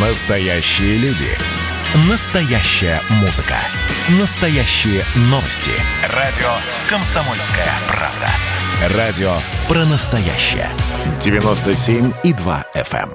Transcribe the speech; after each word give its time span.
Настоящие 0.00 0.96
люди. 0.98 1.26
Настоящая 2.08 3.00
музыка. 3.20 3.56
Настоящие 4.20 5.02
новости. 5.22 5.72
Радио 6.14 6.46
«Комсомольская 6.88 7.66
правда». 7.88 8.96
Радио 8.96 9.32
про 9.66 9.84
настоящее. 9.86 10.68
97,2 11.18 12.64
FM. 12.76 13.10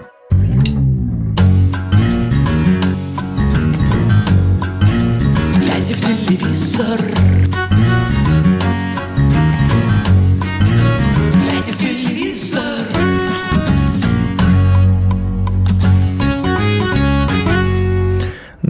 Глядя 5.56 5.96
в 5.96 6.02
телевизор 6.02 7.00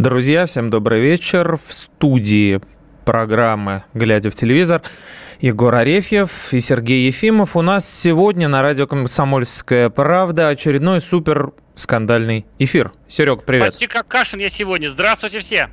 Друзья, 0.03 0.45
всем 0.45 0.69
добрый 0.69 0.99
вечер. 0.99 1.55
В 1.55 1.73
студии 1.73 2.59
программы 3.05 3.85
«Глядя 3.93 4.31
в 4.31 4.35
телевизор» 4.35 4.81
Егор 5.39 5.73
Арефьев 5.73 6.53
и 6.53 6.59
Сергей 6.59 7.07
Ефимов. 7.07 7.55
У 7.55 7.61
нас 7.61 7.89
сегодня 7.89 8.49
на 8.49 8.61
радио 8.61 8.85
«Комсомольская 8.85 9.89
правда» 9.89 10.49
очередной 10.49 10.99
супер 10.99 11.53
скандальный 11.73 12.45
эфир. 12.59 12.91
Серег, 13.07 13.45
привет. 13.45 13.67
Почти 13.67 13.87
как 13.87 14.05
Кашин 14.05 14.41
я 14.41 14.49
сегодня. 14.49 14.89
Здравствуйте 14.89 15.39
все. 15.39 15.69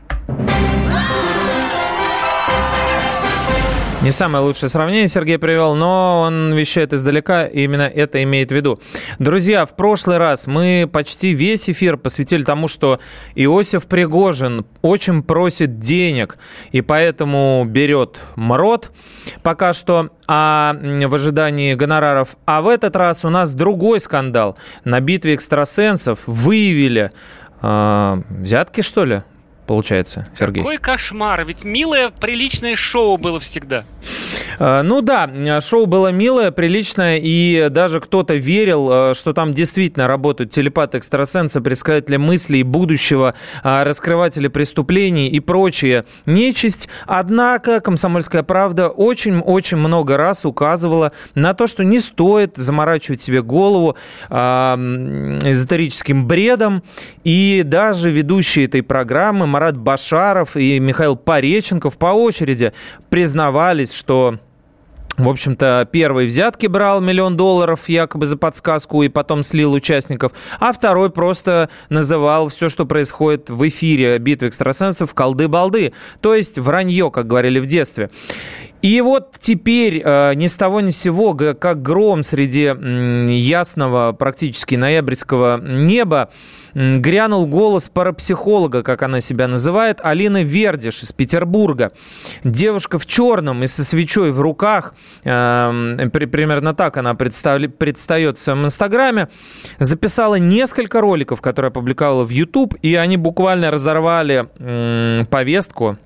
Не 4.02 4.12
самое 4.12 4.42
лучшее 4.42 4.70
сравнение 4.70 5.08
Сергей 5.08 5.38
привел, 5.38 5.74
но 5.74 6.22
он 6.22 6.54
вещает 6.54 6.94
издалека, 6.94 7.44
и 7.44 7.64
именно 7.64 7.82
это 7.82 8.22
имеет 8.22 8.48
в 8.48 8.54
виду. 8.54 8.80
Друзья, 9.18 9.66
в 9.66 9.76
прошлый 9.76 10.16
раз 10.16 10.46
мы 10.46 10.88
почти 10.90 11.34
весь 11.34 11.68
эфир 11.68 11.98
посвятили 11.98 12.42
тому, 12.42 12.66
что 12.66 12.98
Иосиф 13.34 13.84
Пригожин 13.84 14.64
очень 14.80 15.22
просит 15.22 15.80
денег, 15.80 16.38
и 16.72 16.80
поэтому 16.80 17.66
берет 17.68 18.20
МРОД 18.36 18.90
пока 19.42 19.74
что, 19.74 20.08
а 20.26 20.74
в 20.80 21.14
ожидании 21.14 21.74
гонораров. 21.74 22.36
А 22.46 22.62
в 22.62 22.68
этот 22.68 22.96
раз 22.96 23.26
у 23.26 23.28
нас 23.28 23.52
другой 23.52 24.00
скандал. 24.00 24.56
На 24.82 25.00
битве 25.00 25.34
экстрасенсов 25.34 26.20
выявили 26.24 27.10
э, 27.60 28.22
взятки, 28.30 28.80
что 28.80 29.04
ли? 29.04 29.20
Получается, 29.70 30.26
Сергей. 30.34 30.64
Какой 30.64 30.78
кошмар. 30.78 31.44
Ведь 31.44 31.62
милое, 31.62 32.10
приличное 32.10 32.74
шоу 32.74 33.18
было 33.18 33.38
всегда. 33.38 33.84
Э, 34.58 34.82
Ну 34.82 35.00
да, 35.00 35.60
шоу 35.60 35.86
было 35.86 36.08
милое, 36.12 36.50
приличное, 36.50 37.20
и 37.22 37.68
даже 37.70 38.00
кто-то 38.00 38.34
верил, 38.34 38.90
э, 38.90 39.14
что 39.14 39.32
там 39.32 39.54
действительно 39.54 40.08
работают 40.08 40.50
телепаты, 40.50 40.98
экстрасенсы, 40.98 41.60
предсказатели 41.60 42.16
мыслей 42.16 42.64
будущего, 42.64 43.34
э, 43.62 43.82
раскрыватели 43.84 44.48
преступлений 44.48 45.28
и 45.28 45.38
прочее 45.38 46.04
нечисть. 46.26 46.88
Однако 47.06 47.80
«Комсомольская 47.80 48.42
правда» 48.42 48.88
очень-очень 48.88 49.76
много 49.76 50.16
раз 50.16 50.44
указывала 50.44 51.12
на 51.36 51.54
то, 51.54 51.68
что 51.68 51.84
не 51.84 52.00
стоит 52.00 52.56
заморачивать 52.56 53.22
себе 53.22 53.40
голову 53.42 53.96
эзотерическим 54.28 56.26
бредом. 56.26 56.82
И 57.24 57.62
даже 57.64 58.10
ведущие 58.10 58.64
этой 58.66 58.82
программы 58.82 59.46
Марат 59.60 59.76
Башаров 59.76 60.56
и 60.56 60.80
Михаил 60.80 61.16
Пореченков 61.16 61.98
по 61.98 62.06
очереди 62.06 62.72
признавались, 63.10 63.92
что 63.92 64.38
в 65.18 65.28
общем-то, 65.28 65.86
первый 65.92 66.24
взятки 66.24 66.66
брал 66.66 67.02
миллион 67.02 67.36
долларов 67.36 67.90
якобы 67.90 68.24
за 68.24 68.38
подсказку 68.38 69.02
и 69.02 69.10
потом 69.10 69.42
слил 69.42 69.74
участников, 69.74 70.32
а 70.60 70.72
второй 70.72 71.10
просто 71.10 71.68
называл 71.90 72.48
все, 72.48 72.70
что 72.70 72.86
происходит 72.86 73.50
в 73.50 73.68
эфире 73.68 74.16
битвы 74.16 74.48
экстрасенсов, 74.48 75.12
колды-балды. 75.12 75.92
То 76.22 76.34
есть 76.34 76.58
вранье, 76.58 77.10
как 77.10 77.26
говорили 77.26 77.58
в 77.58 77.66
детстве. 77.66 78.08
И 78.82 79.02
вот 79.02 79.36
теперь 79.38 80.00
э, 80.02 80.32
ни 80.34 80.46
с 80.46 80.56
того 80.56 80.80
ни 80.80 80.88
с 80.88 80.96
сего, 80.96 81.34
как 81.34 81.82
гром 81.82 82.22
среди 82.22 82.72
ясного 83.30 84.12
практически 84.12 84.74
ноябрьского 84.74 85.60
неба, 85.60 86.30
грянул 86.72 87.46
голос 87.46 87.90
парапсихолога, 87.90 88.82
как 88.82 89.02
она 89.02 89.20
себя 89.20 89.48
называет, 89.48 90.00
Алины 90.02 90.44
Вердиш 90.44 91.02
из 91.02 91.12
Петербурга. 91.12 91.92
Девушка 92.42 92.98
в 92.98 93.04
черном 93.04 93.62
и 93.64 93.66
со 93.66 93.84
свечой 93.84 94.32
в 94.32 94.40
руках, 94.40 94.94
э, 95.24 96.08
при- 96.10 96.24
примерно 96.24 96.72
так 96.72 96.96
она 96.96 97.14
предстает 97.14 98.38
в 98.38 98.40
своем 98.40 98.64
инстаграме, 98.64 99.28
записала 99.78 100.36
несколько 100.36 101.02
роликов, 101.02 101.42
которые 101.42 101.68
опубликовала 101.68 102.24
в 102.24 102.30
YouTube, 102.30 102.74
и 102.80 102.94
они 102.94 103.18
буквально 103.18 103.70
разорвали 103.70 104.48
повестку 105.26 105.98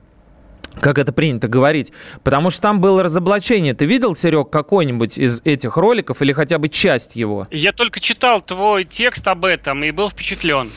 как 0.81 0.99
это 0.99 1.13
принято 1.13 1.49
говорить, 1.49 1.93
потому 2.23 2.51
что 2.51 2.63
там 2.63 2.81
было 2.81 3.03
разоблачение. 3.03 3.75
Ты 3.75 3.87
видел, 3.87 4.15
Серег, 4.15 4.51
какой-нибудь 4.51 5.19
из 5.19 5.41
этих 5.45 5.77
роликов 5.77 6.23
или 6.23 6.33
хотя 6.33 6.59
бы 6.59 6.69
часть 6.69 7.17
его? 7.17 7.47
Я 7.51 7.73
только 7.73 8.01
читал 8.01 8.41
твой 8.41 8.85
текст 8.85 9.27
об 9.29 9.45
этом 9.45 9.85
и 9.85 9.91
был 9.91 10.11
впечатлен. 10.11 10.71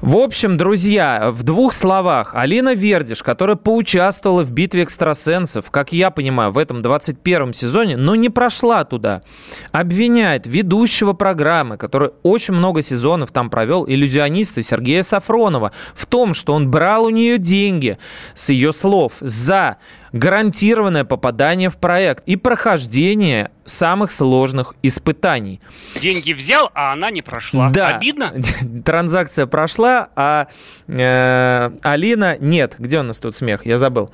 В 0.00 0.16
общем, 0.16 0.56
друзья, 0.56 1.30
в 1.30 1.42
двух 1.42 1.72
словах, 1.72 2.34
Алина 2.34 2.74
Вердиш, 2.74 3.22
которая 3.22 3.56
поучаствовала 3.56 4.42
в 4.42 4.50
битве 4.50 4.82
экстрасенсов, 4.82 5.70
как 5.70 5.92
я 5.92 6.10
понимаю, 6.10 6.52
в 6.52 6.58
этом 6.58 6.82
21 6.82 7.52
сезоне, 7.52 7.96
но 7.96 8.14
не 8.16 8.28
прошла 8.28 8.84
туда, 8.84 9.22
обвиняет 9.70 10.46
ведущего 10.46 11.12
программы, 11.12 11.76
который 11.76 12.10
очень 12.22 12.54
много 12.54 12.82
сезонов 12.82 13.30
там 13.30 13.50
провел, 13.50 13.84
иллюзиониста 13.86 14.62
Сергея 14.62 15.02
Сафронова, 15.02 15.72
в 15.94 16.06
том, 16.06 16.34
что 16.34 16.52
он 16.52 16.70
брал 16.70 17.04
у 17.04 17.10
нее 17.10 17.38
деньги, 17.38 17.98
с 18.34 18.50
ее 18.50 18.72
слов, 18.72 19.14
за 19.42 19.76
гарантированное 20.12 21.04
попадание 21.04 21.68
в 21.68 21.76
проект 21.76 22.22
и 22.26 22.36
прохождение 22.36 23.50
самых 23.64 24.10
сложных 24.10 24.74
испытаний. 24.82 25.60
Деньги 26.00 26.32
взял, 26.32 26.70
а 26.74 26.92
она 26.92 27.10
не 27.10 27.22
прошла. 27.22 27.70
Да. 27.70 27.88
Обидно? 27.88 28.34
Транзакция 28.84 29.46
прошла, 29.46 30.08
а 30.16 30.48
э, 30.86 31.70
Алина 31.82 32.36
нет. 32.38 32.76
Где 32.78 33.00
у 33.00 33.02
нас 33.02 33.18
тут 33.18 33.36
смех? 33.36 33.66
Я 33.66 33.78
забыл. 33.78 34.10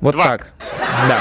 Вот 0.00 0.14
Два. 0.14 0.24
так. 0.24 0.48
Да. 1.08 1.20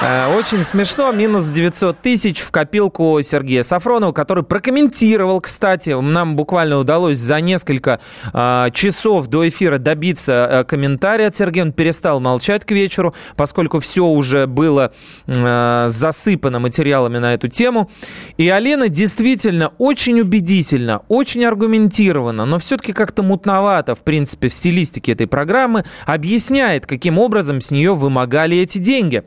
Э, 0.00 0.34
Очень 0.36 0.64
смешно. 0.64 1.12
Минус 1.12 1.46
900 1.46 2.00
тысяч 2.00 2.40
в 2.40 2.50
копилку 2.50 3.20
Сергея 3.22 3.62
Сафронова, 3.62 4.12
который 4.12 4.42
прокомментировал, 4.42 5.40
кстати, 5.40 5.90
нам 5.90 6.34
буквально 6.36 6.78
удалось 6.78 7.18
за 7.18 7.40
несколько 7.40 8.00
э, 8.32 8.68
часов 8.72 9.28
до 9.28 9.48
эфира 9.48 9.78
добиться 9.78 10.48
э, 10.50 10.64
комментария 10.64 11.28
от 11.28 11.36
Сергея. 11.36 11.64
Он 11.64 11.72
перестал 11.72 12.20
молчать 12.20 12.64
к 12.64 12.72
вечеру, 12.72 13.14
поскольку 13.36 13.78
все 13.78 14.04
уже 14.04 14.46
было 14.46 14.92
э, 15.26 15.84
засыпано 15.88 16.58
материалами 16.58 17.18
на 17.18 17.34
эту 17.34 17.48
тему. 17.48 17.88
И 18.36 18.48
Алена 18.48 18.88
действительно 18.88 19.72
очень 19.78 20.20
убедительно, 20.20 21.02
очень 21.08 21.44
аргументированно, 21.44 22.44
но 22.44 22.58
все-таки 22.58 22.92
как-то 22.92 23.22
мутновато, 23.22 23.94
в 23.94 24.02
принципе, 24.02 24.48
в 24.48 24.54
стилистике 24.54 25.12
этой 25.12 25.28
программы, 25.28 25.84
объясняет, 26.04 26.86
каким 26.86 27.18
образом 27.18 27.60
с 27.60 27.70
нее 27.70 27.94
вымогали 27.94 28.56
эти 28.58 28.78
деньги. 28.78 29.22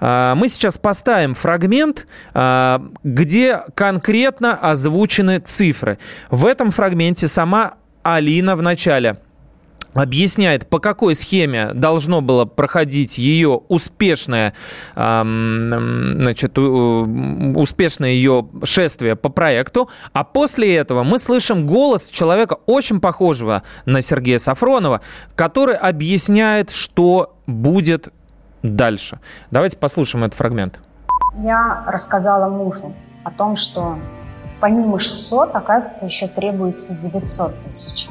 А, 0.00 0.34
Мы 0.34 0.48
сейчас 0.48 0.78
поставим 0.78 1.34
фрагмент, 1.34 2.06
а, 2.32 2.82
где 3.04 3.60
конкретно 3.74 4.56
озвучены 4.56 5.38
цифры. 5.40 5.98
В 6.30 6.46
этом 6.46 6.70
фрагменте 6.70 7.28
сама 7.28 7.74
Алина 8.02 8.56
в 8.56 8.62
начале 8.62 9.18
объясняет, 9.92 10.68
по 10.68 10.78
какой 10.78 11.14
схеме 11.14 11.72
должно 11.74 12.20
было 12.20 12.44
проходить 12.44 13.18
ее 13.18 13.60
успешное, 13.68 14.54
значит, 14.94 16.56
успешное 16.56 18.10
ее 18.10 18.48
шествие 18.62 19.16
по 19.16 19.30
проекту, 19.30 19.90
а 20.12 20.22
после 20.22 20.76
этого 20.76 21.02
мы 21.02 21.18
слышим 21.18 21.66
голос 21.66 22.08
человека 22.10 22.58
очень 22.66 23.00
похожего 23.00 23.64
на 23.84 24.00
Сергея 24.00 24.38
Сафронова, 24.38 25.00
который 25.34 25.76
объясняет, 25.76 26.70
что 26.70 27.36
будет 27.48 28.12
дальше. 28.62 29.18
Давайте 29.50 29.76
послушаем 29.76 30.24
этот 30.24 30.36
фрагмент. 30.38 30.78
Я 31.42 31.84
рассказала 31.86 32.48
мужу 32.48 32.94
о 33.24 33.30
том, 33.30 33.56
что 33.56 33.98
помимо 34.60 34.98
600, 34.98 35.54
оказывается, 35.54 36.06
еще 36.06 36.28
требуется 36.28 36.94
900 36.94 37.54
тысяч. 37.64 38.08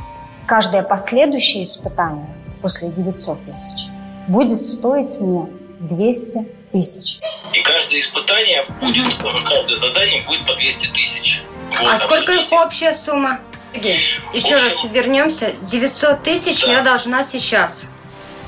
Каждое 0.48 0.82
последующее 0.82 1.64
испытание 1.64 2.28
после 2.62 2.90
900 2.90 3.46
тысяч 3.46 3.88
будет 4.28 4.58
стоить 4.58 5.20
мне 5.20 5.48
200 5.80 6.48
тысяч. 6.72 7.20
И 7.54 7.62
каждое 7.62 8.00
испытание 8.00 8.64
будет, 8.80 9.08
каждое 9.48 9.78
задание 9.78 10.24
будет 10.26 10.46
по 10.46 10.54
200 10.56 10.88
тысяч. 10.94 11.44
Вот, 11.82 11.94
А 11.94 11.98
сколько 11.98 12.32
их 12.32 12.52
общая 12.52 12.94
сумма? 12.94 13.40
Сергей, 13.74 14.00
еще 14.34 14.56
раз 14.56 14.84
вернемся. 14.86 15.52
900 15.62 16.24
тысяч 16.24 16.66
Да. 16.66 16.72
я 16.74 16.82
должна 16.82 17.24
сейчас. 17.24 17.86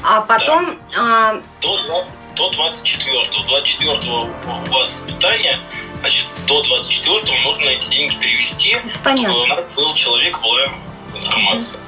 А 0.03 0.21
потом... 0.21 0.80
а, 0.98 1.36
До, 1.62 1.77
до 2.36 2.50
24 2.51 3.30
24 3.45 3.98
у 4.09 4.71
вас 4.71 4.95
испытание, 4.95 5.59
значит, 6.00 6.25
до 6.48 6.62
24 6.63 7.42
нужно 7.44 7.65
эти 7.69 7.88
деньги 7.89 8.15
перевести, 8.15 8.77
понятно. 9.03 9.33
чтобы 9.33 9.44
у 9.44 9.48
нас 9.48 9.65
был 9.75 9.94
человек, 9.94 10.39
была 10.42 10.62
информация. 11.15 11.80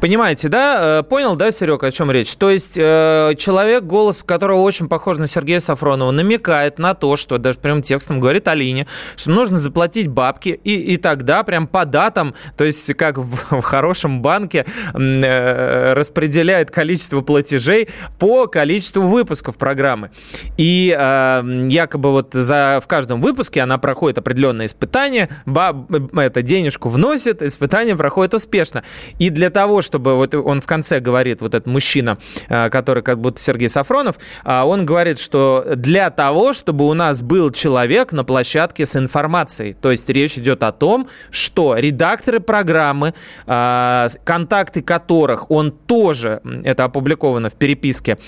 Понимаете, 0.00 0.48
да? 0.48 1.00
Э, 1.00 1.02
понял, 1.02 1.36
да, 1.36 1.50
Серег, 1.50 1.82
о 1.82 1.90
чем 1.90 2.10
речь? 2.10 2.34
То 2.36 2.50
есть 2.50 2.76
э, 2.76 3.34
человек, 3.38 3.84
голос 3.84 4.22
которого 4.24 4.60
очень 4.62 4.88
похож 4.88 5.16
на 5.18 5.26
Сергея 5.26 5.60
Сафронова, 5.60 6.10
намекает 6.10 6.78
на 6.78 6.94
то, 6.94 7.16
что 7.16 7.38
даже 7.38 7.58
прямым 7.58 7.82
текстом 7.82 8.20
говорит 8.20 8.48
Алине, 8.48 8.86
что 9.16 9.30
нужно 9.30 9.56
заплатить 9.56 10.08
бабки, 10.08 10.60
и, 10.64 10.94
и 10.94 10.96
тогда 10.96 11.42
прям 11.42 11.66
по 11.66 11.84
датам, 11.84 12.34
то 12.56 12.64
есть 12.64 12.94
как 12.94 13.18
в, 13.18 13.60
в 13.60 13.62
хорошем 13.62 14.22
банке, 14.22 14.66
э, 14.94 15.92
распределяет 15.94 16.70
количество 16.70 17.20
платежей 17.20 17.88
по 18.18 18.46
количеству 18.46 19.02
выпусков 19.02 19.56
программы. 19.56 20.10
И 20.56 20.86
якобы 20.88 22.10
вот 22.10 22.30
за, 22.32 22.80
в 22.82 22.86
каждом 22.86 23.20
выпуске 23.20 23.60
она 23.60 23.78
проходит 23.78 24.18
определенное 24.18 24.66
испытание, 24.66 25.28
баб, 25.46 25.90
это 26.16 26.42
денежку 26.42 26.88
вносит, 26.88 27.42
испытание 27.42 27.96
проходит 27.96 28.34
успешно. 28.34 28.82
И 29.18 29.30
для 29.30 29.50
того, 29.50 29.67
чтобы 29.82 30.16
вот 30.16 30.34
он 30.34 30.60
в 30.60 30.66
конце 30.66 31.00
говорит, 31.00 31.40
вот 31.40 31.54
этот 31.54 31.66
мужчина, 31.66 32.18
э, 32.48 32.70
который 32.70 33.02
как 33.02 33.20
будто 33.20 33.40
Сергей 33.40 33.68
Сафронов, 33.68 34.16
э, 34.44 34.62
он 34.62 34.86
говорит, 34.86 35.18
что 35.18 35.64
для 35.76 36.10
того, 36.10 36.52
чтобы 36.52 36.86
у 36.86 36.94
нас 36.94 37.22
был 37.22 37.50
человек 37.50 38.12
на 38.12 38.24
площадке 38.24 38.86
с 38.86 38.96
информацией. 38.96 39.74
То 39.74 39.90
есть 39.90 40.08
речь 40.08 40.38
идет 40.38 40.62
о 40.62 40.72
том, 40.72 41.08
что 41.30 41.76
редакторы 41.76 42.40
программы, 42.40 43.14
э, 43.46 44.08
контакты 44.24 44.82
которых 44.82 45.50
он 45.50 45.70
тоже, 45.70 46.40
это 46.64 46.84
опубликовано 46.84 47.50
в 47.50 47.54
переписке 47.54 48.18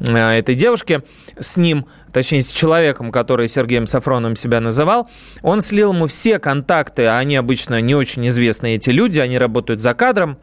этой 0.00 0.54
девушки, 0.54 1.02
с 1.38 1.56
ним 1.56 1.86
точнее, 2.12 2.42
с 2.42 2.52
человеком, 2.52 3.12
который 3.12 3.48
Сергеем 3.48 3.86
Сафроновым 3.86 4.36
себя 4.36 4.60
называл, 4.60 5.08
он 5.42 5.60
слил 5.60 5.92
ему 5.92 6.06
все 6.06 6.38
контакты, 6.38 7.04
а 7.04 7.18
они 7.18 7.36
обычно 7.36 7.80
не 7.80 7.94
очень 7.94 8.26
известные, 8.28 8.76
эти 8.76 8.90
люди, 8.90 9.20
они 9.20 9.38
работают 9.38 9.80
за 9.80 9.94
кадром, 9.94 10.38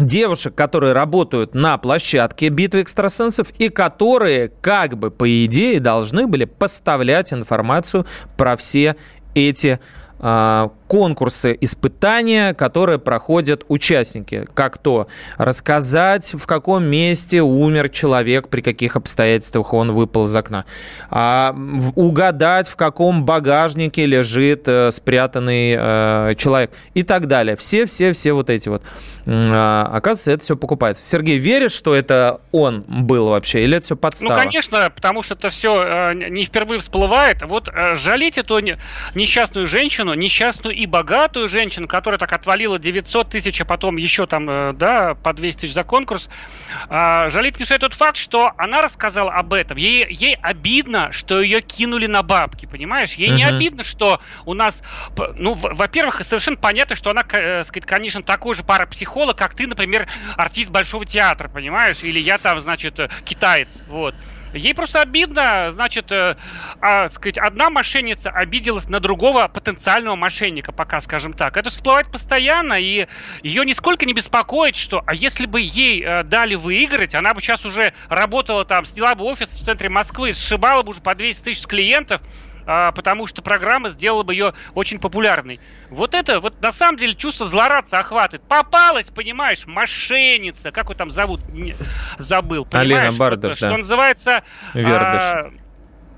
девушек, 0.00 0.54
которые 0.54 0.92
работают 0.92 1.54
на 1.54 1.78
площадке 1.78 2.48
битвы 2.48 2.82
экстрасенсов 2.82 3.50
и 3.58 3.68
которые, 3.68 4.48
как 4.48 4.98
бы 4.98 5.10
по 5.10 5.44
идее, 5.44 5.80
должны 5.80 6.26
были 6.26 6.44
поставлять 6.44 7.32
информацию 7.32 8.06
про 8.36 8.56
все 8.56 8.96
эти 9.34 9.80
а, 10.18 10.72
конкурсы, 10.90 11.56
испытания, 11.60 12.52
которые 12.52 12.98
проходят 12.98 13.64
участники. 13.68 14.44
Как 14.54 14.76
то 14.76 15.06
рассказать, 15.38 16.34
в 16.34 16.44
каком 16.46 16.82
месте 16.82 17.42
умер 17.42 17.90
человек, 17.90 18.48
при 18.48 18.60
каких 18.60 18.96
обстоятельствах 18.96 19.72
он 19.72 19.92
выпал 19.92 20.24
из 20.24 20.34
окна. 20.34 20.64
А, 21.08 21.54
угадать, 21.94 22.66
в 22.66 22.74
каком 22.74 23.24
багажнике 23.24 24.04
лежит 24.04 24.66
э, 24.66 24.90
спрятанный 24.90 25.76
э, 25.78 26.34
человек 26.36 26.72
и 26.94 27.04
так 27.04 27.28
далее. 27.28 27.54
Все-все-все 27.54 28.32
вот 28.32 28.50
эти 28.50 28.68
вот. 28.68 28.82
А, 29.26 29.88
оказывается, 29.92 30.32
это 30.32 30.42
все 30.42 30.56
покупается. 30.56 31.06
Сергей, 31.06 31.38
веришь, 31.38 31.70
что 31.70 31.94
это 31.94 32.40
он 32.50 32.84
был 32.88 33.28
вообще, 33.28 33.62
или 33.62 33.76
это 33.76 33.86
все 33.86 33.96
подстава? 33.96 34.34
Ну, 34.34 34.40
конечно, 34.40 34.90
потому 34.92 35.22
что 35.22 35.34
это 35.34 35.50
все 35.50 35.80
э, 35.80 36.14
не 36.14 36.44
впервые 36.44 36.80
всплывает. 36.80 37.42
Вот 37.42 37.68
э, 37.68 37.94
жалеть 37.94 38.38
эту 38.38 38.58
несчастную 39.14 39.68
женщину, 39.68 40.14
несчастную 40.14 40.79
и 40.80 40.86
богатую 40.86 41.46
женщину, 41.46 41.86
которая 41.86 42.18
так 42.18 42.32
отвалила 42.32 42.78
900 42.78 43.28
тысяч, 43.28 43.60
а 43.60 43.66
потом 43.66 43.96
еще 43.96 44.26
там, 44.26 44.48
э, 44.48 44.72
да, 44.72 45.14
по 45.14 45.34
200 45.34 45.60
тысяч 45.60 45.74
за 45.74 45.84
конкурс, 45.84 46.30
э, 46.88 47.28
жалеть 47.28 47.58
не 47.58 47.66
стоит 47.66 47.82
тот 47.82 47.92
факт, 47.92 48.16
что 48.16 48.52
она 48.56 48.80
рассказала 48.80 49.30
об 49.32 49.52
этом. 49.52 49.76
Ей, 49.76 50.06
ей 50.10 50.36
обидно, 50.36 51.12
что 51.12 51.42
ее 51.42 51.60
кинули 51.60 52.06
на 52.06 52.22
бабки, 52.22 52.64
понимаешь? 52.64 53.12
Ей 53.12 53.28
uh-huh. 53.28 53.34
не 53.34 53.44
обидно, 53.44 53.84
что 53.84 54.20
у 54.46 54.54
нас, 54.54 54.82
ну, 55.36 55.54
во-первых, 55.54 56.22
совершенно 56.24 56.56
понятно, 56.56 56.96
что 56.96 57.10
она, 57.10 57.24
э, 57.30 57.62
сказать, 57.64 57.84
конечно, 57.84 58.22
такой 58.22 58.54
же 58.54 58.62
парапсихолог, 58.62 59.36
как 59.36 59.54
ты, 59.54 59.66
например, 59.66 60.08
артист 60.36 60.70
Большого 60.70 61.04
театра, 61.04 61.48
понимаешь? 61.48 62.02
Или 62.02 62.20
я 62.20 62.38
там, 62.38 62.58
значит, 62.58 62.98
э, 63.00 63.10
китаец, 63.24 63.82
вот. 63.86 64.14
Ей 64.52 64.74
просто 64.74 65.00
обидно, 65.00 65.70
значит, 65.70 66.10
э, 66.10 66.36
а, 66.80 67.08
сказать, 67.08 67.38
одна 67.38 67.70
мошенница 67.70 68.30
обиделась 68.30 68.88
на 68.88 68.98
другого 69.00 69.48
потенциального 69.48 70.16
мошенника, 70.16 70.72
пока, 70.72 71.00
скажем 71.00 71.32
так. 71.32 71.56
Это 71.56 71.70
всплывает 71.70 72.10
постоянно, 72.10 72.74
и 72.74 73.06
ее 73.42 73.64
нисколько 73.64 74.06
не 74.06 74.12
беспокоит, 74.12 74.76
что, 74.76 75.02
а 75.06 75.14
если 75.14 75.46
бы 75.46 75.60
ей 75.60 76.02
э, 76.02 76.24
дали 76.24 76.56
выиграть, 76.56 77.14
она 77.14 77.32
бы 77.32 77.40
сейчас 77.40 77.64
уже 77.64 77.92
работала 78.08 78.64
там, 78.64 78.84
сняла 78.84 79.14
бы 79.14 79.24
офис 79.24 79.48
в 79.48 79.64
центре 79.64 79.88
Москвы, 79.88 80.32
сшибала 80.32 80.82
бы 80.82 80.90
уже 80.90 81.00
по 81.00 81.14
200 81.14 81.44
тысяч 81.44 81.66
клиентов, 81.66 82.20
а, 82.72 82.92
потому 82.92 83.26
что 83.26 83.42
программа 83.42 83.88
сделала 83.88 84.22
бы 84.22 84.32
ее 84.32 84.54
очень 84.76 85.00
популярной. 85.00 85.58
Вот 85.88 86.14
это, 86.14 86.38
вот 86.38 86.62
на 86.62 86.70
самом 86.70 86.98
деле 86.98 87.16
чувство 87.16 87.44
злорадца 87.44 87.98
охватывает. 87.98 88.46
Попалась, 88.46 89.10
понимаешь, 89.10 89.66
мошенница, 89.66 90.70
как 90.70 90.84
его 90.84 90.94
там 90.94 91.10
зовут, 91.10 91.40
не, 91.48 91.74
забыл, 92.18 92.64
понимаешь? 92.64 93.08
Алина 93.08 93.18
Бардаш, 93.18 93.52
вот, 93.54 93.60
да. 93.60 93.66
Что 93.66 93.76
называется... 93.76 94.44
Вердыш. 94.72 95.20
А, 95.20 95.50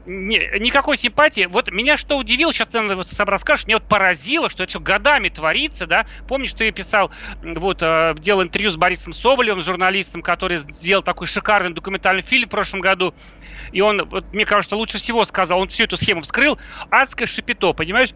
не, 0.05 0.59
никакой 0.59 0.99
симпатии. 0.99 1.47
Вот 1.47 1.71
меня 1.73 1.97
что 1.97 2.19
удивило, 2.19 2.53
сейчас 2.53 2.69
ты 2.69 3.03
сам 3.05 3.29
расскажешь, 3.29 3.65
мне 3.65 3.77
вот 3.77 3.85
поразило, 3.85 4.51
что 4.51 4.65
это 4.65 4.73
все 4.73 4.81
годами 4.81 5.31
творится, 5.31 5.87
да. 5.87 6.05
Помнишь, 6.29 6.53
ты 6.53 6.71
писал, 6.71 7.11
вот, 7.43 7.79
э, 7.81 8.15
делал 8.19 8.43
интервью 8.43 8.69
с 8.69 8.77
Борисом 8.77 9.15
Соболевым, 9.15 9.63
журналистом, 9.63 10.21
который 10.21 10.59
сделал 10.59 11.03
такой 11.03 11.27
шикарный 11.29 11.73
документальный 11.73 12.23
фильм 12.23 12.47
в 12.47 12.51
прошлом 12.51 12.81
году 12.81 13.15
и 13.73 13.81
он, 13.81 14.09
вот, 14.09 14.27
мне 14.33 14.45
кажется, 14.45 14.77
лучше 14.77 14.99
всего 14.99 15.25
сказал, 15.25 15.59
он 15.61 15.69
всю 15.69 15.85
эту 15.85 15.97
схему 15.97 16.21
вскрыл, 16.21 16.59
адское 16.91 17.27
шипито, 17.27 17.73
понимаешь? 17.73 18.15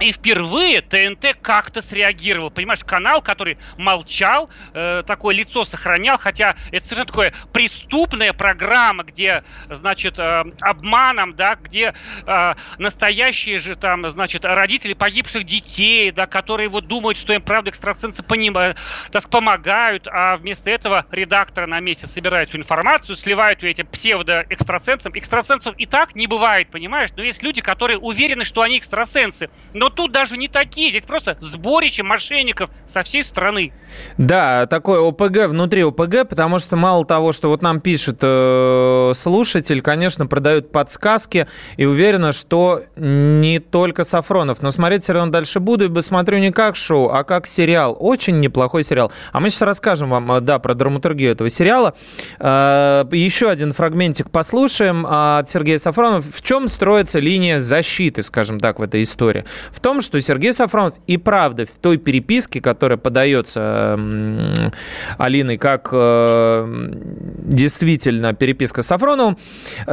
И 0.00 0.10
впервые 0.10 0.80
ТНТ 0.80 1.36
как-то 1.40 1.80
среагировал. 1.80 2.50
Понимаешь, 2.50 2.82
канал, 2.84 3.22
который 3.22 3.58
молчал, 3.76 4.50
э, 4.74 5.02
такое 5.06 5.34
лицо 5.34 5.64
сохранял, 5.64 6.16
хотя 6.16 6.56
это 6.72 6.84
совершенно 6.84 7.06
такое 7.06 7.34
преступная 7.52 8.32
программа, 8.32 9.04
где, 9.04 9.44
значит, 9.70 10.18
э, 10.18 10.44
обманом, 10.60 11.36
да, 11.36 11.56
где 11.56 11.92
э, 12.26 12.54
настоящие 12.78 13.58
же 13.58 13.76
там, 13.76 14.08
значит, 14.10 14.44
родители 14.44 14.92
погибших 14.92 15.44
детей, 15.44 16.10
да, 16.10 16.26
которые 16.26 16.68
вот 16.68 16.88
думают, 16.88 17.16
что 17.16 17.32
им 17.32 17.42
правда 17.42 17.70
экстрасенсы 17.70 18.22
понимают, 18.22 18.78
так 19.12 19.28
помогают, 19.28 20.08
а 20.10 20.36
вместо 20.36 20.70
этого 20.70 21.06
редакторы 21.10 21.66
на 21.66 21.80
месте 21.80 22.06
собирают 22.06 22.48
всю 22.48 22.58
информацию, 22.58 23.16
сливают 23.16 23.62
ее 23.62 23.70
этим 23.70 23.86
псевдо-экстрасенсам. 23.86 25.12
Экстрасенсов 25.14 25.76
и 25.78 25.86
так 25.86 26.16
не 26.16 26.26
бывает, 26.26 26.70
понимаешь? 26.70 27.10
Но 27.16 27.22
есть 27.22 27.42
люди, 27.42 27.62
которые 27.62 27.98
уверены, 27.98 28.44
что 28.44 28.62
они 28.62 28.78
экстрасенсы. 28.78 29.48
Но 29.72 29.91
тут 29.92 30.12
даже 30.12 30.36
не 30.36 30.48
такие, 30.48 30.90
здесь 30.90 31.04
просто 31.04 31.36
сборище 31.40 32.02
мошенников 32.02 32.70
со 32.86 33.02
всей 33.02 33.22
страны. 33.22 33.72
Да, 34.18 34.66
такой 34.66 34.98
ОПГ 34.98 35.48
внутри 35.48 35.82
ОПГ, 35.82 36.28
потому 36.28 36.58
что 36.58 36.76
мало 36.76 37.04
того, 37.04 37.32
что 37.32 37.48
вот 37.48 37.62
нам 37.62 37.80
пишет 37.80 38.18
э, 38.22 39.12
слушатель, 39.14 39.80
конечно, 39.82 40.26
продают 40.26 40.72
подсказки 40.72 41.46
и 41.76 41.84
уверена, 41.84 42.32
что 42.32 42.82
не 42.96 43.58
только 43.58 44.04
Сафронов. 44.04 44.62
Но 44.62 44.70
смотреть 44.70 45.04
все 45.04 45.14
равно 45.14 45.32
дальше 45.32 45.60
буду, 45.60 45.86
ибо 45.86 46.00
смотрю 46.00 46.38
не 46.38 46.52
как 46.52 46.76
шоу, 46.76 47.08
а 47.10 47.24
как 47.24 47.46
сериал. 47.46 47.96
Очень 47.98 48.40
неплохой 48.40 48.82
сериал. 48.82 49.12
А 49.32 49.40
мы 49.40 49.50
сейчас 49.50 49.62
расскажем 49.62 50.10
вам, 50.10 50.30
э, 50.32 50.40
да, 50.40 50.58
про 50.58 50.74
драматургию 50.74 51.32
этого 51.32 51.48
сериала. 51.48 51.94
Э, 52.38 53.04
еще 53.12 53.48
один 53.48 53.72
фрагментик 53.72 54.30
послушаем 54.30 55.06
от 55.08 55.48
Сергея 55.48 55.78
Сафронова. 55.78 56.22
В 56.22 56.42
чем 56.42 56.68
строится 56.68 57.18
линия 57.18 57.60
защиты, 57.60 58.22
скажем 58.22 58.60
так, 58.60 58.78
в 58.78 58.82
этой 58.82 59.02
истории? 59.02 59.44
В 59.72 59.80
том, 59.80 60.00
что 60.00 60.20
Сергей 60.20 60.52
Сафронов 60.52 60.94
и 61.06 61.16
правда 61.16 61.64
в 61.66 61.78
той 61.78 61.96
переписке, 61.96 62.60
которая 62.60 62.98
подается 62.98 63.98
Алиной 65.18 65.56
как 65.56 65.88
э, 65.92 66.90
действительно 67.38 68.34
переписка 68.34 68.82
с 68.82 68.86
Сафроновым, 68.86 69.38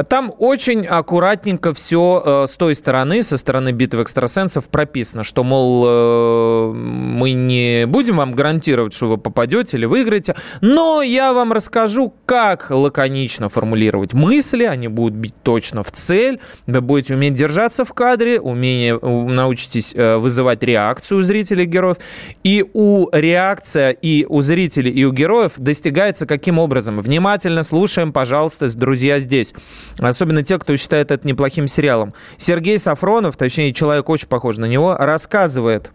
там 0.08 0.32
очень 0.38 0.86
аккуратненько 0.86 1.72
все 1.72 2.22
э, 2.24 2.46
с 2.46 2.56
той 2.56 2.74
стороны, 2.74 3.22
со 3.22 3.36
стороны 3.36 3.72
битвы 3.72 4.02
экстрасенсов 4.02 4.68
прописано, 4.68 5.24
что, 5.24 5.42
мол, 5.44 5.84
э, 5.86 6.72
мы 6.74 7.32
не 7.32 7.86
будем 7.86 8.18
вам 8.18 8.34
гарантировать, 8.34 8.92
что 8.92 9.08
вы 9.08 9.18
попадете 9.18 9.78
или 9.78 9.86
выиграете, 9.86 10.36
но 10.60 11.00
я 11.00 11.32
вам 11.32 11.52
расскажу, 11.52 12.12
как 12.26 12.70
лаконично 12.70 13.48
формулировать 13.48 14.12
мысли, 14.12 14.64
они 14.64 14.88
будут 14.88 15.14
бить 15.14 15.34
точно 15.42 15.82
в 15.82 15.90
цель, 15.90 16.40
вы 16.66 16.80
будете 16.80 17.14
уметь 17.14 17.34
держаться 17.34 17.84
в 17.84 17.94
кадре, 17.94 18.40
умение 18.40 18.98
научитесь 18.98 19.69
научитесь 19.70 19.94
э, 19.94 20.16
вызывать 20.16 20.62
реакцию 20.62 21.20
у 21.20 21.22
зрителей 21.22 21.64
героев. 21.64 21.96
И 22.44 22.64
у 22.72 23.08
реакция 23.12 23.90
и 23.90 24.24
у 24.28 24.42
зрителей, 24.42 24.90
и 24.90 25.04
у 25.04 25.12
героев 25.12 25.52
достигается 25.56 26.26
каким 26.26 26.58
образом? 26.58 27.00
Внимательно 27.00 27.62
слушаем, 27.62 28.12
пожалуйста, 28.12 28.68
друзья 28.74 29.20
здесь. 29.20 29.54
Особенно 29.98 30.42
те, 30.42 30.58
кто 30.58 30.76
считает 30.76 31.10
это 31.10 31.26
неплохим 31.26 31.68
сериалом. 31.68 32.14
Сергей 32.36 32.78
Сафронов, 32.78 33.36
точнее, 33.36 33.72
человек 33.72 34.08
очень 34.08 34.28
похож 34.28 34.56
на 34.58 34.66
него, 34.66 34.96
рассказывает. 34.96 35.90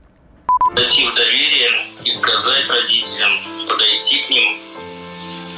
Дойти 0.75 1.07
в 1.07 1.15
доверие 1.15 1.71
и 2.03 2.11
сказать 2.11 2.67
родителям, 2.69 3.31
подойти 3.69 4.21
к 4.27 4.29
ним 4.29 4.57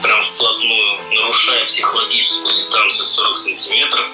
прям 0.04 0.22
вплотную, 0.22 0.98
нарушая 1.16 1.66
психологическую 1.66 2.56
дистанцию 2.56 3.08
40 3.08 3.38
сантиметров, 3.38 4.06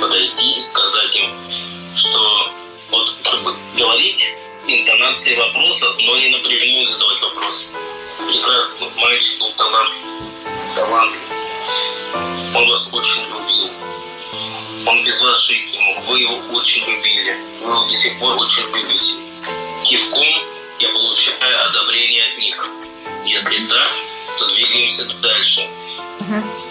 подойти 0.00 0.58
и 0.58 0.62
сказать 0.62 1.16
им, 1.16 1.30
что 1.96 2.53
как 3.34 3.42
бы 3.42 3.54
говорить 3.76 4.36
с 4.46 4.64
интонацией 4.68 5.36
вопроса, 5.36 5.92
но 5.98 6.16
не 6.18 6.28
напрямую 6.28 6.88
задавать 6.88 7.20
вопрос. 7.20 7.66
Прекрасно 8.28 8.86
мальчик 8.96 9.40
был 9.40 9.50
талантлив. 9.54 10.04
талантлив. 10.76 11.20
Он 12.54 12.68
вас 12.68 12.88
очень 12.92 13.22
любил. 13.22 13.70
Он 14.86 15.04
без 15.04 15.20
вас 15.20 15.44
жить 15.46 15.72
не 15.72 15.80
мог. 15.80 16.04
Вы 16.06 16.20
его 16.20 16.36
очень 16.52 16.86
любили. 16.88 17.36
Вы 17.60 17.70
его 17.72 17.84
до 17.86 17.94
сих 17.94 18.18
пор 18.20 18.36
очень 18.36 18.62
любите. 18.62 19.14
Кивком 19.84 20.42
я 20.78 20.88
получаю 20.90 21.68
одобрение 21.70 22.32
от 22.32 22.38
них. 22.38 22.68
Если 23.24 23.66
да, 23.66 23.88
то 24.38 24.46
двигаемся 24.46 25.06
дальше. 25.20 25.68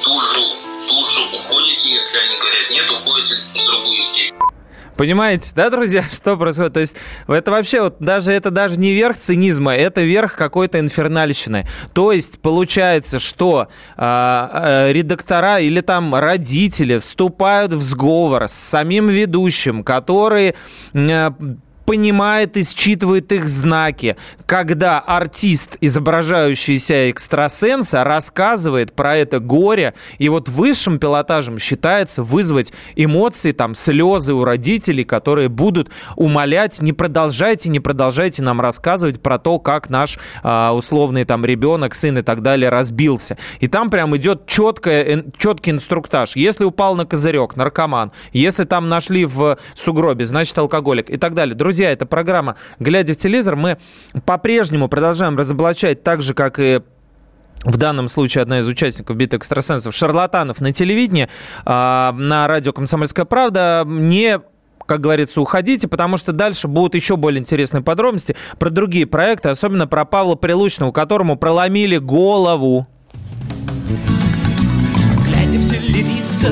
Тужу, 0.01 0.55
тужу 0.88 1.22
уходите, 1.34 1.89
если 1.91 2.17
они 2.20 2.38
говорят 2.38 2.70
нет, 2.70 2.89
уходите 2.89 3.36
на 3.53 3.65
другую 3.65 4.01
степень. 4.03 4.53
Понимаете, 4.98 5.52
да, 5.56 5.70
друзья, 5.70 6.04
что 6.12 6.38
происходит? 6.38 6.74
То 6.74 6.80
есть 6.80 6.96
это 7.28 7.52
вообще 7.52 7.82
вот 7.82 7.98
даже 8.00 8.32
это 8.32 8.52
даже 8.52 8.80
не 8.80 8.94
верх 8.94 9.18
цинизма, 9.18 9.76
это 9.76 10.02
верх 10.02 10.36
какой-то 10.36 10.80
инфернальщины. 10.80 11.68
То 11.94 12.12
есть 12.12 12.40
получается, 12.42 13.20
что 13.20 13.68
э, 13.98 14.88
редактора 14.92 15.60
или 15.60 15.82
там 15.82 16.14
родители 16.16 17.00
вступают 17.00 17.74
в 17.74 17.82
сговор 17.82 18.48
с 18.48 18.54
самим 18.54 19.10
ведущим, 19.10 19.84
который 19.84 20.56
э, 20.94 21.32
понимает 21.86 22.58
и 22.58 22.63
считывает 22.63 23.32
их 23.32 23.48
знаки, 23.48 24.16
когда 24.46 25.00
артист, 25.00 25.78
изображающий 25.82 26.80
себя 26.80 27.10
экстрасенса, 27.10 28.04
рассказывает 28.04 28.94
про 28.94 29.18
это 29.18 29.40
горе, 29.40 29.94
и 30.18 30.30
вот 30.30 30.50
высшим 30.50 31.00
пилотажем 31.00 31.60
считается 31.60 32.24
вызвать 32.24 32.74
эмоции, 32.96 33.52
там, 33.52 33.75
слезы 33.75 34.34
у 34.34 34.44
родителей, 34.44 35.04
которые 35.04 35.50
будут 35.50 35.90
умолять, 36.16 36.82
не 36.82 36.94
продолжайте, 36.94 37.70
не 37.70 37.80
продолжайте 37.80 38.44
нам 38.44 38.62
рассказывать 38.62 39.22
про 39.22 39.38
то, 39.38 39.60
как 39.60 39.90
наш 39.90 40.18
э, 40.44 40.70
условный 40.70 41.25
там 41.25 41.46
ребенок, 41.46 41.94
сын 41.94 42.18
и 42.18 42.22
так 42.22 42.42
далее 42.42 42.70
разбился. 42.70 43.38
И 43.60 43.68
там 43.68 43.90
прям 43.90 44.16
идет 44.16 44.46
четкая, 44.48 45.25
четкий 45.38 45.72
инструктаж. 45.72 46.36
Если 46.36 46.63
упал 46.63 46.96
на 46.96 47.06
козырек, 47.06 47.56
наркоман. 47.56 48.12
Если 48.32 48.63
там 48.63 48.90
нашли 48.90 49.25
в 49.25 49.58
сугробе, 49.75 50.25
значит 50.25 50.58
алкоголик 50.58 51.10
и 51.10 51.18
так 51.18 51.34
далее. 51.34 51.56
Друзья, 51.56 51.73
это 51.82 52.06
программа 52.06 52.56
«Глядя 52.80 53.13
в 53.13 53.18
телевизор». 53.18 53.56
Мы 53.56 53.77
по-прежнему 54.25 54.88
продолжаем 54.88 55.38
разоблачать 55.38 56.03
так 56.03 56.22
же, 56.22 56.34
как 56.34 56.60
и 56.60 56.82
в 57.63 57.77
данном 57.77 58.08
случае 58.08 58.42
одна 58.42 58.60
из 58.60 58.68
участников 58.68 59.15
битвы 59.15 59.38
экстрасенсов, 59.38 59.96
шарлатанов 59.96 60.60
на 60.60 60.74
телевидении, 60.74 61.30
э, 61.65 61.65
на 61.65 62.48
радио 62.48 62.74
«Комсомольская 62.74 63.25
правда», 63.25 63.84
не 63.86 64.39
как 64.86 65.00
говорится, 65.00 65.39
уходите, 65.39 65.88
потому 65.88 66.18
что 66.18 66.34
дальше 66.34 66.68
будут 66.68 66.96
еще 66.96 67.15
более 67.15 67.39
интересные 67.39 67.82
подробности 67.82 68.36
про 68.60 68.70
другие 68.70 69.06
проекты, 69.06 69.48
особенно 69.48 69.88
про 69.88 70.03
Павла 70.03 70.36
Прилучного, 70.36 70.92
которому 70.92 71.38
проломили 71.38 71.98
голову. 71.98 72.86
Глядя 75.25 75.58
в 75.58 75.70
телевизор, 75.70 76.51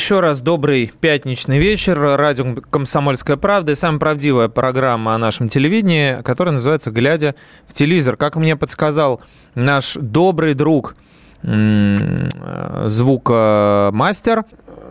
Еще 0.00 0.20
раз 0.20 0.40
добрый 0.40 0.90
пятничный 0.98 1.58
вечер. 1.58 2.00
Радио 2.00 2.54
«Комсомольская 2.70 3.36
правда» 3.36 3.72
и 3.72 3.74
самая 3.74 4.00
правдивая 4.00 4.48
программа 4.48 5.14
о 5.14 5.18
нашем 5.18 5.50
телевидении, 5.50 6.22
которая 6.22 6.54
называется 6.54 6.90
«Глядя 6.90 7.34
в 7.68 7.74
телевизор». 7.74 8.16
Как 8.16 8.34
мне 8.36 8.56
подсказал 8.56 9.20
наш 9.54 9.98
добрый 10.00 10.54
друг, 10.54 10.94
звукомастер 12.86 14.44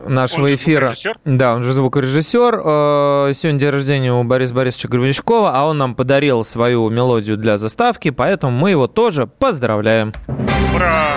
нашего 0.08 0.46
Он 0.46 0.54
эфира. 0.54 0.90
звукорежиссер? 0.90 1.18
Да, 1.26 1.56
он 1.56 1.64
же 1.64 1.74
звукорежиссер. 1.74 2.62
Э, 2.64 3.32
Сегодня 3.34 3.60
день 3.60 3.70
рождения 3.72 4.14
у 4.14 4.24
Бориса 4.24 4.54
Борисовича 4.54 4.90
Гребенщикова, 4.90 5.54
а 5.56 5.66
он 5.66 5.80
нам 5.80 5.96
подарил 5.96 6.44
свою 6.44 6.88
мелодию 6.92 7.36
для 7.36 7.58
заставки, 7.58 8.12
поэтому 8.12 8.56
мы 8.56 8.70
его 8.70 8.86
тоже 8.86 9.26
поздравляем. 9.26 10.14
Ура! 10.76 11.14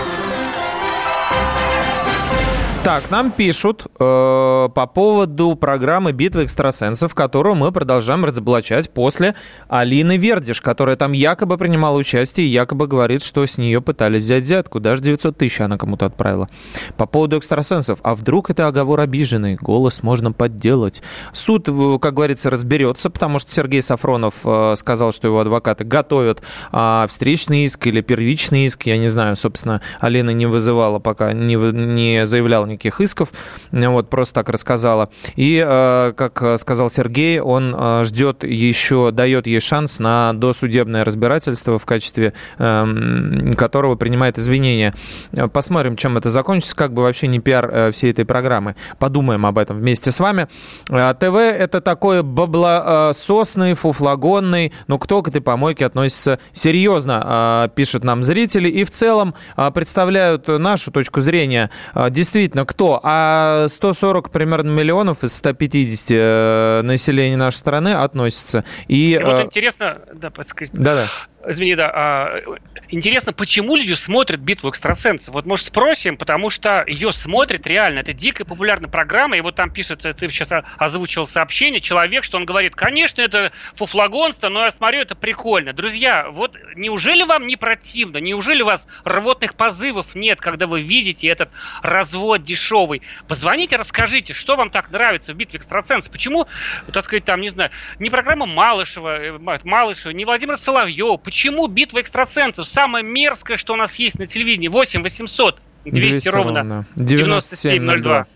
Так, 2.85 3.13
нам 3.13 3.31
пишут 3.31 3.87
э, 4.01 4.69
по 4.75 4.87
поводу 4.93 5.55
программы 5.55 6.11
«Битва 6.11 6.43
экстрасенсов», 6.45 7.15
которую 7.15 7.55
мы 7.55 7.71
продолжаем 7.71 8.25
разоблачать 8.25 8.91
после 8.91 9.37
Алины 9.69 10.17
Вердиш, 10.17 10.61
которая 10.61 10.97
там 10.97 11.13
якобы 11.13 11.59
принимала 11.59 11.97
участие 11.97 12.49
и 12.49 12.51
якобы 12.51 12.89
говорит, 12.89 13.23
что 13.23 13.47
с 13.47 13.57
нее 13.57 13.81
пытались 13.81 14.25
взять 14.25 14.43
взятку. 14.43 14.81
Даже 14.81 15.01
900 15.01 15.39
тысяч 15.39 15.61
она 15.61 15.79
кому-то 15.79 16.07
отправила. 16.07 16.49
По 16.97 17.07
поводу 17.07 17.39
экстрасенсов. 17.39 18.01
А 18.03 18.17
вдруг 18.17 18.51
это 18.51 18.67
оговор 18.67 18.99
обиженный? 18.99 19.55
Голос 19.61 20.03
можно 20.03 20.33
подделать. 20.33 21.05
Суд, 21.33 21.69
э, 21.69 21.99
как 22.01 22.15
говорится, 22.15 22.51
разберется, 22.51 23.11
потому 23.11 23.39
что 23.39 23.53
Сергей 23.53 23.81
Сафронов 23.81 24.41
э, 24.45 24.75
сказал, 24.77 25.13
что 25.13 25.29
его 25.29 25.39
адвокаты 25.39 25.85
готовят 25.85 26.43
а, 26.73 27.07
встречный 27.09 27.65
иск 27.65 27.87
или 27.87 28.01
первичный 28.01 28.67
иск. 28.67 28.87
Я 28.87 28.99
не 28.99 29.07
знаю, 29.07 29.37
собственно, 29.37 29.81
Алина 30.01 30.31
не 30.31 30.47
вызывала 30.47 30.99
пока, 30.99 31.33
не, 31.33 31.55
не 31.55 32.27
заявляла 32.27 32.72
никаких 32.73 33.01
исков, 33.01 33.33
вот, 33.71 34.11
просто 34.11 34.35
так 34.35 34.49
рассказала. 34.49 35.09
И, 35.37 35.63
э, 35.65 36.13
как 36.17 36.59
сказал 36.59 36.91
Сергей, 36.91 37.41
он 37.41 37.75
э, 37.77 38.05
ждет 38.05 38.45
еще, 38.45 39.11
дает 39.13 39.47
ей 39.47 39.61
шанс 39.61 39.99
на 39.99 40.33
досудебное 40.33 41.05
разбирательство, 41.05 41.79
в 41.79 41.87
качестве 41.87 42.33
эм, 42.59 43.55
которого 43.57 43.97
принимает 43.97 44.39
извинения. 44.39 44.95
Э, 45.33 45.49
Посмотрим, 45.49 45.97
чем 45.97 46.17
это 46.17 46.31
закончится, 46.31 46.75
как 46.75 46.93
бы 46.93 47.03
вообще 47.03 47.27
не 47.27 47.39
пиар 47.39 47.71
э, 47.73 47.91
всей 47.93 48.11
этой 48.11 48.25
программы. 48.25 48.77
Подумаем 48.99 49.47
об 49.47 49.59
этом 49.59 49.79
вместе 49.79 50.11
с 50.11 50.21
вами. 50.21 50.49
Э, 50.91 51.15
ТВ 51.19 51.37
это 51.37 51.81
такой 51.81 52.23
баблососный, 52.23 53.75
фуфлагонный, 53.75 54.73
но 54.87 54.99
кто 54.99 55.23
к 55.23 55.29
этой 55.29 55.41
помойке 55.41 55.87
относится 55.87 56.39
серьезно, 56.53 57.67
э, 57.67 57.69
пишут 57.75 58.05
нам 58.05 58.23
зрители, 58.23 58.69
и 58.69 58.85
в 58.85 58.91
целом 58.91 59.35
э, 59.57 59.71
представляют 59.73 60.49
нашу 60.49 60.91
точку 60.91 61.21
зрения. 61.21 61.71
Э, 61.95 62.09
Действительно, 62.11 62.62
кто? 62.67 63.01
А 63.03 63.67
140 63.69 64.31
примерно 64.31 64.71
миллионов 64.71 65.23
из 65.25 65.35
150 65.37 66.07
э, 66.11 66.81
населения 66.83 67.37
нашей 67.37 67.57
страны 67.57 67.95
относятся. 67.95 68.65
И, 68.89 69.13
И 69.13 69.19
вот 69.19 69.41
э, 69.41 69.43
интересно, 69.45 70.01
да, 70.15 70.31
подсказать. 70.31 70.73
да-да. 70.75 71.07
Извини, 71.45 71.75
да. 71.75 71.91
а, 71.93 72.41
интересно, 72.89 73.33
почему 73.33 73.75
люди 73.77 73.95
смотрят 73.95 74.41
битву 74.41 74.71
экстрасенсов? 74.71 75.35
Вот, 75.35 75.45
может, 75.45 75.67
спросим, 75.67 76.17
потому 76.17 76.51
что 76.51 76.85
ее 76.87 77.13
смотрят 77.13 77.67
реально. 77.67 78.01
Это 78.01 78.13
дикая 78.13 78.45
популярная 78.45 78.89
программа. 78.89 79.37
И 79.37 79.41
вот 79.41 79.57
там 79.57 79.71
пишет, 79.71 80.01
ты 80.01 80.29
сейчас 80.29 80.53
озвучил 80.79 81.27
сообщение, 81.27 81.81
человек, 81.81 82.23
что 82.23 82.37
он 82.37 82.45
говорит, 82.45 82.77
конечно, 82.77 83.21
это 83.21 83.51
фуфлагонство, 83.75 84.49
но 84.49 84.65
я 84.65 84.71
смотрю, 84.71 85.01
это 85.01 85.17
прикольно. 85.17 85.73
Друзья, 85.73 86.29
вот 86.31 86.57
неужели 86.77 87.25
вам 87.25 87.47
не 87.47 87.57
противно? 87.57 88.19
Неужели 88.19 88.63
у 88.63 88.67
вас 88.67 88.87
рвотных 89.05 89.55
позывов 89.55 90.15
нет, 90.15 90.41
когда 90.41 90.67
вы 90.67 90.81
видите 90.81 91.27
этот 91.27 91.51
развод 91.83 92.45
дешевый? 92.45 93.03
Позвоните, 93.27 93.77
расскажите, 93.77 94.33
что 94.33 94.55
вам 94.57 94.71
так 94.71 94.91
нравится 94.91 95.33
в 95.33 95.37
битве 95.37 95.59
экстрасенсов? 95.59 96.13
Почему, 96.13 96.47
так 96.93 97.03
сказать, 97.03 97.25
там, 97.25 97.41
не 97.41 97.49
знаю, 97.49 97.71
не 97.99 98.11
программа 98.11 98.47
Малышева, 98.47 99.21
э, 99.21 99.39
Ма- 99.39 99.61
Малышева, 99.65 100.13
не 100.13 100.25
Владимир 100.25 100.57
Соловьев. 100.57 101.21
Почему 101.33 101.67
битва 101.67 102.03
экстрасенсов? 102.03 102.67
Самое 102.67 103.03
мерзкое, 103.03 103.57
что 103.57 103.73
у 103.73 103.77
нас 103.77 103.95
есть 103.95 104.19
на 104.19 104.27
телевидении. 104.27 104.69
8 104.69 105.03
800 105.03 105.63
200, 105.87 106.29
ровно 106.29 106.85
9702. 106.97 108.27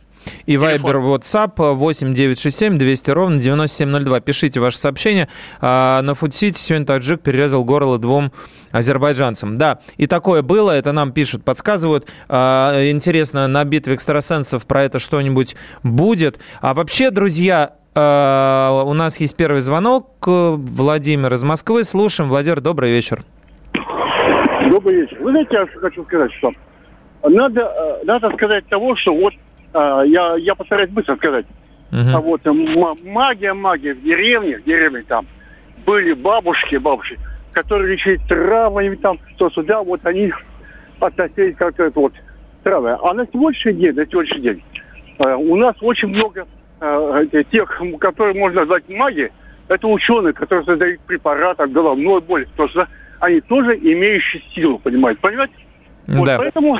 И. 0.46 0.56
Вайбер, 0.56 0.96
WhatsApp 0.96 1.74
8 1.74 2.14
967 2.14 2.78
200 2.78 3.10
ровно 3.10 3.38
9702. 3.38 4.20
Пишите 4.20 4.60
ваше 4.60 4.78
сообщение. 4.78 5.28
А, 5.60 6.00
на 6.00 6.14
Фудсити 6.14 6.58
сегодня 6.58 6.86
таджик 6.86 7.20
перерезал 7.20 7.64
горло 7.64 7.98
двум 7.98 8.32
азербайджанцам. 8.70 9.58
Да, 9.58 9.80
и 9.98 10.06
такое 10.06 10.40
было, 10.40 10.70
это 10.70 10.92
нам 10.92 11.12
пишут, 11.12 11.44
подсказывают. 11.44 12.08
А, 12.30 12.90
интересно, 12.90 13.46
на 13.46 13.62
битве 13.64 13.94
экстрасенсов 13.94 14.66
про 14.66 14.84
это 14.84 15.00
что-нибудь 15.00 15.54
будет. 15.82 16.38
А 16.62 16.72
вообще, 16.72 17.10
друзья, 17.10 17.74
у 17.96 18.92
нас 18.94 19.18
есть 19.18 19.36
первый 19.36 19.60
звонок. 19.60 20.06
Владимир 20.26 21.32
из 21.32 21.44
Москвы. 21.44 21.82
Слушаем. 21.84 22.28
Владимир, 22.28 22.60
добрый 22.60 22.90
вечер. 22.90 23.22
Добрый 24.68 25.02
вечер. 25.02 25.16
Вы 25.20 25.30
знаете, 25.30 25.54
я 25.54 25.66
хочу 25.80 26.04
сказать, 26.04 26.32
что 26.34 26.52
надо, 27.22 27.60
э, 27.60 28.04
надо 28.04 28.30
сказать 28.32 28.66
того, 28.66 28.96
что 28.96 29.14
вот 29.14 29.32
э, 29.32 30.02
я, 30.06 30.36
я 30.36 30.54
постараюсь 30.54 30.90
быстро 30.90 31.16
сказать. 31.16 31.46
А 31.92 32.20
вот 32.20 32.44
э, 32.44 32.52
магия, 32.52 33.54
магия 33.54 33.94
в 33.94 34.02
деревне, 34.02 34.58
в 34.58 34.64
деревне 34.64 35.02
там 35.06 35.26
были 35.86 36.12
бабушки, 36.12 36.76
бабушки, 36.76 37.18
которые 37.52 37.92
лечили 37.92 38.20
травмами 38.28 38.96
там, 38.96 39.18
то 39.38 39.48
сюда, 39.50 39.82
вот 39.82 40.04
они 40.04 40.32
относились 41.00 41.56
как 41.56 41.78
это 41.78 41.98
вот 41.98 42.12
травы. 42.64 42.98
А 43.00 43.14
на 43.14 43.26
сегодняшний 43.26 43.74
день, 43.74 43.94
на 43.94 44.04
сегодняшний 44.06 44.42
день 44.42 44.62
э, 45.18 45.34
у 45.34 45.56
нас 45.56 45.76
очень 45.80 46.08
много 46.08 46.40
э, 46.40 46.44
э, 46.44 46.46
тех, 47.50 47.82
которые 48.00 48.38
можно 48.38 48.60
назвать 48.60 48.88
маги, 48.88 49.32
это 49.68 49.86
ученые, 49.88 50.32
которые 50.32 50.64
создают 50.64 51.00
препараты 51.02 51.62
от 51.64 51.72
головной 51.72 52.20
боли, 52.20 52.44
потому 52.52 52.68
что 52.68 52.88
они 53.20 53.40
тоже 53.40 53.76
имеющие 53.76 54.42
силу, 54.54 54.78
понимаете? 54.78 55.20
Понимаете? 55.20 55.54
Вот 56.06 56.26
Да. 56.26 56.38
поэтому 56.38 56.78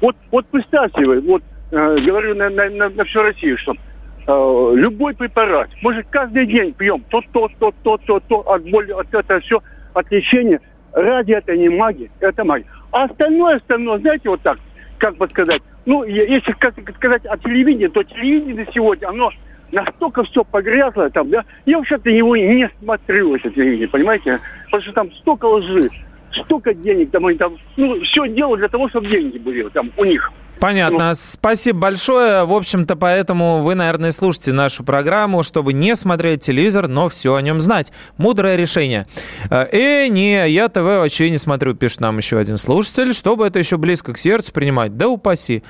вот, 0.00 0.16
вот 0.30 0.46
представьте 0.46 1.04
вы, 1.04 1.20
вот 1.20 1.42
э, 1.70 1.96
говорю 1.98 2.34
на, 2.34 2.50
на, 2.50 2.68
на, 2.70 2.88
на 2.88 3.04
всю 3.04 3.22
Россию, 3.22 3.56
что 3.58 3.72
э, 3.72 4.72
любой 4.76 5.14
препарат, 5.14 5.68
мы 5.82 5.94
же 5.94 6.04
каждый 6.10 6.46
день 6.46 6.72
пьем 6.72 7.04
то, 7.08 7.22
то, 7.32 7.48
то, 7.58 7.72
то, 7.82 7.98
то, 7.98 8.20
то, 8.20 8.40
от 8.40 8.68
боли, 8.68 8.90
от 8.92 9.14
этого 9.14 9.40
все, 9.40 9.62
от 9.94 10.10
лечения. 10.10 10.60
Ради 10.92 11.32
это 11.32 11.56
не 11.56 11.68
магия, 11.68 12.10
это 12.20 12.44
магия. 12.44 12.66
А 12.90 13.04
остальное, 13.04 13.56
остальное, 13.56 13.98
знаете, 14.00 14.28
вот 14.28 14.42
так, 14.42 14.58
как 15.02 15.16
бы 15.16 15.28
сказать, 15.28 15.60
ну, 15.84 16.04
если 16.04 16.52
сказать 16.94 17.26
о 17.26 17.36
телевидении, 17.36 17.88
то 17.88 18.04
телевидение 18.04 18.68
сегодня, 18.72 19.08
оно 19.08 19.32
настолько 19.72 20.22
все 20.22 20.44
погрязло 20.44 21.10
там, 21.10 21.28
да, 21.28 21.44
я 21.66 21.78
вообще-то 21.78 22.08
его 22.08 22.36
не 22.36 22.70
смотрю, 22.78 23.34
это 23.34 23.50
телевидение, 23.50 23.88
понимаете? 23.88 24.38
Потому 24.66 24.82
что 24.84 24.92
там 24.92 25.12
столько 25.14 25.46
лжи, 25.46 25.90
столько 26.30 26.72
денег, 26.72 27.10
там 27.10 27.26
они 27.26 27.36
там, 27.36 27.56
ну, 27.76 28.00
все 28.02 28.28
делают 28.28 28.60
для 28.60 28.68
того, 28.68 28.88
чтобы 28.90 29.08
деньги 29.08 29.38
были 29.38 29.68
там 29.70 29.90
у 29.96 30.04
них. 30.04 30.30
Понятно. 30.62 31.12
Спасибо 31.14 31.80
большое. 31.80 32.44
В 32.44 32.54
общем-то, 32.54 32.94
поэтому 32.94 33.62
вы, 33.62 33.74
наверное, 33.74 34.12
слушаете 34.12 34.52
нашу 34.52 34.84
программу, 34.84 35.42
чтобы 35.42 35.72
не 35.72 35.96
смотреть 35.96 36.42
телевизор, 36.42 36.86
но 36.86 37.08
все 37.08 37.34
о 37.34 37.42
нем 37.42 37.60
знать. 37.60 37.90
Мудрое 38.16 38.54
решение. 38.54 39.08
Э, 39.50 40.06
не, 40.06 40.48
я 40.48 40.68
ТВ 40.68 40.76
вообще 40.76 41.30
не 41.30 41.38
смотрю, 41.38 41.74
пишет 41.74 42.00
нам 42.00 42.18
еще 42.18 42.38
один 42.38 42.58
слушатель. 42.58 43.12
Чтобы 43.12 43.44
это 43.44 43.58
еще 43.58 43.76
близко 43.76 44.12
к 44.12 44.18
сердцу 44.18 44.52
принимать, 44.52 44.96
да 44.96 45.08
упаси. 45.08 45.64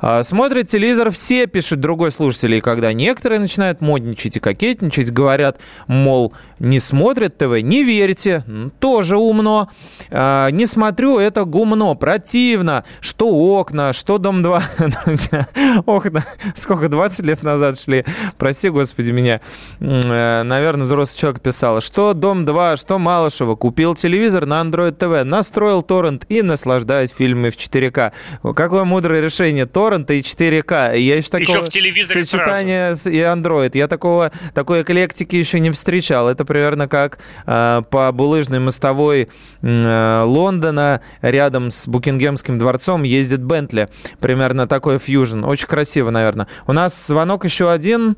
А, 0.00 0.22
Смотрят 0.22 0.68
телевизор 0.68 1.10
все, 1.10 1.48
пишет 1.48 1.80
другой 1.80 2.12
слушатель. 2.12 2.54
И 2.54 2.60
когда 2.60 2.92
некоторые 2.92 3.40
начинают 3.40 3.80
модничать 3.80 4.36
и 4.36 4.40
кокетничать, 4.40 5.10
говорят, 5.10 5.58
мол, 5.88 6.32
не 6.60 6.78
смотрят 6.78 7.36
ТВ, 7.36 7.62
не 7.62 7.82
верьте. 7.82 8.44
Тоже 8.78 9.16
умно. 9.16 9.70
А, 10.08 10.50
Не 10.50 10.66
смотрю, 10.66 11.18
это 11.18 11.44
гумно, 11.44 11.96
противно. 11.96 12.84
Что 13.00 13.28
окна, 13.28 13.92
что 13.92 14.18
Дом 14.18 14.35
2. 14.42 14.62
Друзья, 15.04 15.46
окна 15.86 16.24
сколько, 16.54 16.88
20 16.88 17.24
лет 17.26 17.42
назад 17.42 17.78
шли. 17.78 18.04
Прости, 18.38 18.68
господи, 18.68 19.10
меня. 19.10 19.40
Э, 19.80 20.42
Наверное, 20.42 20.84
взрослый 20.84 21.18
человек 21.20 21.40
писал. 21.40 21.80
Что 21.80 22.12
Дом 22.14 22.44
2, 22.44 22.76
что 22.76 22.98
Малышева. 22.98 23.54
Купил 23.56 23.94
телевизор 23.94 24.46
на 24.46 24.60
Android 24.62 24.96
TV, 24.96 25.24
настроил 25.24 25.82
торрент 25.82 26.24
и 26.28 26.42
наслаждаюсь 26.42 27.10
фильмами 27.10 27.50
в 27.50 27.56
4К. 27.56 28.12
Какое 28.54 28.84
мудрое 28.84 29.20
решение. 29.22 29.66
Торрента 29.66 30.12
и 30.14 30.22
4К. 30.22 30.96
Я 30.98 31.16
еще 31.16 31.28
Еще 31.38 31.46
такого 31.52 31.62
в 31.62 31.68
телевизоре 31.68 32.24
сочетания 32.24 32.94
с- 32.94 33.06
и 33.10 33.18
Android. 33.18 33.70
Я 33.74 33.88
такого, 33.88 34.32
такой 34.54 34.82
эклектики 34.82 35.36
еще 35.36 35.60
не 35.60 35.70
встречал. 35.70 36.28
Это 36.28 36.44
примерно 36.44 36.88
как 36.88 37.18
э, 37.46 37.82
по 37.90 38.12
булыжной 38.12 38.60
мостовой 38.60 39.28
э, 39.62 40.22
Лондона 40.24 41.00
рядом 41.22 41.70
с 41.70 41.88
Букингемским 41.88 42.58
дворцом 42.58 43.02
ездит 43.02 43.42
Бентли. 43.42 43.88
Примерно 44.26 44.66
такой 44.66 44.98
фьюжн. 44.98 45.44
Очень 45.44 45.68
красиво, 45.68 46.10
наверное. 46.10 46.48
У 46.66 46.72
нас 46.72 47.06
звонок 47.06 47.44
еще 47.44 47.70
один. 47.70 48.16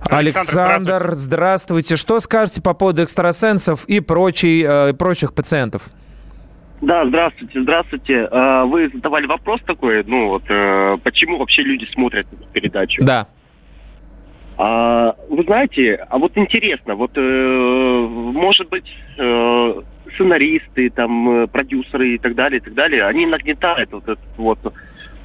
Александр, 0.00 0.18
Александр, 0.18 1.10
здравствуйте. 1.12 1.94
Что 1.94 2.18
скажете 2.18 2.60
по 2.60 2.74
поводу 2.74 3.04
экстрасенсов 3.04 3.84
и 3.84 4.00
прочей, 4.00 4.64
э, 4.66 4.94
прочих 4.94 5.32
пациентов? 5.32 5.90
Да, 6.80 7.06
здравствуйте, 7.06 7.62
здравствуйте. 7.62 8.28
Э, 8.28 8.64
Вы 8.64 8.90
задавали 8.92 9.26
вопрос 9.26 9.60
такой, 9.64 10.02
ну 10.02 10.26
вот, 10.30 10.42
э, 10.48 10.96
почему 11.04 11.38
вообще 11.38 11.62
люди 11.62 11.84
смотрят 11.92 12.26
эту 12.32 12.44
передачу? 12.52 13.04
Да. 13.04 13.28
А, 14.58 15.14
вы 15.28 15.44
знаете, 15.44 16.04
а 16.10 16.18
вот 16.18 16.32
интересно, 16.34 16.96
вот 16.96 17.12
э, 17.14 17.20
может 17.20 18.68
быть 18.70 18.92
э, 19.18 19.82
сценаристы, 20.14 20.90
там 20.90 21.46
продюсеры 21.48 22.14
и 22.14 22.18
так 22.18 22.34
далее, 22.34 22.58
и 22.58 22.62
так 22.62 22.74
далее, 22.74 23.04
они 23.04 23.26
нагнетают 23.26 23.92
вот 23.92 24.04
этот 24.04 24.36
вот 24.36 24.58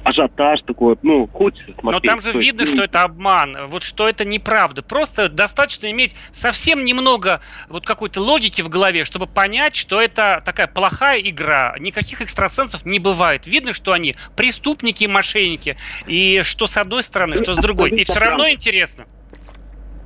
ажиотаж 0.04 0.62
такой, 0.62 0.96
ну 1.02 1.26
хочется 1.26 1.72
смотреть. 1.78 2.04
Но 2.04 2.12
там 2.12 2.20
же 2.20 2.30
есть, 2.30 2.40
видно, 2.40 2.64
ну, 2.64 2.74
что 2.74 2.84
это 2.84 3.02
обман, 3.02 3.56
вот 3.68 3.82
что 3.82 4.08
это 4.08 4.24
неправда. 4.24 4.82
Просто 4.82 5.28
достаточно 5.28 5.90
иметь 5.90 6.16
совсем 6.30 6.84
немного 6.84 7.40
вот 7.68 7.86
какой-то 7.86 8.20
логики 8.20 8.62
в 8.62 8.68
голове, 8.68 9.04
чтобы 9.04 9.26
понять, 9.26 9.74
что 9.74 10.00
это 10.00 10.40
такая 10.44 10.66
плохая 10.66 11.20
игра. 11.20 11.74
Никаких 11.78 12.20
экстрасенсов 12.20 12.84
не 12.84 12.98
бывает. 12.98 13.46
Видно, 13.46 13.72
что 13.72 13.92
они 13.92 14.16
преступники 14.36 15.04
и 15.04 15.08
мошенники. 15.08 15.76
И 16.06 16.42
что 16.42 16.66
с 16.66 16.76
одной 16.76 17.02
стороны, 17.02 17.36
что 17.36 17.52
с 17.52 17.58
другой. 17.58 17.90
И 17.90 18.04
все 18.04 18.18
равно 18.18 18.48
интересно. 18.48 19.06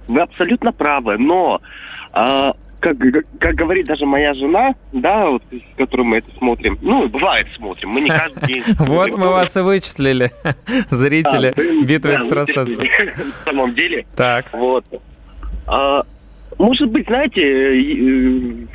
Вы 0.08 0.20
абсолютно 0.20 0.72
правы, 0.72 1.18
но 1.18 1.60
а, 2.12 2.52
как, 2.94 3.24
как- 3.40 3.54
говорит 3.54 3.86
даже 3.86 4.06
моя 4.06 4.34
жена, 4.34 4.74
да, 4.92 5.30
вот, 5.30 5.42
с 5.50 5.76
которой 5.76 6.02
мы 6.02 6.16
это 6.18 6.30
смотрим, 6.38 6.78
ну, 6.82 7.08
бывает 7.08 7.46
смотрим, 7.56 7.90
мы 7.90 8.00
не 8.02 8.08
каждый 8.20 8.46
день. 8.46 8.62
Вот 8.78 9.14
мы 9.16 9.28
вас 9.28 9.56
и 9.56 9.60
вычислили, 9.60 10.30
зрители 10.90 11.52
вы- 11.56 11.84
битвы 11.84 12.14
экстрасенсов. 12.14 12.84
На 13.46 13.52
самом 13.52 13.74
деле. 13.74 14.06
Так. 14.16 14.46
Вот. 14.52 14.84
А, 15.66 16.02
может 16.58 16.88
быть, 16.90 17.06
знаете, 17.06 18.66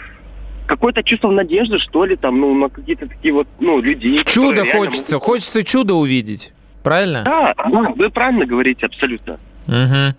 какое-то 0.67 1.04
чувство 1.04 1.32
надежды, 1.32 1.80
что 1.80 2.06
ли, 2.06 2.15
там, 2.15 2.39
ну, 2.39 2.54
на 2.54 2.69
какие-то 2.69 3.08
такие 3.08 3.34
вот, 3.34 3.47
ну, 3.60 3.82
людей. 3.82 4.24
Чудо 4.26 4.65
хочется, 4.65 5.15
могут- 5.15 5.26
хочется 5.26 5.63
чудо 5.63 5.95
увидеть. 5.95 6.54
Правильно? 6.84 7.21
Да, 7.24 7.54
да, 7.69 7.89
вы 7.95 8.10
правильно 8.10 8.45
говорите, 8.45 8.86
абсолютно. 8.88 9.38
Мгм. 9.71 10.15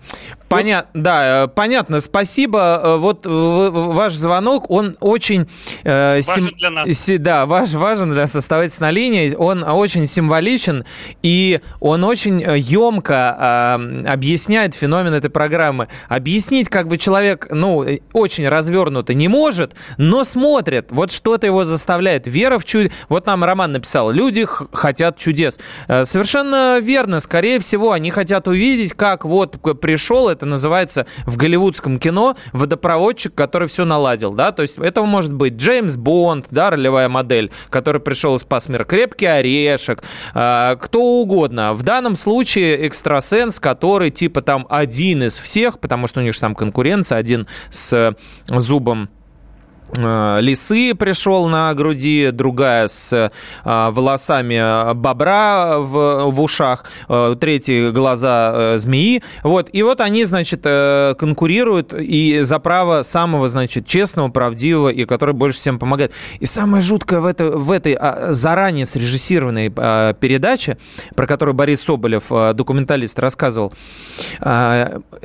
Понятно, 0.49 1.01
да, 1.01 1.43
э, 1.43 1.47
понятно, 1.47 1.99
спасибо. 1.99 2.79
Э, 2.83 2.97
Вот 2.97 3.25
э, 3.25 3.29
ваш 3.29 4.13
звонок, 4.13 4.69
он 4.69 4.95
очень... 4.99 5.47
э, 5.83 6.21
Важен 6.27 6.51
для 6.57 6.69
нас. 6.69 6.89
си- 6.89 7.17
да, 7.17 7.45
ваш, 7.47 7.73
важен 7.73 8.11
для 8.11 8.21
нас 8.21 8.35
оставайтесь 8.35 8.79
на 8.79 8.91
линии. 8.91 9.33
Он 9.35 9.63
очень 9.63 10.05
символичен, 10.05 10.85
и 11.23 11.59
он 11.79 12.03
очень 12.03 12.39
емко 12.55 13.73
объясняет 14.07 14.75
феномен 14.75 15.13
этой 15.13 15.29
программы. 15.31 15.87
Объяснить 16.07 16.69
как 16.69 16.87
бы 16.87 16.97
человек, 16.97 17.47
ну, 17.49 17.83
э, 17.83 17.99
очень 18.13 18.47
развернуто 18.47 19.13
не 19.15 19.27
может, 19.27 19.73
но 19.97 20.23
смотрит. 20.23 20.87
Вот 20.91 21.11
что-то 21.11 21.47
его 21.47 21.63
заставляет. 21.63 22.27
Вера 22.27 22.59
в 22.59 22.65
чудо... 22.65 22.89
Вот 23.09 23.25
нам 23.25 23.43
Роман 23.43 23.71
написал, 23.71 24.11
люди 24.11 24.47
хотят 24.71 25.17
чудес. 25.17 25.59
Э, 25.87 26.05
Совершенно 26.05 26.79
верно. 26.79 27.19
Скорее 27.19 27.59
всего, 27.59 27.91
они 27.91 28.11
хотят 28.11 28.47
увидеть, 28.47 28.93
как 28.93 29.25
вот 29.25 29.42
к- 29.47 29.73
пришел, 29.75 30.29
это 30.29 30.45
называется 30.45 31.05
в 31.25 31.37
голливудском 31.37 31.99
кино, 31.99 32.35
водопроводчик, 32.51 33.33
который 33.35 33.67
все 33.67 33.85
наладил, 33.85 34.33
да, 34.33 34.51
то 34.51 34.61
есть 34.61 34.77
это 34.77 35.03
может 35.03 35.33
быть 35.33 35.53
Джеймс 35.53 35.97
Бонд, 35.97 36.47
да, 36.51 36.69
ролевая 36.69 37.09
модель, 37.09 37.51
который 37.69 38.01
пришел 38.01 38.35
и 38.35 38.39
спас 38.39 38.69
мир, 38.69 38.85
крепкий 38.85 39.25
орешек, 39.25 40.03
э, 40.33 40.75
кто 40.79 41.01
угодно. 41.21 41.73
В 41.73 41.83
данном 41.83 42.15
случае 42.15 42.87
экстрасенс, 42.87 43.59
который 43.59 44.09
типа 44.09 44.41
там 44.41 44.65
один 44.69 45.23
из 45.23 45.37
всех, 45.37 45.79
потому 45.79 46.07
что 46.07 46.19
у 46.19 46.23
них 46.23 46.33
же 46.33 46.39
там 46.39 46.55
конкуренция, 46.55 47.17
один 47.17 47.47
с 47.69 47.93
э, 47.93 48.13
зубом 48.47 49.09
лисы 49.95 50.95
пришел 50.95 51.47
на 51.47 51.73
груди, 51.73 52.31
другая 52.31 52.87
с 52.87 53.13
э, 53.13 53.29
волосами 53.63 54.93
бобра 54.93 55.79
в, 55.79 56.31
в 56.31 56.41
ушах, 56.41 56.85
э, 57.07 57.35
третьи 57.39 57.91
глаза 57.91 58.77
змеи. 58.77 59.21
Вот. 59.43 59.69
И 59.71 59.83
вот 59.83 60.01
они, 60.01 60.25
значит, 60.25 60.63
конкурируют 60.63 61.93
и 61.93 62.39
за 62.41 62.59
право 62.59 63.01
самого, 63.03 63.47
значит, 63.47 63.85
честного, 63.87 64.29
правдивого 64.29 64.89
и 64.89 65.05
который 65.05 65.33
больше 65.33 65.59
всем 65.59 65.79
помогает. 65.79 66.11
И 66.39 66.45
самое 66.45 66.81
жуткое 66.81 67.19
в, 67.19 67.25
это, 67.25 67.49
в 67.49 67.71
этой 67.71 67.93
а, 67.93 68.31
заранее 68.31 68.85
срежиссированной 68.85 69.69
передаче, 69.69 70.77
про 71.15 71.27
которую 71.27 71.53
Борис 71.53 71.81
Соболев, 71.81 72.25
документалист, 72.29 73.19
рассказывал, 73.19 73.73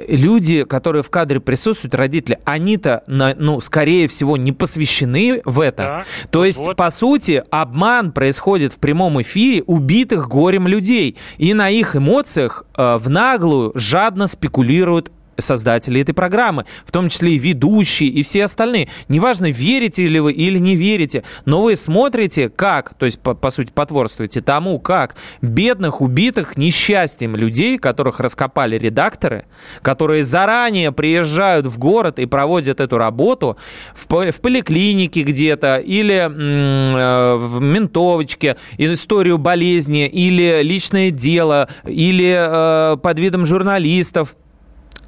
люди, 0.08 0.64
которые 0.64 1.02
в 1.02 1.10
кадре 1.10 1.40
присутствуют, 1.40 1.94
родители, 1.94 2.38
они-то, 2.44 3.02
ну, 3.06 3.60
скорее 3.60 4.08
всего, 4.08 4.36
не 4.36 4.52
посвящены 4.58 5.40
в 5.44 5.60
это. 5.60 5.82
Да. 5.82 6.04
То 6.30 6.44
есть, 6.44 6.58
вот. 6.58 6.76
по 6.76 6.90
сути, 6.90 7.42
обман 7.50 8.12
происходит 8.12 8.72
в 8.72 8.78
прямом 8.78 9.20
эфире 9.22 9.62
убитых 9.66 10.28
горем 10.28 10.66
людей. 10.66 11.16
И 11.38 11.54
на 11.54 11.70
их 11.70 11.96
эмоциях 11.96 12.64
э, 12.76 12.98
в 12.98 13.08
наглую 13.08 13.72
жадно 13.74 14.26
спекулируют 14.26 15.10
создатели 15.38 16.00
этой 16.00 16.12
программы, 16.12 16.66
в 16.84 16.92
том 16.92 17.08
числе 17.08 17.32
и 17.32 17.38
ведущие, 17.38 18.08
и 18.08 18.22
все 18.22 18.44
остальные. 18.44 18.88
Неважно, 19.08 19.50
верите 19.50 20.06
ли 20.06 20.20
вы 20.20 20.32
или 20.32 20.58
не 20.58 20.76
верите, 20.76 21.24
но 21.44 21.62
вы 21.62 21.76
смотрите, 21.76 22.48
как, 22.48 22.94
то 22.94 23.06
есть, 23.06 23.20
по, 23.20 23.34
по 23.34 23.50
сути, 23.50 23.70
потворствуете 23.72 24.40
тому, 24.40 24.78
как 24.80 25.16
бедных, 25.40 26.00
убитых 26.00 26.56
несчастьем 26.56 27.36
людей, 27.36 27.78
которых 27.78 28.20
раскопали 28.20 28.76
редакторы, 28.78 29.46
которые 29.82 30.24
заранее 30.24 30.92
приезжают 30.92 31.66
в 31.66 31.78
город 31.78 32.18
и 32.18 32.26
проводят 32.26 32.80
эту 32.80 32.98
работу 32.98 33.56
в, 33.94 34.06
в 34.06 34.40
поликлинике 34.40 35.22
где-то 35.22 35.76
или 35.76 36.28
э, 36.28 37.36
в 37.36 37.60
ментовочке, 37.60 38.56
историю 38.76 39.38
болезни, 39.38 40.06
или 40.08 40.62
личное 40.62 41.10
дело, 41.10 41.68
или 41.86 42.34
э, 42.36 42.96
под 42.96 43.18
видом 43.18 43.46
журналистов, 43.46 44.34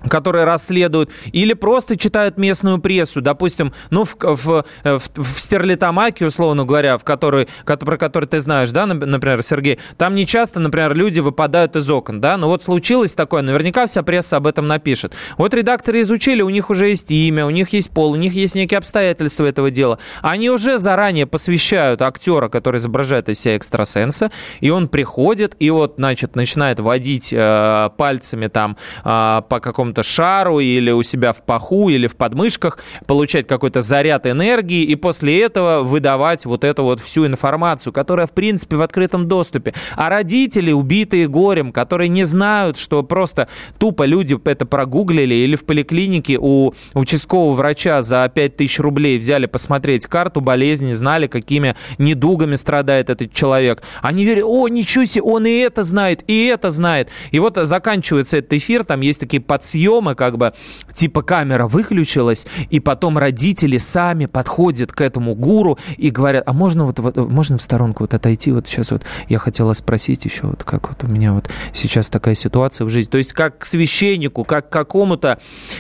которые 0.09 0.45
расследуют, 0.45 1.11
или 1.33 1.53
просто 1.53 1.97
читают 1.97 2.39
местную 2.39 2.79
прессу, 2.79 3.21
допустим, 3.21 3.73
ну, 3.91 4.05
в, 4.05 4.17
в, 4.21 4.65
в, 4.85 5.01
в 5.15 5.41
Стерлитамаке, 5.41 6.27
условно 6.27 6.65
говоря, 6.65 6.99
в 6.99 7.05
которой, 7.05 7.49
про 7.65 7.97
который 7.97 8.27
ты 8.27 8.41
знаешь, 8.41 8.71
да, 8.71 8.87
например, 8.87 9.43
Сергей, 9.43 9.79
там 9.97 10.15
не 10.15 10.27
часто, 10.27 10.61
например, 10.61 10.95
люди 10.95 11.21
выпадают 11.21 11.77
из 11.77 11.89
окон, 11.91 12.21
да, 12.21 12.37
но 12.37 12.49
вот 12.49 12.63
случилось 12.63 13.15
такое, 13.15 13.43
наверняка 13.43 13.87
вся 13.87 14.03
пресса 14.03 14.37
об 14.37 14.47
этом 14.47 14.67
напишет. 14.67 15.15
Вот 15.37 15.55
редакторы 15.55 16.01
изучили, 16.01 16.43
у 16.43 16.51
них 16.51 16.71
уже 16.71 16.89
есть 16.89 17.11
имя, 17.11 17.47
у 17.47 17.51
них 17.51 17.71
есть 17.71 17.91
пол, 17.91 18.13
у 18.13 18.17
них 18.17 18.35
есть 18.35 18.55
некие 18.55 18.79
обстоятельства 18.79 19.45
этого 19.45 19.71
дела. 19.71 19.99
Они 20.23 20.51
уже 20.51 20.79
заранее 20.79 21.27
посвящают 21.27 22.03
актера, 22.03 22.49
который 22.49 22.79
изображает 22.79 23.29
из 23.29 23.41
себя 23.41 23.57
экстрасенса, 23.57 24.31
и 24.61 24.71
он 24.71 24.89
приходит, 24.89 25.57
и 25.59 25.71
вот, 25.71 25.95
значит, 25.97 26.37
начинает 26.37 26.81
водить 26.81 27.33
э, 27.33 27.91
пальцами 27.97 28.47
там 28.47 28.77
э, 29.05 29.43
по 29.49 29.61
какому 29.61 29.90
какому-то 29.91 30.03
шару 30.03 30.61
или 30.61 30.91
у 30.91 31.03
себя 31.03 31.33
в 31.33 31.43
паху 31.43 31.89
или 31.89 32.07
в 32.07 32.17
подмышках, 32.17 32.79
получать 33.07 33.47
какой-то 33.47 33.81
заряд 33.81 34.27
энергии 34.27 34.85
и 34.85 34.95
после 34.95 35.43
этого 35.43 35.83
выдавать 35.83 36.47
вот 36.47 36.65
эту 36.65 36.85
вот 36.85 37.01
всю 37.01 37.27
информацию, 37.27 37.93
которая, 37.93 38.27
в 38.27 38.33
принципе, 38.33 38.77
в 38.77 38.83
открытом 38.83 39.27
доступе. 39.27 39.75
А 39.97 40.09
родители, 40.09 40.73
убитые 40.73 41.29
горем, 41.29 41.73
которые 41.73 42.09
не 42.09 42.25
знают, 42.25 42.79
что 42.79 43.03
просто 43.03 43.49
тупо 43.79 44.05
люди 44.05 44.39
это 44.45 44.67
прогуглили 44.67 45.35
или 45.35 45.57
в 45.57 45.65
поликлинике 45.65 46.39
у 46.41 46.73
участкового 46.95 47.55
врача 47.55 48.03
за 48.03 48.31
5000 48.33 48.81
рублей 48.81 49.19
взяли 49.19 49.47
посмотреть 49.47 50.07
карту 50.07 50.41
болезни, 50.41 50.93
знали, 50.93 51.27
какими 51.27 51.75
недугами 51.99 52.57
страдает 52.57 53.11
этот 53.11 53.33
человек. 53.33 53.83
Они 54.03 54.25
верят, 54.25 54.45
о, 54.47 54.69
ничего 54.69 55.05
себе, 55.05 55.23
он 55.23 55.47
и 55.47 55.59
это 55.59 55.83
знает, 55.83 56.23
и 56.27 56.47
это 56.47 56.71
знает. 56.71 57.09
И 57.33 57.39
вот 57.39 57.57
заканчивается 57.57 58.39
этот 58.39 58.53
эфир, 58.53 58.85
там 58.85 59.01
есть 59.01 59.21
такие 59.21 59.41
подсъемки, 59.41 59.80
съема, 59.81 60.15
как 60.15 60.37
бы, 60.37 60.53
типа 60.93 61.23
камера 61.23 61.67
выключилась, 61.67 62.47
и 62.69 62.81
потом 62.81 63.19
родители 63.19 63.79
сами 63.79 64.27
подходят 64.27 64.93
к 64.93 65.01
этому 65.01 65.35
гуру 65.35 65.79
и 65.97 66.11
говорят, 66.11 66.45
а 66.47 66.53
можно 66.53 66.87
вот, 66.87 66.99
вот 66.99 67.17
можно 67.17 67.57
в 67.57 67.63
сторонку 67.63 68.05
вот 68.05 68.15
отойти, 68.15 68.53
вот 68.53 68.67
сейчас 68.67 68.91
вот 68.91 69.03
я 69.29 69.39
хотела 69.39 69.73
спросить 69.73 70.25
еще, 70.25 70.47
вот 70.47 70.65
как 70.65 70.89
вот 70.89 71.05
у 71.05 71.07
меня 71.07 71.33
вот 71.33 71.51
сейчас 71.73 72.11
такая 72.11 72.35
ситуация 72.35 72.85
в 72.85 72.91
жизни. 72.91 73.11
То 73.11 73.19
есть 73.19 73.33
как 73.33 73.59
к 73.59 73.65
священнику, 73.65 74.45
как 74.45 74.69
к 74.69 74.73
какому-то 74.73 75.39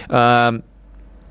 э, 0.09 0.61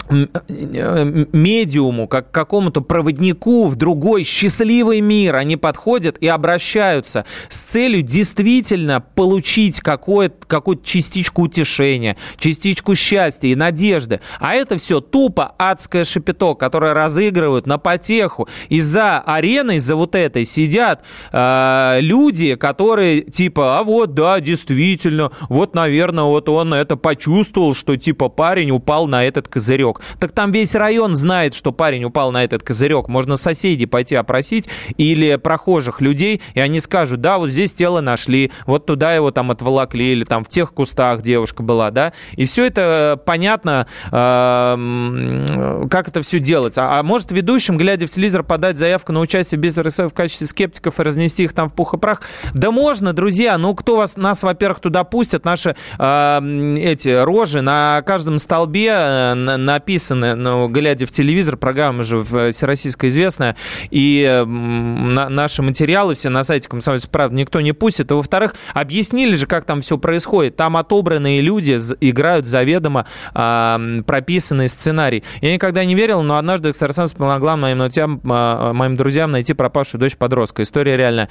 медиуму, 0.10 2.08
как 2.08 2.32
к 2.32 2.34
какому-то 2.34 2.82
проводнику 2.82 3.68
в 3.68 3.76
другой 3.76 4.24
счастливый 4.24 5.02
мир. 5.02 5.36
Они 5.36 5.56
подходят 5.56 6.18
и 6.20 6.28
обращаются 6.28 7.26
с 7.48 7.64
целью 7.64 8.02
действительно 8.02 9.04
получить 9.16 9.82
какую-то 9.82 10.48
какую 10.48 10.80
частичку 10.80 11.44
утешения, 11.44 12.18
частичку 12.38 12.96
счастья 12.96 13.48
и 13.48 13.56
надежды. 13.56 14.20
А 14.40 14.56
это 14.56 14.78
все 14.78 15.00
тупо 15.00 15.54
адское 15.58 16.06
шапито, 16.06 16.56
которое 16.56 16.94
разыгрывают 16.94 17.68
на 17.68 17.78
потеху. 17.78 18.48
И 18.70 18.82
за 18.82 19.20
ареной, 19.20 19.80
за 19.80 19.96
вот 19.96 20.16
этой 20.16 20.46
сидят 20.46 21.04
э, 21.32 21.98
люди, 22.02 22.56
которые 22.56 23.22
типа, 23.22 23.80
а 23.80 23.84
вот, 23.84 24.14
да, 24.14 24.40
действительно, 24.40 25.32
вот, 25.50 25.76
наверное, 25.76 26.24
вот 26.24 26.50
он 26.50 26.74
это 26.74 26.98
почувствовал, 26.98 27.74
что 27.74 27.96
типа 27.96 28.30
парень 28.30 28.72
упал 28.72 29.08
на 29.08 29.24
этот 29.24 29.48
козырек. 29.48 29.99
Так 30.20 30.32
там 30.32 30.52
весь 30.52 30.76
район 30.76 31.16
знает, 31.16 31.54
что 31.54 31.72
парень 31.72 32.04
упал 32.06 32.32
на 32.32 32.44
этот 32.44 32.64
козырек. 32.64 33.08
Можно 33.08 33.36
соседей 33.36 33.86
пойти 33.86 34.16
опросить 34.16 34.70
или 34.98 35.36
прохожих 35.36 36.02
людей, 36.02 36.42
и 36.54 36.60
они 36.60 36.80
скажут, 36.80 37.22
да, 37.22 37.38
вот 37.38 37.50
здесь 37.50 37.74
тело 37.74 38.02
нашли, 38.02 38.52
вот 38.66 38.86
туда 38.86 39.14
его 39.14 39.32
там 39.32 39.52
отволокли, 39.52 40.12
или 40.12 40.24
там 40.24 40.44
в 40.44 40.50
тех 40.50 40.74
кустах 40.74 41.22
девушка 41.22 41.64
была, 41.64 41.92
да. 41.92 42.14
И 42.34 42.46
все 42.46 42.66
это 42.66 43.22
понятно, 43.26 43.88
э, 44.12 45.88
как 45.90 46.08
это 46.08 46.22
все 46.22 46.40
делать. 46.40 46.76
А, 46.78 47.02
может 47.04 47.32
ведущим, 47.32 47.78
глядя 47.78 48.08
в 48.08 48.10
телевизор, 48.10 48.44
подать 48.44 48.78
заявку 48.78 49.12
на 49.12 49.20
участие 49.20 49.60
в 49.60 49.62
бизнес 49.62 50.00
в 50.00 50.10
качестве 50.10 50.48
скептиков 50.48 51.00
и 51.00 51.04
разнести 51.04 51.44
их 51.44 51.54
там 51.54 51.70
в 51.70 51.74
пух 51.74 51.94
и 51.94 51.98
прах? 51.98 52.22
Да 52.54 52.72
можно, 52.72 53.14
друзья. 53.14 53.58
Ну, 53.58 53.76
кто 53.76 53.98
вас, 53.98 54.18
нас, 54.18 54.44
во-первых, 54.44 54.80
туда 54.80 55.04
пустят? 55.04 55.46
Наши 55.46 55.76
э, 55.98 56.78
эти 56.80 57.10
рожи 57.24 57.62
на 57.62 58.02
каждом 58.06 58.40
столбе 58.40 58.90
э, 58.92 59.34
написаны 59.34 59.89
написаны, 59.90 60.36
ну, 60.36 60.68
глядя 60.68 61.08
в 61.08 61.12
телевизор, 61.12 61.58
программа 61.58 62.04
же 62.04 62.24
всероссийская 62.24 63.10
известная, 63.10 63.56
и 63.90 64.44
на, 64.46 65.30
наши 65.30 65.64
материалы 65.64 66.14
все 66.14 66.30
на 66.30 66.44
сайте 66.44 66.70
«Комсомольской 66.70 67.10
правды» 67.10 67.38
никто 67.38 67.60
не 67.60 67.72
пустит. 67.72 68.12
И, 68.12 68.14
во-вторых, 68.14 68.54
объяснили 68.76 69.34
же, 69.34 69.48
как 69.48 69.66
там 69.66 69.82
все 69.82 69.98
происходит. 69.98 70.56
Там 70.56 70.78
отобранные 70.78 71.42
люди 71.42 71.76
играют 72.02 72.46
заведомо 72.46 73.08
а, 73.34 73.82
прописанный 74.06 74.70
сценарий. 74.70 75.24
Я 75.42 75.54
никогда 75.54 75.84
не 75.84 75.96
верил, 75.96 76.22
но 76.22 76.38
однажды 76.38 76.70
экстрасенс 76.70 77.14
помогла 77.14 77.58
моим, 77.58 77.80
друзьям, 77.80 78.22
а, 78.30 78.74
моим 78.74 78.96
друзьям 78.96 79.32
найти 79.32 79.56
пропавшую 79.56 80.00
дочь 80.02 80.18
подростка. 80.18 80.62
История 80.62 80.98
реальная. 80.98 81.30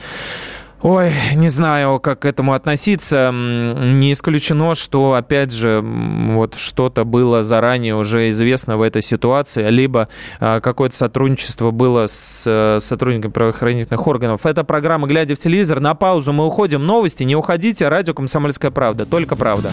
Ой, 0.81 1.13
не 1.35 1.49
знаю, 1.49 1.99
как 1.99 2.21
к 2.21 2.25
этому 2.25 2.53
относиться. 2.53 3.33
Не 3.33 4.13
исключено, 4.13 4.77
что, 4.77 5.15
опять 5.15 5.53
же, 5.53 5.83
вот 5.83 6.55
что-то 6.57 7.05
было 7.05 7.43
заранее 7.43 7.97
уже 7.97 8.31
известно 8.31 8.77
в 8.77 8.83
этой 8.83 9.03
ситуации, 9.03 9.69
либо 9.71 10.09
а, 10.39 10.61
какое-то 10.61 10.97
сотрудничество 10.97 11.73
было 11.73 12.07
с 12.07 12.45
э, 12.47 12.79
сотрудниками 12.81 13.33
правоохранительных 13.33 14.07
органов. 14.07 14.47
Это 14.47 14.63
программа 14.63 15.09
«Глядя 15.09 15.35
в 15.35 15.39
телевизор». 15.41 15.81
На 15.81 15.95
паузу 15.95 16.33
мы 16.33 16.47
уходим. 16.47 16.87
Новости. 16.87 17.25
Не 17.25 17.35
уходите. 17.35 17.89
Радио 17.89 18.15
«Комсомольская 18.15 18.71
правда». 18.71 19.05
Только 19.05 19.35
правда. 19.35 19.73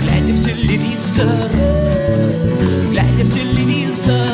Глядя 0.00 0.34
в 0.34 0.44
телевизор, 0.44 1.26
глядя 2.90 3.24
в 3.24 3.32
телевизор, 3.32 4.33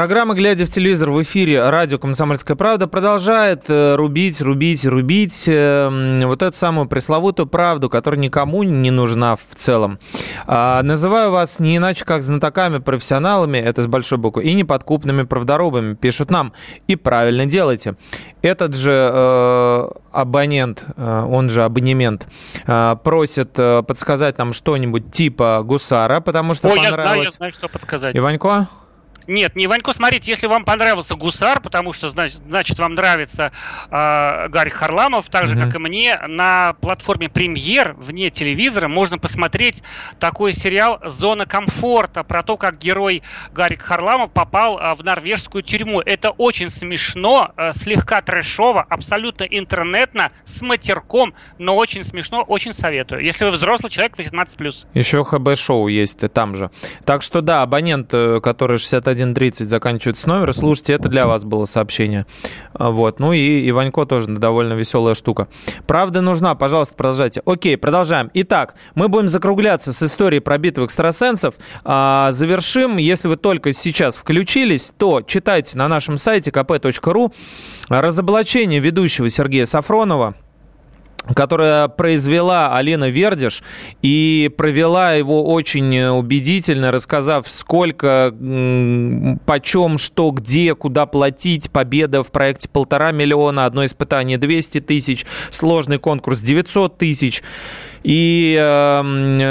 Программа 0.00 0.32
«Глядя 0.32 0.64
в 0.64 0.70
телевизор» 0.70 1.10
в 1.10 1.20
эфире 1.20 1.68
радио 1.68 1.98
«Комсомольская 1.98 2.56
правда» 2.56 2.86
продолжает 2.86 3.68
э, 3.68 3.96
рубить, 3.96 4.40
рубить, 4.40 4.86
рубить 4.86 5.44
э, 5.46 6.22
вот 6.24 6.40
эту 6.40 6.56
самую 6.56 6.88
пресловутую 6.88 7.46
правду, 7.46 7.90
которая 7.90 8.18
никому 8.18 8.62
не 8.62 8.90
нужна 8.90 9.36
в 9.36 9.54
целом. 9.54 9.98
А, 10.46 10.82
называю 10.82 11.32
вас 11.32 11.58
не 11.58 11.76
иначе, 11.76 12.06
как 12.06 12.22
знатоками, 12.22 12.78
профессионалами, 12.78 13.58
это 13.58 13.82
с 13.82 13.86
большой 13.88 14.16
буквы, 14.16 14.44
и 14.44 14.54
неподкупными 14.54 15.24
правдорубами, 15.24 15.92
пишут 15.92 16.30
нам. 16.30 16.54
И 16.86 16.96
правильно 16.96 17.44
делайте. 17.44 17.96
Этот 18.40 18.74
же 18.74 18.92
э, 19.12 19.88
абонент, 20.12 20.82
э, 20.96 21.26
он 21.30 21.50
же 21.50 21.62
абонемент, 21.62 22.26
э, 22.66 22.96
просит 23.04 23.50
э, 23.58 23.82
подсказать 23.82 24.38
нам 24.38 24.54
что-нибудь 24.54 25.12
типа 25.12 25.60
гусара, 25.62 26.20
потому 26.20 26.54
что 26.54 26.68
Ой, 26.68 26.80
я 26.80 26.88
понравилось... 26.88 26.96
знаю, 26.96 27.24
я 27.24 27.30
знаю, 27.32 27.52
что 27.52 27.68
подсказать. 27.68 28.16
Иванько? 28.16 28.66
Нет, 29.26 29.56
не 29.56 29.66
Ванько, 29.66 29.92
смотрите, 29.92 30.30
если 30.30 30.46
вам 30.46 30.64
понравился 30.64 31.14
Гусар, 31.14 31.60
потому 31.60 31.92
что, 31.92 32.08
значит, 32.08 32.40
значит 32.46 32.78
вам 32.78 32.94
нравится 32.94 33.52
э, 33.90 34.48
Гарри 34.48 34.70
Харламов, 34.70 35.28
так 35.30 35.46
же, 35.46 35.56
Мгм. 35.56 35.66
как 35.66 35.74
и 35.76 35.78
мне, 35.78 36.18
на 36.26 36.72
платформе 36.74 37.28
Премьер, 37.28 37.94
вне 37.98 38.30
телевизора, 38.30 38.88
можно 38.88 39.18
посмотреть 39.18 39.82
такой 40.18 40.52
сериал 40.52 41.00
«Зона 41.04 41.46
комфорта», 41.46 42.22
про 42.24 42.42
то, 42.42 42.56
как 42.56 42.78
герой 42.78 43.22
Гарри 43.52 43.76
Харламов 43.76 44.32
попал 44.32 44.78
а, 44.78 44.94
в 44.94 45.02
норвежскую 45.04 45.62
тюрьму. 45.62 46.00
Это 46.00 46.30
очень 46.30 46.70
смешно, 46.70 47.50
э, 47.56 47.72
слегка 47.72 48.20
трэшово, 48.22 48.86
абсолютно 48.88 49.44
интернетно, 49.44 50.32
с 50.44 50.62
матерком, 50.62 51.34
но 51.58 51.76
очень 51.76 52.04
смешно, 52.04 52.42
очень 52.42 52.72
советую. 52.72 53.22
Если 53.22 53.44
вы 53.44 53.50
взрослый 53.50 53.90
человек, 53.90 54.18
18+. 54.18 54.86
Еще 54.94 55.22
ХБ-шоу 55.24 55.88
есть 55.88 56.20
там 56.32 56.56
же. 56.56 56.70
Так 57.04 57.22
что 57.22 57.40
да, 57.40 57.62
абонент, 57.62 58.10
э, 58.12 58.40
который 58.42 58.78
6130 59.10 59.68
заканчивается 59.68 60.28
номер, 60.28 60.52
слушайте, 60.54 60.92
это 60.94 61.08
для 61.08 61.26
вас 61.26 61.44
было 61.44 61.64
сообщение. 61.64 62.26
А, 62.72 62.90
Вот. 62.90 63.20
Ну 63.20 63.32
и 63.32 63.68
Иванько 63.68 64.04
тоже 64.04 64.28
довольно 64.28 64.74
веселая 64.74 65.14
штука. 65.14 65.48
Правда 65.86 66.20
нужна, 66.20 66.54
пожалуйста, 66.54 66.94
продолжайте. 66.94 67.42
Окей, 67.44 67.76
продолжаем. 67.76 68.30
Итак, 68.34 68.74
мы 68.94 69.08
будем 69.08 69.28
закругляться 69.28 69.92
с 69.92 70.02
историей 70.02 70.40
про 70.40 70.58
битву 70.58 70.84
экстрасенсов. 70.84 71.54
А, 71.84 72.30
завершим. 72.32 72.96
Если 72.96 73.28
вы 73.28 73.36
только 73.36 73.72
сейчас 73.72 74.16
включились, 74.16 74.92
то 74.96 75.22
читайте 75.22 75.76
на 75.76 75.88
нашем 75.88 76.16
сайте 76.16 76.50
kp.ru 76.50 77.32
разоблачение 77.88 78.80
ведущего 78.80 79.28
Сергея 79.28 79.64
Сафронова 79.64 80.34
которая 81.34 81.88
произвела 81.88 82.76
Алина 82.76 83.08
Вердиш 83.08 83.62
и 84.02 84.50
провела 84.56 85.12
его 85.12 85.44
очень 85.52 85.98
убедительно, 85.98 86.90
рассказав, 86.92 87.48
сколько, 87.50 88.34
почем, 89.44 89.98
что, 89.98 90.30
где, 90.30 90.74
куда 90.74 91.06
платить. 91.06 91.70
Победа 91.70 92.22
в 92.22 92.30
проекте 92.30 92.68
полтора 92.68 93.12
миллиона, 93.12 93.66
одно 93.66 93.84
испытание 93.84 94.38
200 94.38 94.80
тысяч, 94.80 95.26
сложный 95.50 95.98
конкурс 95.98 96.40
900 96.40 96.98
тысяч 96.98 97.42
и 98.02 98.56
э, 98.58 99.02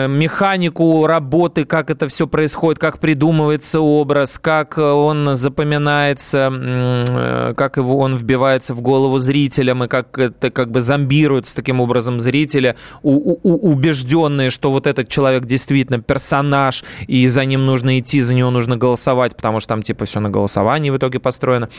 механику 0.08 1.06
работы, 1.06 1.66
как 1.66 1.90
это 1.90 2.08
все 2.08 2.28
происходит, 2.28 2.80
как 2.80 3.00
придумывается 3.00 3.80
образ, 3.80 4.40
как 4.40 4.78
он 4.78 5.36
запоминается, 5.36 6.52
э, 6.52 7.54
как 7.56 7.78
его 7.78 7.98
он 8.00 8.16
вбивается 8.16 8.74
в 8.74 8.82
голову 8.82 9.20
зрителям 9.20 9.84
и 9.84 9.88
как 9.88 10.18
это 10.18 10.50
как 10.52 10.72
бы 10.72 10.82
зомбирует 10.82 11.48
с 11.48 11.54
таким 11.54 11.80
образом 11.80 12.20
зрителя, 12.20 12.76
у, 13.04 13.38
у- 13.44 13.72
убежденные, 13.72 14.50
что 14.50 14.72
вот 14.72 14.88
этот 14.88 15.10
человек 15.10 15.46
действительно 15.46 16.00
персонаж, 16.00 16.84
и 17.08 17.28
за 17.28 17.46
ним 17.46 17.66
нужно 17.66 18.00
идти, 18.00 18.20
за 18.20 18.34
него 18.34 18.50
нужно 18.50 18.78
голосовать, 18.78 19.36
потому 19.36 19.60
что 19.60 19.70
там 19.70 19.84
типа 19.84 20.06
все 20.06 20.20
на 20.20 20.30
голосовании 20.30 20.90
в 20.90 20.98
итоге 20.98 21.20
построено, 21.20 21.70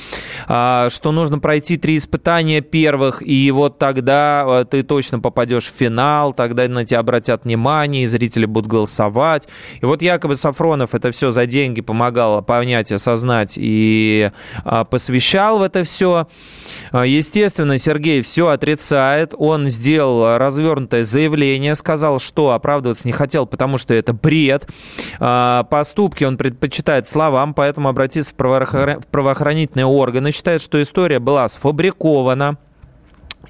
А, 0.46 0.88
что 0.90 1.12
нужно 1.12 1.38
пройти 1.38 1.76
три 1.76 1.96
испытания 1.96 2.60
первых, 2.60 3.22
и 3.26 3.50
вот 3.50 3.78
тогда 3.78 4.44
э, 4.46 4.64
ты 4.70 4.82
точно 4.82 5.18
попадешь 5.18 5.66
в 5.66 5.74
финал, 5.74 6.32
тогда 6.32 6.59
на 6.68 6.84
тебя 6.84 7.00
обратят 7.00 7.44
внимание, 7.44 8.04
и 8.04 8.06
зрители 8.06 8.46
будут 8.46 8.70
голосовать. 8.70 9.48
И 9.80 9.86
вот 9.86 10.02
якобы 10.02 10.36
Сафронов 10.36 10.94
это 10.94 11.12
все 11.12 11.30
за 11.30 11.46
деньги 11.46 11.80
помогал 11.80 12.42
понять, 12.42 12.92
осознать 12.92 13.54
и 13.56 14.30
а, 14.64 14.84
посвящал 14.84 15.58
в 15.58 15.62
это 15.62 15.84
все. 15.84 16.28
А, 16.92 17.06
Естественно, 17.06 17.78
Сергей 17.78 18.22
все 18.22 18.48
отрицает. 18.48 19.34
Он 19.36 19.68
сделал 19.68 20.38
развернутое 20.38 21.02
заявление, 21.02 21.74
сказал, 21.74 22.20
что 22.20 22.50
оправдываться 22.50 23.06
не 23.06 23.12
хотел, 23.12 23.46
потому 23.46 23.78
что 23.78 23.94
это 23.94 24.12
бред. 24.12 24.68
А, 25.18 25.64
Поступки 25.64 26.24
он 26.24 26.36
предпочитает 26.36 27.08
словам, 27.08 27.54
поэтому 27.54 27.88
обратиться 27.88 28.32
в 28.32 29.06
правоохранительные 29.10 29.86
органы. 29.86 30.32
Считает, 30.32 30.62
что 30.62 30.80
история 30.80 31.18
была 31.18 31.48
сфабрикована. 31.48 32.58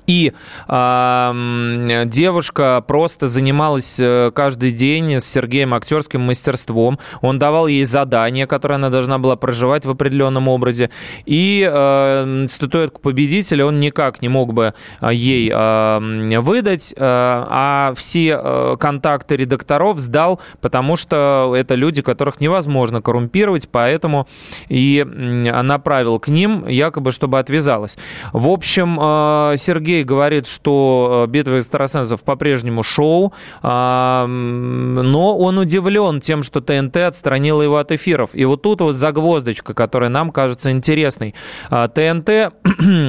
И 0.06 0.32
м, 0.68 1.88
девушка 2.06 2.82
просто 2.86 3.26
занималась 3.26 3.98
э, 4.00 4.30
каждый 4.34 4.72
день 4.72 5.20
с 5.20 5.24
Сергеем 5.24 5.74
актерским 5.74 6.20
мастерством. 6.20 6.98
Он 7.20 7.38
давал 7.38 7.66
ей 7.66 7.84
задания, 7.84 8.46
которые 8.46 8.76
она 8.76 8.90
должна 8.90 9.18
была 9.18 9.36
проживать 9.36 9.84
в 9.84 9.90
определенном 9.90 10.48
образе. 10.48 10.90
И 11.26 11.68
э, 11.70 12.46
статуэтку 12.48 13.00
победителя 13.00 13.66
он 13.66 13.80
никак 13.80 14.22
не 14.22 14.28
мог 14.28 14.52
бы 14.52 14.74
а, 15.00 15.12
ей 15.12 15.50
м, 15.50 16.40
выдать, 16.40 16.92
э, 16.92 16.96
а 17.00 17.92
все 17.96 18.40
э, 18.42 18.76
контакты 18.78 19.36
редакторов 19.36 19.98
сдал, 20.00 20.40
потому 20.60 20.96
что 20.96 21.54
это 21.56 21.74
люди, 21.74 22.02
которых 22.02 22.40
невозможно 22.40 23.02
коррумпировать, 23.02 23.68
поэтому 23.70 24.26
и 24.68 25.04
направил 25.04 26.18
к 26.18 26.28
ним, 26.28 26.66
якобы, 26.66 27.12
чтобы 27.12 27.38
отвязалась. 27.38 27.98
В 28.32 28.48
общем, 28.48 28.98
э, 29.00 29.54
Сергей 29.56 29.79
говорит, 30.04 30.46
что 30.46 31.24
э, 31.26 31.30
«Битва 31.30 31.58
экстрасенсов» 31.58 32.22
по-прежнему 32.22 32.82
шоу, 32.82 33.32
а, 33.62 34.26
но 34.26 35.36
он 35.36 35.58
удивлен 35.58 36.20
тем, 36.20 36.42
что 36.42 36.60
ТНТ 36.60 36.96
отстранила 36.98 37.62
его 37.62 37.76
от 37.76 37.92
эфиров. 37.92 38.30
И 38.34 38.44
вот 38.44 38.62
тут 38.62 38.80
вот 38.80 38.96
загвоздочка, 38.96 39.74
которая 39.74 40.10
нам 40.10 40.30
кажется 40.30 40.70
интересной. 40.70 41.34
А, 41.68 41.88
ТНТ 41.88 42.54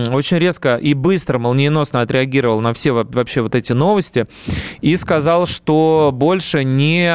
очень 0.14 0.38
резко 0.38 0.76
и 0.76 0.94
быстро, 0.94 1.38
молниеносно 1.38 2.02
отреагировал 2.02 2.62
на 2.62 2.74
все 2.74 2.92
во- 2.92 3.04
вообще 3.04 3.42
вот 3.42 3.56
эти 3.56 3.74
новости 3.74 4.26
и 4.82 4.96
сказал, 4.96 5.46
что 5.46 6.12
больше 6.14 6.64
не 6.64 7.12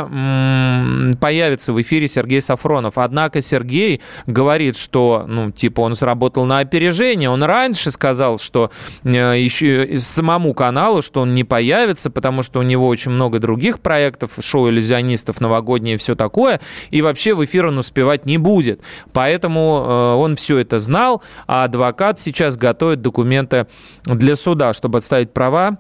появится 1.21 1.73
в 1.73 1.81
эфире 1.81 2.09
Сергей 2.09 2.40
Сафронов. 2.40 2.99
Однако 2.99 3.40
Сергей 3.40 4.01
говорит, 4.27 4.77
что, 4.77 5.25
ну, 5.27 5.51
типа, 5.51 5.81
он 5.81 5.95
сработал 5.95 6.45
на 6.45 6.59
опережение. 6.59 7.31
Он 7.31 7.42
раньше 7.42 7.90
сказал, 7.90 8.38
что 8.38 8.71
э, 9.05 9.46
еще 9.47 9.99
самому 9.99 10.53
каналу, 10.55 11.03
что 11.03 11.23
он 11.23 11.35
не 11.35 11.45
появится, 11.45 12.11
потому 12.11 12.43
что 12.43 12.61
у 12.61 12.63
него 12.63 12.87
очень 12.87 13.11
много 13.11 13.39
других 13.39 13.81
проектов, 13.81 14.33
шоу 14.41 14.69
иллюзионистов, 14.69 15.41
новогодние 15.41 15.95
и 15.95 15.99
все 15.99 16.15
такое, 16.15 16.61
и 16.91 17.03
вообще 17.03 17.35
в 17.35 17.45
эфир 17.45 17.67
он 17.67 17.79
успевать 17.79 18.27
не 18.27 18.39
будет. 18.39 18.81
Поэтому 19.13 19.85
э, 19.87 20.15
он 20.15 20.37
все 20.37 20.59
это 20.59 20.79
знал, 20.79 21.23
а 21.47 21.65
адвокат 21.65 22.21
сейчас 22.21 22.57
готовит 22.57 23.01
документы 23.01 23.67
для 24.05 24.37
суда, 24.37 24.75
чтобы 24.75 24.99
отставить 24.99 25.33
права 25.33 25.79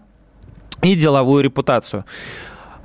и 0.82 0.94
деловую 0.94 1.42
репутацию. 1.42 2.04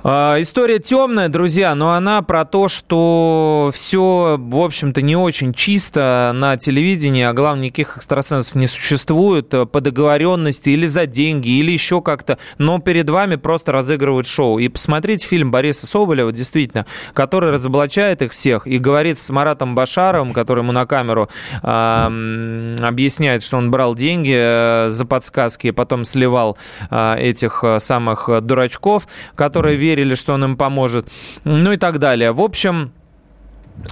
А, 0.04 0.40
История 0.40 0.80
темная, 0.80 1.28
друзья, 1.28 1.76
но 1.76 1.92
она 1.92 2.22
про 2.22 2.44
то, 2.44 2.66
что 2.66 3.70
все, 3.72 4.36
в 4.36 4.56
общем-то, 4.56 5.00
не 5.00 5.14
очень 5.14 5.54
чисто 5.54 6.32
на 6.34 6.56
телевидении, 6.56 7.22
а 7.22 7.32
главное, 7.32 7.66
никаких 7.66 7.98
экстрасенсов 7.98 8.56
не 8.56 8.66
существует 8.66 9.54
э, 9.54 9.64
по 9.64 9.80
договоренности 9.80 10.70
или 10.70 10.86
за 10.86 11.06
деньги, 11.06 11.50
или 11.50 11.70
еще 11.70 12.02
как-то, 12.02 12.38
но 12.58 12.80
перед 12.80 13.08
вами 13.10 13.36
просто 13.36 13.70
разыгрывают 13.70 14.26
шоу. 14.26 14.58
И 14.58 14.68
посмотрите 14.68 15.24
фильм 15.24 15.52
Бориса 15.52 15.86
Соболева, 15.86 16.32
действительно, 16.32 16.84
который 17.14 17.52
разоблачает 17.52 18.22
их 18.22 18.32
всех 18.32 18.66
и 18.66 18.78
говорит 18.78 19.20
с 19.20 19.30
Маратом 19.30 19.76
Башаровым, 19.76 20.32
который 20.32 20.62
ему 20.62 20.72
на 20.72 20.84
камеру 20.84 21.28
м, 21.62 22.72
объясняет, 22.80 23.44
что 23.44 23.56
он 23.56 23.70
брал 23.70 23.94
деньги 23.94 24.34
э, 24.34 24.88
за 24.88 25.06
подсказки 25.06 25.68
и 25.68 25.70
потом 25.70 26.04
сливал 26.04 26.58
а, 26.90 27.16
этих 27.16 27.62
э, 27.62 27.78
самых 27.78 28.28
э, 28.28 28.40
дурачков, 28.40 29.06
которые 29.36 29.76
верили, 29.92 30.14
что 30.14 30.34
он 30.34 30.44
им 30.44 30.56
поможет, 30.56 31.08
ну 31.44 31.72
и 31.72 31.76
так 31.76 31.98
далее. 31.98 32.32
В 32.32 32.40
общем, 32.40 32.92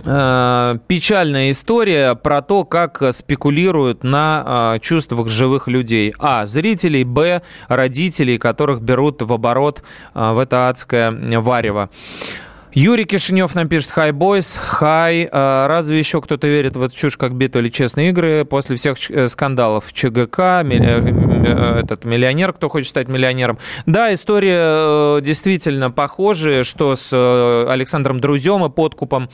э, 0.04 0.78
печальная 0.88 1.50
история 1.50 2.14
про 2.14 2.40
то, 2.42 2.64
как 2.64 3.02
спекулируют 3.12 4.04
на 4.04 4.74
э, 4.76 4.78
чувствах 4.80 5.28
живых 5.28 5.68
людей. 5.68 6.14
А. 6.18 6.46
Зрителей. 6.46 7.04
Б. 7.04 7.42
Родителей, 7.68 8.38
которых 8.38 8.80
берут 8.80 9.22
в 9.22 9.32
оборот 9.32 9.82
э, 10.14 10.32
в 10.32 10.38
это 10.38 10.68
адское 10.68 11.40
варево. 11.40 11.90
Юрий 12.72 13.04
Кишинев 13.04 13.54
нам 13.56 13.68
пишет 13.68 13.90
«Хай, 13.90 14.12
бойс, 14.12 14.56
хай». 14.56 15.28
Разве 15.32 15.98
еще 15.98 16.20
кто-то 16.20 16.46
верит 16.46 16.76
в 16.76 16.82
эту 16.82 16.94
чушь, 16.94 17.16
как 17.16 17.34
битва 17.34 17.58
или 17.58 17.68
честные 17.68 18.10
игры? 18.10 18.44
После 18.44 18.76
всех 18.76 18.96
э, 19.10 19.26
скандалов 19.26 19.92
ЧГК, 19.92 20.62
ми- 20.62 20.76
э, 20.76 21.00
э, 21.00 21.80
этот 21.82 22.04
миллионер, 22.04 22.52
кто 22.52 22.68
хочет 22.68 22.88
стать 22.88 23.08
миллионером. 23.08 23.58
Да, 23.86 24.14
история 24.14 25.20
действительно 25.20 25.90
похожая, 25.90 26.62
что 26.62 26.94
с 26.94 27.12
Александром 27.68 28.20
Друзем 28.20 28.64
и 28.64 28.70
подкупом. 28.70 29.30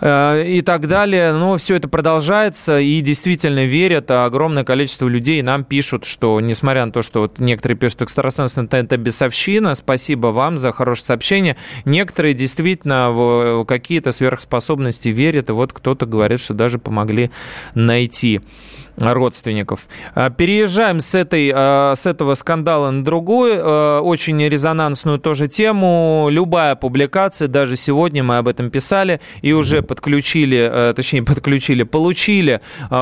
Э, 0.00 0.44
и 0.46 0.62
так 0.62 0.86
далее. 0.86 1.32
Но 1.32 1.56
все 1.56 1.76
это 1.76 1.88
продолжается 1.88 2.78
и 2.78 3.00
действительно 3.00 3.64
верят. 3.64 4.10
Огромное 4.10 4.64
количество 4.64 5.08
людей 5.08 5.42
нам 5.42 5.64
пишут, 5.64 6.04
что 6.04 6.40
несмотря 6.40 6.86
на 6.86 6.92
то, 6.92 7.02
что 7.02 7.20
вот 7.20 7.38
некоторые 7.38 7.78
пишут, 7.78 8.02
экстрасенс 8.02 8.56
это 8.56 8.96
бесовщина, 8.96 9.74
спасибо 9.74 10.28
вам 10.28 10.58
за 10.58 10.72
хорошее 10.72 11.06
сообщение. 11.06 11.56
Некоторые 11.84 12.34
действительно 12.34 13.10
в 13.10 13.64
какие-то 13.64 14.12
сверхспособности 14.12 15.08
верят, 15.08 15.50
и 15.50 15.52
вот 15.52 15.72
кто-то 15.72 16.06
говорит, 16.06 16.40
что 16.40 16.54
даже 16.54 16.78
помогли 16.78 17.30
найти 17.74 18.40
родственников. 18.96 19.88
А, 20.14 20.30
переезжаем 20.30 21.00
с, 21.00 21.14
этой, 21.14 21.50
с 21.50 22.06
этого 22.06 22.34
скандала 22.34 22.90
на 22.90 23.04
другую, 23.04 23.60
а, 23.62 24.00
очень 24.00 24.42
резонансную 24.46 25.18
тоже 25.18 25.48
тему. 25.48 26.28
Любая 26.30 26.74
публикация, 26.74 27.48
даже 27.48 27.76
сегодня 27.76 28.22
мы 28.22 28.38
об 28.38 28.48
этом 28.48 28.70
писали, 28.70 29.20
и 29.42 29.52
уже 29.52 29.82
подключили, 29.90 30.92
точнее 30.94 31.22
подключили, 31.24 31.82
получили 31.82 32.60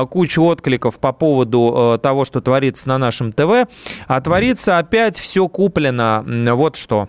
кучу 0.09 0.41
откликов 0.43 0.99
по 0.99 1.13
поводу 1.13 1.99
того, 2.01 2.25
что 2.25 2.41
творится 2.41 2.89
на 2.89 2.97
нашем 2.97 3.31
ТВ. 3.31 3.67
А 4.07 4.21
творится 4.21 4.79
опять 4.79 5.19
все 5.19 5.47
куплено. 5.47 6.25
Вот 6.55 6.75
что. 6.77 7.07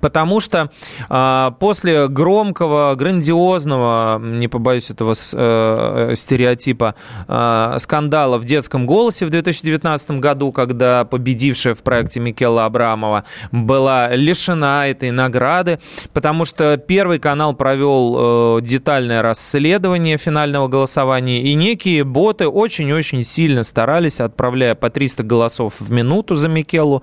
Потому 0.00 0.40
что 0.40 0.70
э, 1.08 1.50
после 1.58 2.08
громкого, 2.08 2.94
грандиозного, 2.94 4.18
не 4.18 4.48
побоюсь 4.48 4.90
этого 4.90 5.14
э, 5.14 6.12
стереотипа, 6.14 6.94
э, 7.26 7.76
скандала 7.78 8.38
в 8.38 8.44
детском 8.44 8.86
голосе 8.86 9.26
в 9.26 9.30
2019 9.30 10.12
году, 10.12 10.52
когда 10.52 11.04
победившая 11.04 11.74
в 11.74 11.82
проекте 11.82 12.20
Микела 12.20 12.64
Абрамова 12.64 13.24
была 13.52 14.08
лишена 14.14 14.86
этой 14.86 15.10
награды, 15.10 15.78
потому 16.12 16.44
что 16.44 16.76
Первый 16.76 17.18
канал 17.18 17.54
провел 17.54 18.58
э, 18.58 18.62
детальное 18.62 19.22
расследование 19.22 20.16
финального 20.16 20.68
голосования, 20.68 21.42
и 21.42 21.54
некие 21.54 22.04
боты 22.04 22.48
очень-очень 22.48 23.22
сильно 23.22 23.62
старались, 23.62 24.20
отправляя 24.20 24.74
по 24.74 24.90
300 24.90 25.22
голосов 25.22 25.74
в 25.78 25.90
минуту 25.90 26.34
за 26.34 26.48
Микелу. 26.48 27.02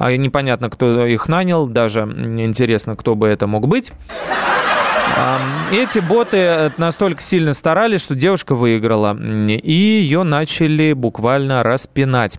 Непонятно, 0.00 0.70
кто 0.70 1.06
их 1.06 1.28
нанял, 1.28 1.66
даже 1.66 2.06
интересно, 2.36 2.94
кто 2.94 3.14
бы 3.14 3.28
это 3.28 3.46
мог 3.46 3.68
быть. 3.68 3.92
Эти 5.72 5.98
боты 5.98 6.72
настолько 6.76 7.20
сильно 7.22 7.52
старались, 7.52 8.02
что 8.02 8.14
девушка 8.14 8.54
выиграла, 8.54 9.16
и 9.16 9.72
ее 9.72 10.22
начали 10.22 10.92
буквально 10.92 11.62
распинать. 11.62 12.38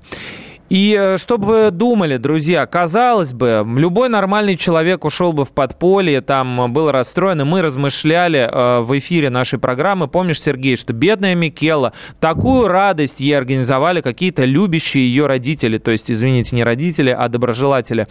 И 0.69 0.95
э, 0.97 1.17
чтобы 1.17 1.45
вы 1.47 1.71
думали, 1.71 2.17
друзья, 2.17 2.65
казалось 2.67 3.33
бы, 3.33 3.65
любой 3.75 4.07
нормальный 4.07 4.55
человек 4.55 5.03
ушел 5.03 5.33
бы 5.33 5.43
в 5.43 5.51
подполье, 5.51 6.21
там 6.21 6.71
был 6.71 6.91
расстроен, 6.91 7.41
и 7.41 7.43
мы 7.43 7.63
размышляли 7.63 8.47
э, 8.49 8.79
в 8.81 8.97
эфире 8.99 9.31
нашей 9.31 9.57
программы, 9.57 10.07
помнишь, 10.07 10.39
Сергей, 10.39 10.77
что 10.77 10.93
бедная 10.93 11.33
Микела, 11.33 11.93
такую 12.19 12.67
радость 12.67 13.19
ей 13.19 13.35
организовали 13.35 14.01
какие-то 14.01 14.45
любящие 14.45 15.07
ее 15.07 15.25
родители, 15.25 15.79
то 15.79 15.89
есть, 15.89 16.11
извините, 16.11 16.55
не 16.55 16.63
родители, 16.63 17.09
а 17.09 17.27
доброжелатели. 17.29 18.07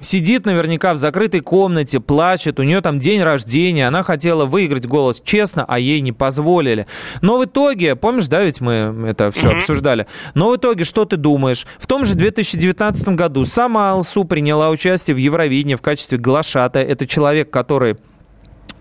Сидит 0.00 0.46
наверняка 0.46 0.94
в 0.94 0.96
закрытой 0.96 1.40
комнате, 1.40 2.00
плачет, 2.00 2.58
у 2.58 2.62
нее 2.62 2.80
там 2.80 2.98
день 2.98 3.22
рождения, 3.22 3.86
она 3.86 4.02
хотела 4.04 4.46
выиграть 4.46 4.86
голос 4.86 5.20
честно, 5.22 5.66
а 5.68 5.78
ей 5.78 6.00
не 6.00 6.12
позволили. 6.12 6.86
Но 7.20 7.38
в 7.38 7.44
итоге, 7.44 7.94
помнишь, 7.94 8.28
да, 8.28 8.42
ведь 8.42 8.62
мы 8.62 9.06
это 9.06 9.30
все 9.30 9.50
mm-hmm. 9.50 9.56
обсуждали, 9.56 10.06
но 10.32 10.48
в 10.48 10.56
итоге 10.56 10.84
что 10.84 11.04
ты 11.04 11.18
думаешь? 11.18 11.66
В 11.78 11.89
том 11.90 12.06
же 12.06 12.14
2019 12.14 13.08
году 13.16 13.44
сама 13.44 13.90
Алсу 13.90 14.22
приняла 14.22 14.70
участие 14.70 15.16
в 15.16 15.18
Евровидении 15.18 15.74
в 15.74 15.82
качестве 15.82 16.18
глашата. 16.18 16.78
Это 16.78 17.04
человек, 17.04 17.50
который 17.50 17.96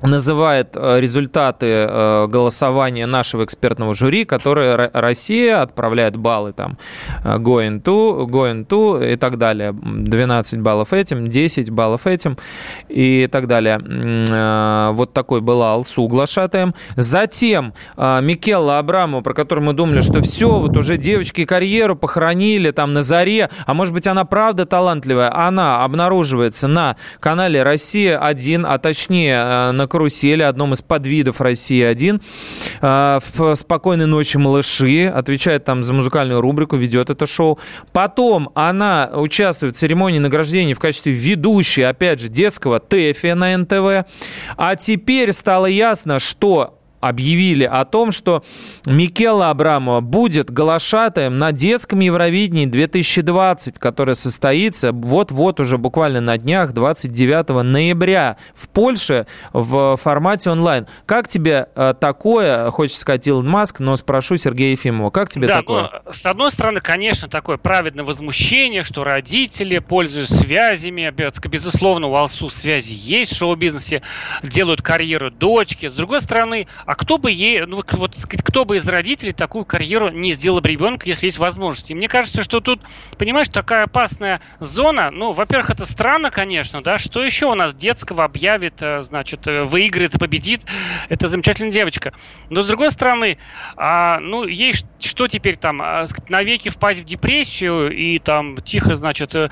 называет 0.02 0.70
э, 0.76 1.00
результаты 1.00 1.66
э, 1.66 2.28
голосования 2.28 3.06
нашего 3.06 3.44
экспертного 3.44 3.94
жюри, 3.94 4.26
которое 4.26 4.90
Россия 4.94 5.62
отправляет 5.62 6.16
баллы 6.18 6.54
там 6.54 6.78
э, 7.24 7.38
going 7.38 7.82
to, 7.82 8.26
going 8.28 8.66
to 8.68 9.14
и 9.14 9.16
так 9.16 9.38
далее. 9.38 9.74
12 9.74 10.60
баллов 10.62 10.94
этим, 10.94 11.28
10 11.28 11.70
баллов 11.72 12.08
этим 12.08 12.38
и 12.88 13.28
так 13.32 13.48
далее. 13.48 13.80
Вот 14.94 15.14
такой 15.14 15.42
был 15.42 15.62
Алсу 15.64 16.08
глашатаем. 16.08 16.74
Затем 16.96 17.74
Микелла 17.98 18.80
Абрамова, 18.80 19.22
про 19.22 19.34
которую 19.34 19.66
мы 19.66 19.74
думали, 19.74 20.02
что 20.02 20.22
все, 20.22 20.60
вот 20.60 20.76
уже 20.78 20.98
девочки 20.98 21.46
карьеру 21.46 21.96
похоронили 21.96 22.72
там 22.72 22.94
на 22.94 23.02
заре, 23.02 23.50
а 23.66 23.74
может 23.74 23.94
быть 23.94 24.08
она 24.08 24.26
правда 24.26 24.66
талантливая, 24.66 25.36
она 25.36 25.84
обнаруживается 25.84 26.68
на 26.68 26.96
канале 27.20 27.64
«Россия-1», 27.64 28.66
а 28.68 28.78
точнее 28.78 29.72
на 29.80 29.88
«Карусели», 29.88 30.44
одном 30.44 30.74
из 30.74 30.82
подвидов 30.82 31.42
«Россия-1». 31.42 32.22
А, 32.82 33.20
в 33.34 33.56
«Спокойной 33.56 34.06
ночи, 34.06 34.38
малыши». 34.38 35.08
Отвечает 35.08 35.66
там 35.66 35.84
за 35.84 35.94
музыкальную 35.94 36.42
рубрику, 36.42 36.76
ведет 36.76 37.10
это 37.10 37.26
шоу. 37.26 37.58
Потом 37.92 38.52
она 38.54 39.10
участвует 39.14 39.76
в 39.76 39.80
церемонии 39.80 40.20
награждения 40.20 40.76
в 40.76 40.80
качестве 40.80 41.14
ведущей, 41.14 41.84
опять 41.84 42.20
же, 42.20 42.28
детского 42.30 42.80
ТЭФИ 42.80 43.34
на 43.34 43.58
НТВ. 43.58 44.10
А 44.58 44.76
теперь 44.76 45.34
стало 45.34 45.66
ясно, 45.66 46.20
что 46.20 46.79
объявили 47.00 47.64
о 47.64 47.86
том, 47.86 48.12
что 48.12 48.44
Микела 48.86 49.50
Абрамова 49.50 50.02
будет 50.02 50.52
глашатаем 50.52 51.38
на 51.38 51.52
детском 51.52 52.00
Евровидении 52.00 52.66
2020, 52.66 53.80
которое 53.80 54.16
состоится 54.16 54.92
вот-вот 54.92 55.60
уже 55.60 55.78
буквально 55.78 56.22
на 56.22 56.38
днях, 56.38 56.74
29 56.74 57.64
ноября 57.64 58.38
в 58.54 58.68
Польше 58.70 59.28
в 59.54 59.98
формате 59.98 60.50
онлайн. 60.50 60.88
Как 61.06 61.28
тебе 61.28 61.70
э, 61.76 61.94
такое, 62.00 62.70
хочется 62.72 63.02
сказать 63.02 63.28
Илон 63.28 63.48
Маск, 63.48 63.80
но 63.80 63.96
спрошу 63.96 64.38
Сергея 64.38 64.72
Ефимова, 64.72 65.10
как 65.10 65.30
тебе 65.30 65.48
да, 65.48 65.58
такое? 65.58 66.02
Ну, 66.06 66.12
с 66.12 66.26
одной 66.26 66.52
стороны, 66.52 66.82
конечно, 66.82 67.28
такое 67.28 67.58
праведное 67.58 68.06
возмущение, 68.06 68.84
что 68.84 69.04
родители, 69.04 69.80
пользуясь 69.80 70.30
связями, 70.30 71.14
безусловно, 71.48 72.08
у 72.08 72.16
Алсу 72.16 72.50
связи 72.50 72.94
есть 72.94 73.34
в 73.34 73.38
шоу-бизнесе, 73.38 74.02
делают 74.44 74.82
карьеру 74.82 75.32
дочки. 75.32 75.88
С 75.88 75.94
другой 75.94 76.22
стороны, 76.22 76.68
а 76.90 76.96
кто 76.96 77.20
бы 77.20 77.32
ей, 77.32 77.68
ну 77.68 77.84
вот 77.92 78.16
кто 78.44 78.66
бы 78.66 78.78
из 78.78 78.88
родителей 78.88 79.32
такую 79.32 79.64
карьеру 79.64 80.10
не 80.10 80.32
сделал 80.32 80.60
бы 80.60 80.70
ребенка, 80.70 81.08
если 81.08 81.28
есть 81.28 81.38
возможность? 81.38 81.92
И 81.92 81.94
мне 81.94 82.08
кажется, 82.08 82.42
что 82.42 82.62
тут, 82.62 82.82
понимаешь, 83.16 83.48
такая 83.48 83.84
опасная 83.84 84.42
зона. 84.60 85.12
Ну, 85.12 85.32
во-первых, 85.32 85.70
это 85.70 85.86
странно, 85.86 86.32
конечно, 86.32 86.82
да. 86.82 86.98
Что 86.98 87.24
еще 87.24 87.46
у 87.46 87.54
нас 87.54 87.76
детского 87.76 88.24
объявит, 88.24 88.82
э, 88.82 89.04
значит, 89.04 89.46
э, 89.46 89.66
выиграет, 89.66 90.14
победит? 90.14 90.62
Это 91.10 91.28
замечательная 91.28 91.72
девочка. 91.72 92.12
Но 92.50 92.62
с 92.62 92.66
другой 92.66 92.90
стороны, 92.90 93.38
а, 93.78 94.20
ну, 94.20 94.46
ей 94.46 94.74
что 94.74 95.28
теперь 95.28 95.58
там, 95.58 95.84
а, 95.84 96.06
навеки 96.28 96.70
впасть 96.70 97.02
в 97.02 97.06
депрессию 97.06 97.96
и 97.96 98.18
там 98.18 98.58
тихо, 98.58 98.96
значит, 98.96 99.36
э, 99.36 99.50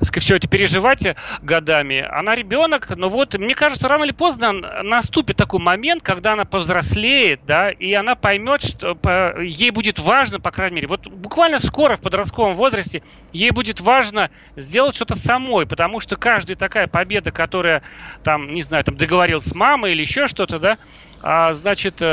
все 0.00 0.36
это 0.36 0.48
переживать 0.48 1.06
годами. 1.42 2.00
Она 2.00 2.34
ребенок, 2.34 2.96
но 2.96 3.08
вот, 3.08 3.34
мне 3.34 3.54
кажется, 3.54 3.88
рано 3.88 4.04
или 4.04 4.12
поздно 4.12 4.54
наступит 4.82 5.36
такой 5.36 5.60
момент, 5.60 6.02
когда 6.02 6.32
она 6.32 6.46
повзрослеет 6.46 6.77
повзрослеет, 6.78 7.40
да, 7.46 7.70
и 7.70 7.92
она 7.92 8.14
поймет, 8.14 8.62
что 8.62 8.94
по, 8.94 9.40
ей 9.40 9.70
будет 9.70 9.98
важно, 9.98 10.40
по 10.40 10.50
крайней 10.50 10.76
мере, 10.76 10.88
вот 10.88 11.08
буквально 11.08 11.58
скоро 11.58 11.96
в 11.96 12.00
подростковом 12.00 12.54
возрасте 12.54 13.02
ей 13.32 13.50
будет 13.50 13.80
важно 13.80 14.30
сделать 14.56 14.94
что-то 14.94 15.14
самой, 15.16 15.66
потому 15.66 16.00
что 16.00 16.16
каждая 16.16 16.56
такая 16.56 16.86
победа, 16.86 17.30
которая 17.30 17.82
там, 18.22 18.54
не 18.54 18.62
знаю, 18.62 18.84
там 18.84 18.96
договорил 18.96 19.40
с 19.40 19.54
мамой 19.54 19.92
или 19.92 20.00
еще 20.00 20.26
что-то, 20.28 20.58
да, 20.58 20.78
а, 21.20 21.52
значит, 21.52 22.00
э, 22.00 22.06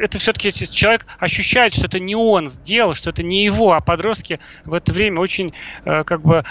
это 0.00 0.18
все-таки 0.18 0.52
человек 0.52 1.06
ощущает, 1.18 1.74
что 1.74 1.86
это 1.86 1.98
не 1.98 2.14
он 2.14 2.48
сделал, 2.48 2.94
что 2.94 3.10
это 3.10 3.22
не 3.24 3.44
его, 3.44 3.72
а 3.72 3.80
подростки 3.80 4.38
в 4.64 4.74
это 4.74 4.92
время 4.92 5.20
очень, 5.20 5.52
э, 5.84 6.04
как 6.04 6.22
бы, 6.22 6.44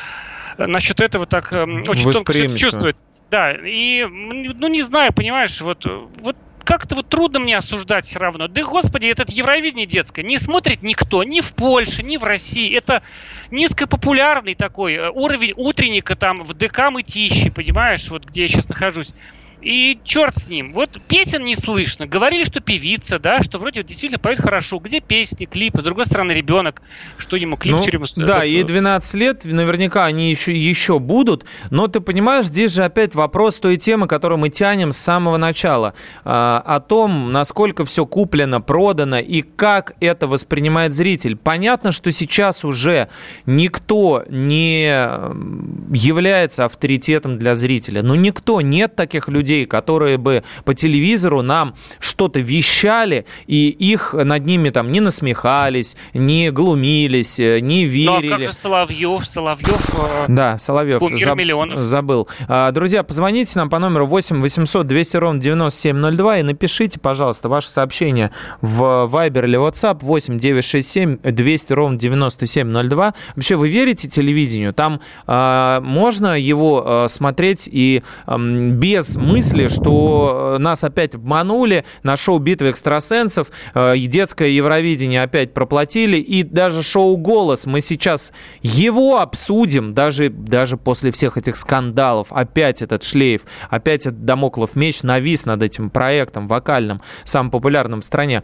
насчет 0.57 0.99
этого 0.99 1.25
так 1.25 1.53
эм, 1.53 1.83
очень 1.87 2.11
тонко 2.11 2.33
чувствуют. 2.57 2.97
Да, 3.29 3.53
и, 3.53 4.05
ну, 4.05 4.67
не 4.67 4.81
знаю, 4.81 5.13
понимаешь, 5.13 5.61
вот, 5.61 5.85
вот 6.19 6.35
как-то 6.71 6.95
вот 6.95 7.09
трудно 7.09 7.39
мне 7.39 7.57
осуждать 7.57 8.05
все 8.05 8.17
равно. 8.17 8.47
Да, 8.47 8.63
господи, 8.63 9.07
этот 9.07 9.29
Евровидение 9.29 9.85
детское 9.85 10.23
не 10.23 10.37
смотрит 10.37 10.83
никто, 10.83 11.21
ни 11.21 11.41
в 11.41 11.51
Польше, 11.51 12.01
ни 12.01 12.15
в 12.15 12.23
России. 12.23 12.73
Это 12.73 13.03
низкопопулярный 13.49 14.55
такой 14.55 14.93
э, 14.93 15.09
уровень 15.09 15.53
утренника 15.57 16.15
там 16.15 16.43
в 16.43 16.53
ДК 16.53 16.89
Мытищи, 16.89 17.49
понимаешь, 17.49 18.07
вот 18.07 18.23
где 18.23 18.43
я 18.43 18.47
сейчас 18.47 18.69
нахожусь. 18.69 19.13
И 19.61 19.99
черт 20.03 20.35
с 20.35 20.47
ним. 20.47 20.73
Вот 20.73 20.99
песен 21.07 21.45
не 21.45 21.55
слышно. 21.55 22.07
Говорили, 22.07 22.43
что 22.45 22.61
певица, 22.61 23.19
да, 23.19 23.41
что 23.41 23.59
вроде 23.59 23.83
действительно 23.83 24.17
поет 24.17 24.39
хорошо. 24.39 24.79
Где 24.79 24.99
песни, 25.01 25.45
клипы? 25.45 25.81
С 25.81 25.83
другой 25.83 26.05
стороны, 26.05 26.31
ребенок. 26.31 26.81
Что 27.17 27.35
ему 27.35 27.57
клип 27.57 27.77
ну, 27.77 27.83
через... 27.83 28.13
Да, 28.13 28.43
ей 28.43 28.63
12 28.63 29.13
лет, 29.15 29.45
наверняка 29.45 30.05
они 30.05 30.31
еще, 30.31 30.57
еще 30.57 30.97
будут. 30.97 31.45
Но 31.69 31.87
ты 31.87 31.99
понимаешь, 31.99 32.45
здесь 32.45 32.73
же 32.73 32.83
опять 32.83 33.13
вопрос 33.13 33.59
той 33.59 33.77
темы, 33.77 34.07
которую 34.07 34.39
мы 34.39 34.49
тянем 34.49 34.91
с 34.91 34.97
самого 34.97 35.37
начала. 35.37 35.93
А, 36.23 36.63
о 36.65 36.79
том, 36.79 37.31
насколько 37.31 37.85
все 37.85 38.05
куплено, 38.05 38.61
продано 38.61 39.19
и 39.19 39.43
как 39.43 39.93
это 39.99 40.27
воспринимает 40.27 40.95
зритель. 40.95 41.35
Понятно, 41.35 41.91
что 41.91 42.09
сейчас 42.11 42.65
уже 42.65 43.09
никто 43.45 44.23
не 44.27 44.87
является 45.93 46.65
авторитетом 46.65 47.37
для 47.37 47.53
зрителя. 47.53 48.01
Ну, 48.01 48.15
никто. 48.15 48.61
Нет 48.61 48.95
таких 48.95 49.27
людей 49.27 49.50
людей, 49.51 49.65
которые 49.65 50.17
бы 50.17 50.43
по 50.65 50.73
телевизору 50.73 51.41
нам 51.41 51.75
что-то 51.99 52.39
вещали, 52.39 53.25
и 53.47 53.69
их 53.69 54.13
над 54.13 54.45
ними 54.45 54.69
там 54.69 54.91
не 54.91 54.99
насмехались, 55.01 55.97
не 56.13 56.51
глумились, 56.51 57.39
э, 57.39 57.59
не 57.59 57.85
верили. 57.85 58.29
Ну, 58.29 58.35
а 58.35 58.37
как 58.37 58.47
же 58.47 58.53
Соловьев? 58.53 59.25
Соловьев... 59.25 59.89
Э, 59.95 60.25
да, 60.27 60.57
Соловьев. 60.57 61.01
Заб... 61.19 61.37
миллионов. 61.37 61.79
Забыл. 61.79 62.27
А, 62.47 62.71
друзья, 62.71 63.03
позвоните 63.03 63.59
нам 63.59 63.69
по 63.69 63.79
номеру 63.79 64.05
8 64.05 64.41
800 64.41 64.87
200 64.87 65.17
ровно 65.17 65.41
9702 65.41 66.37
и 66.37 66.43
напишите, 66.43 66.99
пожалуйста, 66.99 67.49
ваше 67.49 67.67
сообщение 67.67 68.31
в 68.61 69.09
Viber 69.11 69.43
или 69.43 69.57
WhatsApp 69.57 69.99
8 70.01 70.39
967 70.39 71.17
200 71.23 71.73
ровно 71.73 71.97
9702. 71.97 73.13
Вообще, 73.35 73.55
вы 73.55 73.69
верите 73.69 74.07
телевидению? 74.07 74.73
Там 74.73 75.01
э, 75.27 75.79
можно 75.81 76.39
его 76.39 76.83
э, 76.85 77.07
смотреть 77.09 77.69
и 77.71 78.03
э, 78.27 78.37
без 78.37 79.17
мысли, 79.17 79.40
что 79.67 80.57
нас 80.59 80.83
опять 80.83 81.15
обманули 81.15 81.83
на 82.03 82.15
шоу 82.15 82.39
«Битва 82.39 82.71
экстрасенсов», 82.71 83.47
э, 83.73 83.97
и 83.97 84.07
детское 84.07 84.49
Евровидение 84.49 85.23
опять 85.23 85.53
проплатили, 85.53 86.17
и 86.17 86.43
даже 86.43 86.83
шоу 86.83 87.17
«Голос» 87.17 87.65
мы 87.65 87.81
сейчас 87.81 88.33
его 88.61 89.19
обсудим, 89.19 89.93
даже, 89.93 90.29
даже 90.29 90.77
после 90.77 91.11
всех 91.11 91.37
этих 91.37 91.55
скандалов. 91.55 92.27
Опять 92.31 92.81
этот 92.81 93.03
шлейф, 93.03 93.41
опять 93.69 94.05
этот 94.05 94.25
домоклов 94.25 94.75
меч 94.75 95.03
навис 95.03 95.45
над 95.45 95.61
этим 95.63 95.89
проектом 95.89 96.47
вокальным, 96.47 97.01
самым 97.23 97.51
популярным 97.51 98.01
в 98.01 98.05
стране. 98.05 98.43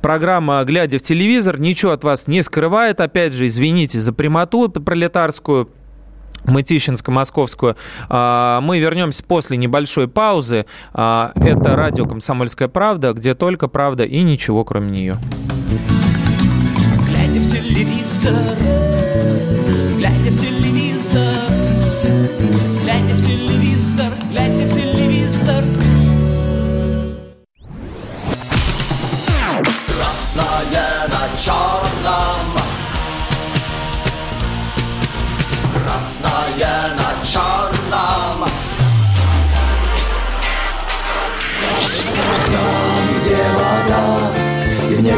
Программа 0.00 0.62
«Глядя 0.64 0.98
в 0.98 1.02
телевизор» 1.02 1.58
ничего 1.58 1.92
от 1.92 2.04
вас 2.04 2.26
не 2.26 2.42
скрывает. 2.42 3.00
Опять 3.00 3.32
же, 3.32 3.46
извините 3.46 3.98
за 3.98 4.12
прямоту 4.12 4.68
пролетарскую. 4.68 5.70
Мытищинско-Московскую. 6.44 7.76
А, 8.08 8.60
мы 8.60 8.78
вернемся 8.78 9.22
после 9.24 9.56
небольшой 9.56 10.08
паузы. 10.08 10.66
А, 10.92 11.32
это 11.34 11.76
радио 11.76 12.06
«Комсомольская 12.06 12.68
правда», 12.68 13.12
где 13.12 13.34
только 13.34 13.68
правда 13.68 14.04
и 14.04 14.22
ничего 14.22 14.64
кроме 14.64 14.90
нее. 14.90 15.16
Глядя 17.06 17.40
в 17.40 17.50
телевизор, 17.50 18.32
глядя 19.98 20.30
в 20.30 20.40
телевизор, 20.40 20.51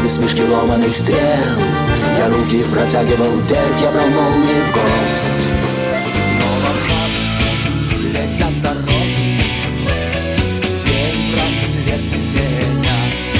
смешки 0.09 0.43
ломаных 0.43 0.95
стрел. 0.95 1.17
Я 2.17 2.29
руки 2.29 2.63
протягивал 2.71 3.37
вверх 3.39 3.81
Я 3.81 3.91
брал 3.91 4.07
молнии 4.07 4.61
в 4.61 4.71
гость. 4.73 5.49
Снова 6.25 6.71
в 6.75 8.01
летят 8.01 8.61
дороги. 8.61 9.41
День 10.83 11.33
менять 12.11 13.31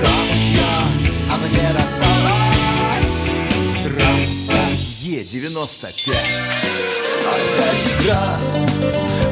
Как 0.00 0.28
я, 0.54 0.74
а 1.30 1.36
мне 1.36 1.66
рассталась 1.74 3.14
Трасса 3.84 4.62
Е-95 5.02 6.14
Опять 7.28 7.86
игра, 8.00 8.24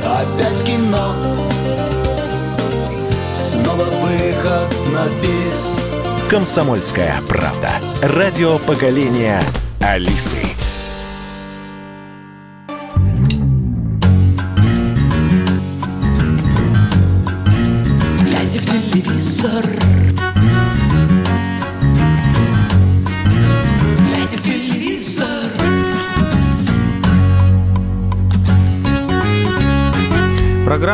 опять 0.05 0.63
кино. 0.65 1.07
Снова 3.35 3.85
выход 3.85 4.71
на 4.93 5.07
бис 5.23 5.76
«Комсомольская 6.29 7.15
правда». 7.29 7.71
Радио 8.03 8.59
поколения 8.59 9.41
Алисы. 9.81 10.66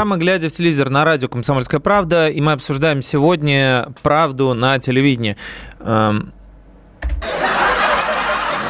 Программа 0.02 0.20
«Глядя 0.20 0.48
в 0.48 0.52
телевизор» 0.52 0.90
на 0.90 1.04
радио 1.04 1.28
«Комсомольская 1.28 1.78
правда», 1.78 2.28
и 2.28 2.40
мы 2.40 2.50
обсуждаем 2.50 3.02
сегодня 3.02 3.86
правду 4.02 4.52
на 4.52 4.80
телевидении. 4.80 5.36
Эм, 5.78 6.32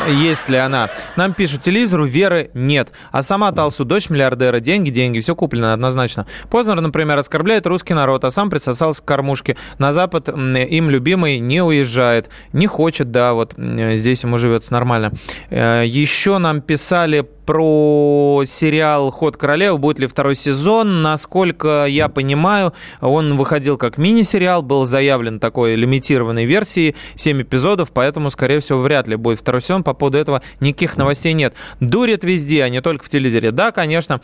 Есть 0.08 0.50
ли 0.50 0.56
она? 0.58 0.90
Нам 1.16 1.32
пишут, 1.32 1.62
телевизору 1.62 2.04
веры 2.04 2.50
нет. 2.52 2.92
А 3.12 3.22
сама 3.22 3.50
Талсу 3.52 3.84
дочь 3.84 4.10
миллиардера. 4.10 4.58
Деньги, 4.60 4.90
деньги, 4.90 5.20
все 5.20 5.34
куплено 5.34 5.72
однозначно. 5.72 6.26
Познер, 6.50 6.80
например, 6.80 7.16
оскорбляет 7.16 7.66
русский 7.66 7.94
народ, 7.94 8.24
а 8.24 8.30
сам 8.30 8.50
присосался 8.50 9.00
к 9.00 9.06
кормушке. 9.06 9.56
На 9.78 9.92
Запад 9.92 10.28
им 10.28 10.90
любимый 10.90 11.38
не 11.38 11.62
уезжает. 11.62 12.28
Не 12.52 12.66
хочет, 12.66 13.10
да, 13.10 13.32
вот 13.32 13.54
здесь 13.56 14.24
ему 14.24 14.36
живется 14.36 14.72
нормально. 14.72 15.12
Э, 15.48 15.84
Еще 15.86 16.36
нам 16.36 16.60
писали 16.60 17.26
про 17.44 18.42
сериал 18.46 19.10
«Ход 19.10 19.36
королевы», 19.36 19.78
будет 19.78 19.98
ли 19.98 20.06
второй 20.06 20.34
сезон. 20.34 21.02
Насколько 21.02 21.86
я 21.86 22.08
понимаю, 22.08 22.72
он 23.00 23.36
выходил 23.36 23.76
как 23.76 23.98
мини-сериал, 23.98 24.62
был 24.62 24.84
заявлен 24.84 25.40
такой 25.40 25.74
лимитированной 25.74 26.44
версии, 26.44 26.94
7 27.16 27.42
эпизодов, 27.42 27.92
поэтому, 27.92 28.30
скорее 28.30 28.60
всего, 28.60 28.78
вряд 28.78 29.08
ли 29.08 29.16
будет 29.16 29.38
второй 29.38 29.60
сезон. 29.60 29.82
По 29.82 29.94
поводу 29.94 30.18
этого 30.18 30.42
никаких 30.60 30.96
новостей 30.96 31.32
нет. 31.32 31.54
Дурят 31.80 32.24
везде, 32.24 32.64
а 32.64 32.68
не 32.68 32.80
только 32.80 33.04
в 33.04 33.08
телевизоре. 33.08 33.50
Да, 33.50 33.72
конечно, 33.72 34.20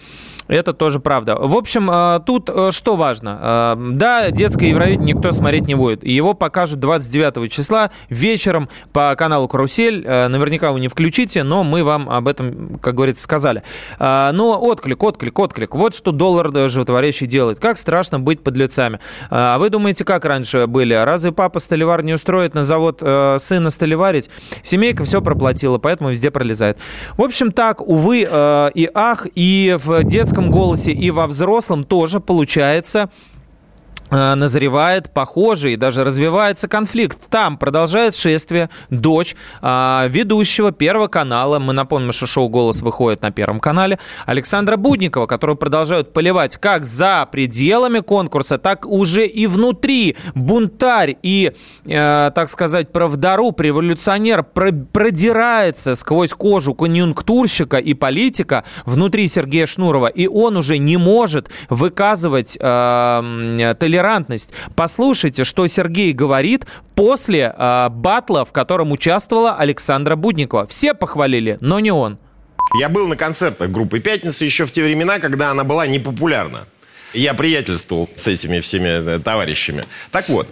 это 0.46 0.72
тоже 0.72 1.00
правда. 1.00 1.36
В 1.36 1.54
общем, 1.54 1.90
э, 1.90 2.20
тут 2.24 2.48
э, 2.48 2.70
что 2.72 2.96
важно? 2.96 3.38
Э, 3.40 3.76
Да, 3.78 4.30
детское 4.30 4.68
Евровидение 4.68 5.14
никто 5.14 5.32
смотреть 5.32 5.66
не 5.66 5.74
будет. 5.74 6.04
Его 6.04 6.34
покажут 6.34 6.80
29 6.80 7.50
числа 7.52 7.90
вечером 8.08 8.68
по 8.92 9.14
каналу 9.16 9.48
«Карусель». 9.48 10.06
Наверняка 10.06 10.72
вы 10.72 10.80
не 10.80 10.88
включите, 10.88 11.42
но 11.42 11.64
мы 11.64 11.84
вам 11.84 12.08
об 12.08 12.28
этом, 12.28 12.78
как 12.78 12.94
говорится, 12.94 13.07
сказали. 13.16 13.62
А, 13.98 14.32
Но 14.32 14.60
отклик, 14.60 15.02
отклик, 15.02 15.38
отклик. 15.38 15.74
Вот 15.74 15.94
что 15.94 16.12
доллар 16.12 16.50
да, 16.50 16.68
животворящий 16.68 17.26
делает. 17.26 17.58
Как 17.58 17.78
страшно 17.78 18.20
быть 18.20 18.42
подлецами. 18.42 19.00
А 19.30 19.58
вы 19.58 19.70
думаете, 19.70 20.04
как 20.04 20.24
раньше 20.24 20.66
были? 20.66 20.94
Разве 20.94 21.32
папа 21.32 21.58
Столивар 21.58 22.02
не 22.02 22.14
устроит 22.14 22.54
на 22.54 22.64
завод 22.64 22.98
э, 23.00 23.38
сына 23.38 23.70
Столиварить? 23.70 24.28
Семейка 24.62 25.04
все 25.04 25.22
проплатила, 25.22 25.78
поэтому 25.78 26.10
везде 26.10 26.30
пролезает. 26.30 26.78
В 27.16 27.22
общем, 27.22 27.52
так, 27.52 27.80
увы 27.80 28.26
э, 28.28 28.70
и 28.74 28.90
ах, 28.92 29.26
и 29.34 29.76
в 29.82 30.04
детском 30.04 30.50
голосе, 30.50 30.92
и 30.92 31.10
во 31.10 31.26
взрослом 31.26 31.84
тоже 31.84 32.20
получается 32.20 33.10
э, 33.10 33.37
назревает 34.10 35.12
похожий, 35.12 35.76
даже 35.76 36.04
развивается 36.04 36.68
конфликт. 36.68 37.18
Там 37.30 37.56
продолжает 37.58 38.14
шествие 38.14 38.70
дочь 38.90 39.36
а, 39.60 40.06
ведущего 40.08 40.72
Первого 40.72 41.08
канала, 41.08 41.58
мы 41.58 41.72
напомним, 41.72 42.12
что 42.12 42.26
шоу 42.26 42.48
«Голос» 42.48 42.80
выходит 42.80 43.22
на 43.22 43.30
Первом 43.30 43.60
канале, 43.60 43.98
Александра 44.26 44.76
Будникова, 44.76 45.26
которую 45.26 45.56
продолжают 45.56 46.12
поливать 46.12 46.56
как 46.56 46.84
за 46.84 47.26
пределами 47.30 48.00
конкурса, 48.00 48.58
так 48.58 48.86
уже 48.86 49.26
и 49.26 49.46
внутри. 49.46 50.16
Бунтарь 50.34 51.16
и, 51.22 51.52
э, 51.86 52.30
так 52.34 52.48
сказать, 52.48 52.92
правдоруб, 52.92 53.60
революционер 53.60 54.42
про- 54.42 54.72
продирается 54.72 55.94
сквозь 55.94 56.32
кожу 56.32 56.74
конъюнктурщика 56.74 57.78
и 57.78 57.94
политика 57.94 58.64
внутри 58.86 59.28
Сергея 59.28 59.66
Шнурова, 59.66 60.06
и 60.06 60.26
он 60.26 60.56
уже 60.56 60.78
не 60.78 60.96
может 60.96 61.48
выказывать 61.68 62.56
э, 62.60 62.66
м, 62.66 63.76
толерантность. 63.98 64.50
Послушайте, 64.76 65.44
что 65.44 65.66
Сергей 65.66 66.12
говорит 66.12 66.66
после 66.94 67.52
э, 67.56 67.88
батла, 67.90 68.44
в 68.44 68.52
котором 68.52 68.92
участвовала 68.92 69.56
Александра 69.56 70.16
Будникова. 70.16 70.66
Все 70.66 70.94
похвалили, 70.94 71.58
но 71.60 71.80
не 71.80 71.90
он. 71.90 72.18
Я 72.78 72.88
был 72.88 73.08
на 73.08 73.16
концертах 73.16 73.70
группы 73.70 73.98
«Пятница» 73.98 74.44
еще 74.44 74.66
в 74.66 74.70
те 74.70 74.84
времена, 74.84 75.18
когда 75.18 75.50
она 75.50 75.64
была 75.64 75.86
непопулярна. 75.86 76.66
Я 77.14 77.32
приятельствовал 77.34 78.08
с 78.14 78.26
этими 78.26 78.60
всеми 78.60 79.16
э, 79.16 79.18
товарищами. 79.18 79.82
Так 80.10 80.28
вот, 80.28 80.46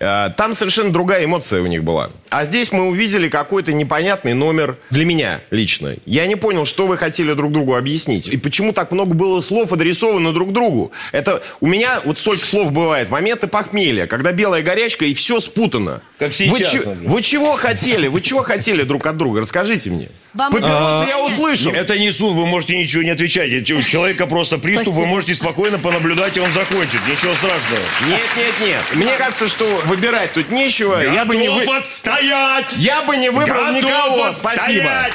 там 0.00 0.54
совершенно 0.54 0.90
другая 0.90 1.26
эмоция 1.26 1.60
у 1.60 1.66
них 1.66 1.84
была. 1.84 2.10
А 2.30 2.46
здесь 2.46 2.72
мы 2.72 2.88
увидели 2.88 3.28
какой-то 3.28 3.74
непонятный 3.74 4.32
номер 4.32 4.78
для 4.88 5.04
меня 5.04 5.40
лично. 5.50 5.94
Я 6.06 6.26
не 6.26 6.36
понял, 6.36 6.64
что 6.64 6.86
вы 6.86 6.96
хотели 6.96 7.34
друг 7.34 7.52
другу 7.52 7.76
объяснить. 7.76 8.26
И 8.28 8.38
почему 8.38 8.72
так 8.72 8.92
много 8.92 9.14
было 9.14 9.40
слов 9.40 9.72
адресовано 9.72 10.32
друг 10.32 10.52
другу. 10.52 10.90
Это 11.12 11.42
у 11.60 11.66
меня 11.66 12.00
вот 12.04 12.18
столько 12.18 12.44
слов 12.44 12.72
бывает. 12.72 13.10
Моменты 13.10 13.46
похмелья, 13.46 14.06
когда 14.06 14.32
белая 14.32 14.62
горячка 14.62 15.04
и 15.04 15.12
все 15.12 15.38
спутано. 15.38 16.00
Как 16.18 16.32
сейчас, 16.32 16.72
Вы, 16.72 16.90
например. 16.90 17.10
вы 17.10 17.22
чего 17.22 17.56
хотели? 17.56 18.08
Вы 18.08 18.20
чего 18.22 18.42
хотели 18.42 18.82
друг 18.82 19.06
от 19.06 19.18
друга? 19.18 19.40
Расскажите 19.40 19.90
мне. 19.90 20.08
Вам 20.32 20.52
Папиросы 20.52 21.08
я 21.08 21.18
услышал. 21.24 21.72
Это 21.72 21.98
не 21.98 22.12
сон, 22.12 22.36
вы 22.36 22.46
можете 22.46 22.78
ничего 22.78 23.02
не 23.02 23.10
отвечать. 23.10 23.50
У 23.70 23.82
человека 23.82 24.26
просто 24.26 24.58
приступ, 24.58 24.94
вы 24.94 25.06
можете 25.06 25.34
спокойно 25.34 25.78
понаблюдать, 25.78 26.36
и 26.36 26.40
он 26.40 26.50
закончит. 26.52 27.00
Ничего 27.08 27.32
страшного. 27.34 27.82
Нет, 28.06 28.20
нет, 28.36 28.54
нет. 28.66 28.80
Мне 28.94 29.16
кажется, 29.18 29.48
что 29.48 29.64
выбирать 29.90 30.32
тут 30.32 30.50
нечего. 30.50 31.00
Я 31.02 31.24
бы 31.24 31.36
не 31.36 31.48
вы... 31.48 31.60
Готов 31.60 31.78
отстоять! 31.78 32.76
Я 32.76 33.02
бы 33.02 33.16
не 33.16 33.30
выбрал 33.30 33.66
Готов 33.66 33.76
никого. 33.76 34.32
Спасибо. 34.32 34.90
отстоять! 34.90 35.14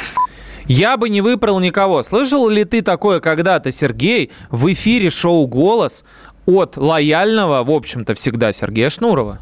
Я 0.67 0.97
бы 0.97 1.09
не 1.09 1.21
выбрал 1.21 1.59
никого. 1.59 2.01
Слышал 2.01 2.49
ли 2.49 2.65
ты 2.65 2.81
такое 2.81 3.19
когда-то, 3.19 3.71
Сергей, 3.71 4.31
в 4.49 4.71
эфире 4.73 5.09
шоу 5.09 5.47
«Голос» 5.47 6.03
от 6.45 6.75
лояльного, 6.77 7.63
в 7.63 7.71
общем-то, 7.71 8.15
всегда 8.15 8.51
Сергея 8.51 8.89
Шнурова? 8.89 9.39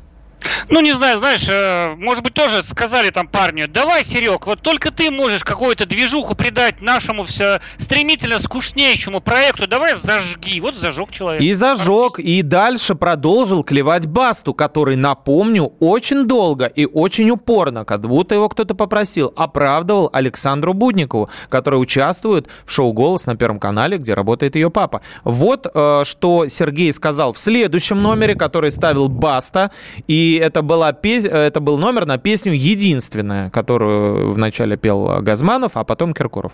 Ну, 0.70 0.82
не 0.82 0.94
знаю, 0.94 1.18
знаешь, 1.18 1.46
э, 1.48 1.96
может 1.98 2.24
быть, 2.24 2.34
тоже 2.34 2.64
сказали 2.64 3.10
там 3.10 3.28
парню, 3.28 3.68
давай, 3.68 4.04
Серег, 4.04 4.46
вот 4.46 4.62
только 4.62 4.92
ты 4.92 5.12
можешь 5.12 5.44
какую-то 5.44 5.86
движуху 5.86 6.36
придать 6.36 6.82
нашему 6.82 7.24
все 7.24 7.62
стремительно 7.78 8.40
скучнейшему 8.40 9.22
проекту, 9.22 9.68
давай 9.68 9.96
зажги. 9.96 10.60
Вот 10.62 10.76
зажег 10.76 11.12
человек. 11.12 11.42
И 11.42 11.54
зажег, 11.54 12.20
и 12.20 12.42
дальше 12.42 12.96
продолжил 12.96 13.64
клевать 13.64 14.08
Басту, 14.08 14.54
который, 14.54 14.96
напомню, 14.96 15.74
очень 15.80 16.28
долго 16.28 16.66
и 16.66 16.86
очень 16.86 17.30
упорно, 17.32 17.86
как 17.86 18.02
будто 18.02 18.36
его 18.36 18.50
кто-то 18.50 18.76
попросил, 18.76 19.34
оправдывал 19.36 20.10
Александру 20.14 20.74
Будникову, 20.74 21.30
которая 21.50 21.80
участвует 21.80 22.48
в 22.66 22.72
шоу 22.72 22.94
«Голос» 22.94 23.26
на 23.26 23.36
Первом 23.36 23.60
канале, 23.60 23.98
где 23.98 24.14
работает 24.14 24.56
ее 24.56 24.70
папа. 24.70 25.02
Вот 25.24 25.68
э, 25.74 26.04
что 26.06 26.48
Сергей 26.48 26.92
сказал 26.94 27.34
в 27.34 27.40
следующем 27.40 28.02
номере, 28.02 28.36
который 28.36 28.72
ставил 28.72 29.10
Баста, 29.10 29.72
и 30.08 30.33
это, 30.36 30.62
была 30.62 30.94
пес... 30.94 31.26
это 31.26 31.60
был 31.60 31.78
номер 31.78 32.06
на 32.06 32.18
песню 32.18 32.54
«Единственная», 32.54 33.50
которую 33.50 34.34
вначале 34.34 34.78
пел 34.78 35.22
Газманов, 35.22 35.72
а 35.76 35.84
потом 35.84 36.14
Киркоров. 36.14 36.54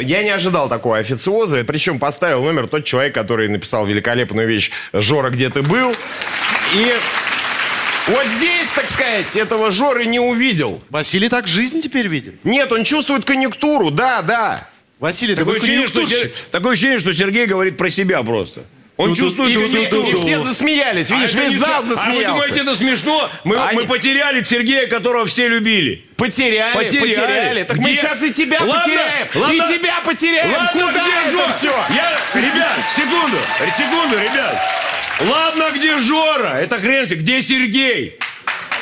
Я 0.00 0.22
не 0.22 0.30
ожидал 0.30 0.68
такого 0.68 0.98
официоза. 0.98 1.64
Причем 1.64 1.98
поставил 1.98 2.42
номер 2.42 2.66
тот 2.66 2.84
человек, 2.84 3.14
который 3.14 3.48
написал 3.48 3.86
великолепную 3.86 4.48
вещь 4.48 4.70
«Жора, 4.92 5.30
где 5.30 5.50
ты 5.50 5.62
был?». 5.62 5.90
И 6.74 6.92
вот 8.08 8.26
здесь, 8.26 8.68
так 8.74 8.86
сказать, 8.86 9.36
этого 9.36 9.70
Жоры 9.70 10.04
не 10.04 10.20
увидел. 10.20 10.82
Василий 10.90 11.28
так 11.28 11.46
жизнь 11.46 11.80
теперь 11.80 12.08
видит. 12.08 12.44
Нет, 12.44 12.70
он 12.72 12.84
чувствует 12.84 13.24
конъюнктуру, 13.24 13.90
да, 13.90 14.20
да. 14.22 14.68
Василий, 14.98 15.34
Такое 15.34 15.58
такой 15.58 15.74
ощущение, 15.74 15.86
что, 15.86 16.30
такое 16.50 16.72
ощущение, 16.72 16.98
что 16.98 17.12
Сергей 17.12 17.46
говорит 17.46 17.76
про 17.76 17.90
себя 17.90 18.22
просто. 18.22 18.62
Он 18.96 19.08
Ну, 19.08 19.16
чувствует... 19.16 19.56
и 19.56 19.76
эту- 19.82 20.06
и 20.06 20.14
все 20.14 20.40
засмеялись. 20.40 21.10
А 21.10 21.16
Видишь, 21.16 21.34
это 21.34 21.44
весь 21.48 21.58
зал 21.58 21.66
все- 21.66 21.74
А 21.76 21.80
вы 21.80 21.86
засмеялся. 21.96 22.28
думаете, 22.28 22.60
это 22.60 22.74
смешно? 22.76 23.30
Мы, 23.42 23.56
А 23.56 23.72
мы 23.72 23.80
они- 23.80 23.86
потеряли 23.88 24.42
Сергея, 24.44 24.86
которого 24.86 25.26
все 25.26 25.48
любили. 25.48 26.04
Потеряли, 26.16 26.74
потеряли. 26.74 27.64
Так 27.64 27.76
мы 27.78 27.82
Где? 27.90 27.96
сейчас 27.96 28.22
и 28.22 28.32
тебя 28.32 28.58
Ладно, 28.60 28.74
потеряем. 28.80 29.28
ладно. 29.34 29.52
И 29.52 29.78
тебя 29.78 30.00
потеряем. 30.04 30.52
Ладно, 30.52 30.70
Куда 30.86 30.92
где 31.02 31.10
это 31.12 31.30
Жора? 31.32 31.52
все? 31.52 31.84
Я, 31.90 32.40
ребят, 32.40 32.78
секунду, 32.94 33.38
секунду, 33.76 34.16
ребят. 34.16 34.56
Ладно, 35.28 35.70
где 35.74 35.98
Жора? 35.98 36.54
Это 36.60 36.78
хрен 36.78 37.04
себе. 37.06 37.20
Где 37.20 37.42
Сергей? 37.42 38.16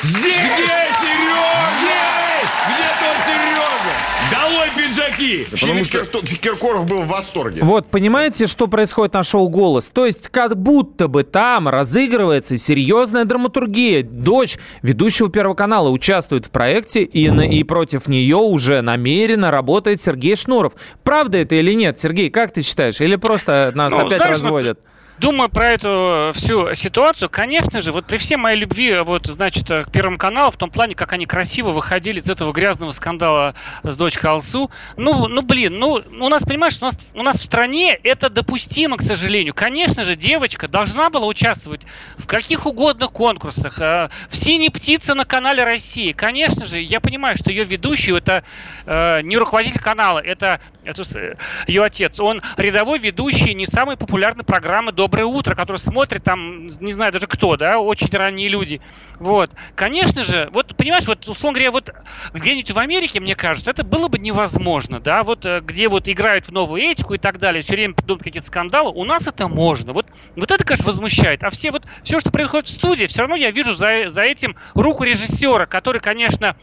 Здесь! 0.03 0.23
Где 0.23 0.67
Сережа? 1.01 1.53
Здесь! 1.79 2.55
Где 2.67 2.87
тот 2.99 3.17
Сережа? 3.25 4.12
Долой 4.33 4.67
пиджаки! 4.75 5.45
Потому 5.51 5.83
что 5.85 6.21
Киркоров 6.41 6.85
был 6.85 7.01
в 7.03 7.07
восторге. 7.07 7.61
Вот, 7.63 7.87
понимаете, 7.87 8.47
что 8.47 8.67
происходит 8.67 9.13
на 9.13 9.23
шоу 9.23 9.47
«Голос»? 9.49 9.89
То 9.89 10.05
есть, 10.05 10.29
как 10.29 10.57
будто 10.57 11.07
бы 11.07 11.23
там 11.23 11.67
разыгрывается 11.67 12.57
серьезная 12.57 13.25
драматургия. 13.25 14.03
Дочь 14.03 14.57
ведущего 14.81 15.29
Первого 15.29 15.55
канала 15.55 15.89
участвует 15.89 16.45
в 16.45 16.49
проекте, 16.49 17.03
и, 17.03 17.29
на- 17.29 17.47
и 17.47 17.63
против 17.63 18.07
нее 18.07 18.37
уже 18.37 18.81
намеренно 18.81 19.51
работает 19.51 20.01
Сергей 20.01 20.35
Шнуров. 20.35 20.73
Правда 21.03 21.37
это 21.37 21.55
или 21.55 21.73
нет, 21.73 21.99
Сергей, 21.99 22.29
как 22.29 22.53
ты 22.53 22.61
считаешь? 22.63 22.99
Или 23.01 23.15
просто 23.15 23.71
нас 23.75 23.93
Ну, 23.93 23.99
опять 24.05 24.17
знаешь, 24.17 24.37
вот 24.39 24.43
разводят? 24.45 24.79
Думаю 25.23 25.47
про 25.47 25.67
эту 25.67 26.31
всю 26.33 26.73
ситуацию, 26.73 27.29
конечно 27.29 27.79
же, 27.79 27.93
вот 27.93 28.05
при 28.05 28.17
всей 28.17 28.35
моей 28.35 28.59
любви, 28.59 28.99
вот, 29.05 29.25
значит, 29.27 29.69
к 29.69 29.89
Первому 29.89 30.17
каналу, 30.17 30.51
в 30.51 30.57
том 30.57 30.69
плане, 30.69 30.95
как 30.95 31.13
они 31.13 31.25
красиво 31.25 31.71
выходили 31.71 32.19
из 32.19 32.29
этого 32.29 32.51
грязного 32.51 32.91
скандала 32.91 33.55
с 33.83 33.95
дочкой 33.95 34.31
Алсу, 34.31 34.69
ну, 34.97 35.29
ну, 35.29 35.41
блин, 35.41 35.79
ну, 35.79 36.03
у 36.19 36.27
нас, 36.27 36.43
понимаешь, 36.43 36.77
у 36.81 36.83
нас, 36.83 36.99
у 37.13 37.23
нас 37.23 37.37
в 37.37 37.41
стране 37.41 37.97
это 38.03 38.29
допустимо, 38.29 38.97
к 38.97 39.01
сожалению. 39.01 39.53
Конечно 39.53 40.03
же, 40.03 40.17
девочка 40.17 40.67
должна 40.67 41.09
была 41.09 41.25
участвовать 41.25 41.83
в 42.17 42.27
каких 42.27 42.65
угодно 42.65 43.07
конкурсах, 43.07 43.79
э, 43.79 44.09
в 44.27 44.35
«Синей 44.35 44.71
птице» 44.71 45.13
на 45.13 45.23
канале 45.23 45.63
России. 45.63 46.11
Конечно 46.11 46.65
же, 46.65 46.81
я 46.81 46.99
понимаю, 46.99 47.37
что 47.37 47.49
ее 47.49 47.63
ведущий, 47.63 48.11
это 48.11 48.43
э, 48.85 49.21
не 49.21 49.37
руководитель 49.37 49.79
канала, 49.79 50.19
это, 50.19 50.59
это 50.83 51.03
э, 51.17 51.37
ее 51.67 51.85
отец. 51.85 52.19
Он 52.19 52.41
рядовой 52.57 52.99
ведущий 52.99 53.53
не 53.53 53.65
самой 53.65 53.95
популярной 53.95 54.43
программы 54.43 54.91
«Доброе 55.13 55.25
утро», 55.25 55.53
которую 55.53 55.79
смотрят 55.79 56.23
там, 56.23 56.65
не 56.65 56.91
знаю 56.91 57.11
даже 57.11 57.27
кто, 57.27 57.55
да, 57.55 57.77
очень 57.77 58.09
ранние 58.09 58.49
люди. 58.49 58.81
Вот. 59.19 59.51
Конечно 59.75 60.23
же, 60.23 60.49
вот, 60.51 60.75
понимаешь, 60.75 61.05
вот, 61.05 61.27
условно 61.27 61.53
говоря, 61.59 61.69
вот 61.69 61.91
где-нибудь 62.33 62.71
в 62.71 62.79
Америке, 62.79 63.19
мне 63.19 63.35
кажется, 63.35 63.69
это 63.69 63.83
было 63.83 64.07
бы 64.07 64.17
невозможно, 64.17 64.99
да, 64.99 65.21
вот 65.21 65.45
э, 65.45 65.61
где 65.63 65.87
вот 65.87 66.09
играют 66.09 66.47
в 66.47 66.51
новую 66.51 66.81
этику 66.81 67.13
и 67.13 67.19
так 67.19 67.37
далее, 67.37 67.61
все 67.61 67.75
время 67.75 67.93
придумывают 67.93 68.23
какие-то 68.23 68.47
скандалы, 68.47 68.89
у 68.89 69.05
нас 69.05 69.27
это 69.27 69.47
можно. 69.47 69.93
Вот, 69.93 70.07
вот 70.35 70.49
это, 70.49 70.63
конечно, 70.63 70.87
возмущает. 70.87 71.43
А 71.43 71.51
все 71.51 71.69
вот, 71.69 71.83
все, 72.01 72.19
что 72.19 72.31
происходит 72.31 72.65
в 72.65 72.71
студии, 72.71 73.05
все 73.05 73.19
равно 73.19 73.35
я 73.35 73.51
вижу 73.51 73.75
за, 73.75 74.09
за 74.09 74.23
этим 74.23 74.55
руку 74.73 75.03
режиссера, 75.03 75.67
который, 75.67 76.01
конечно, 76.01 76.55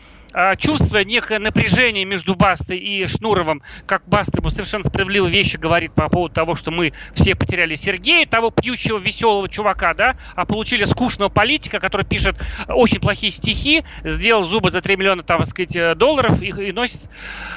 чувствуя 0.58 1.04
некое 1.04 1.38
напряжение 1.38 2.04
между 2.04 2.34
Бастой 2.34 2.78
и 2.78 3.06
Шнуровым, 3.06 3.62
как 3.86 4.06
Баста 4.06 4.38
ему 4.40 4.50
совершенно 4.50 4.84
справедливые 4.84 5.32
вещи 5.32 5.56
говорит 5.56 5.92
по 5.92 6.08
поводу 6.08 6.34
того, 6.34 6.54
что 6.54 6.70
мы 6.70 6.92
все 7.14 7.34
потеряли 7.34 7.74
Сергея, 7.74 8.26
того 8.26 8.50
пьющего 8.50 8.98
веселого 8.98 9.48
чувака, 9.48 9.94
да, 9.94 10.14
а 10.34 10.44
получили 10.46 10.84
скучного 10.84 11.28
политика, 11.28 11.80
который 11.80 12.06
пишет 12.06 12.36
очень 12.68 13.00
плохие 13.00 13.32
стихи, 13.32 13.84
сделал 14.04 14.42
зубы 14.42 14.70
за 14.70 14.80
3 14.80 14.96
миллиона, 14.96 15.22
там, 15.22 15.38
так 15.38 15.48
сказать, 15.48 15.76
э, 15.76 15.94
долларов 15.94 16.40
и, 16.42 16.48
и 16.48 16.72
носит 16.72 17.10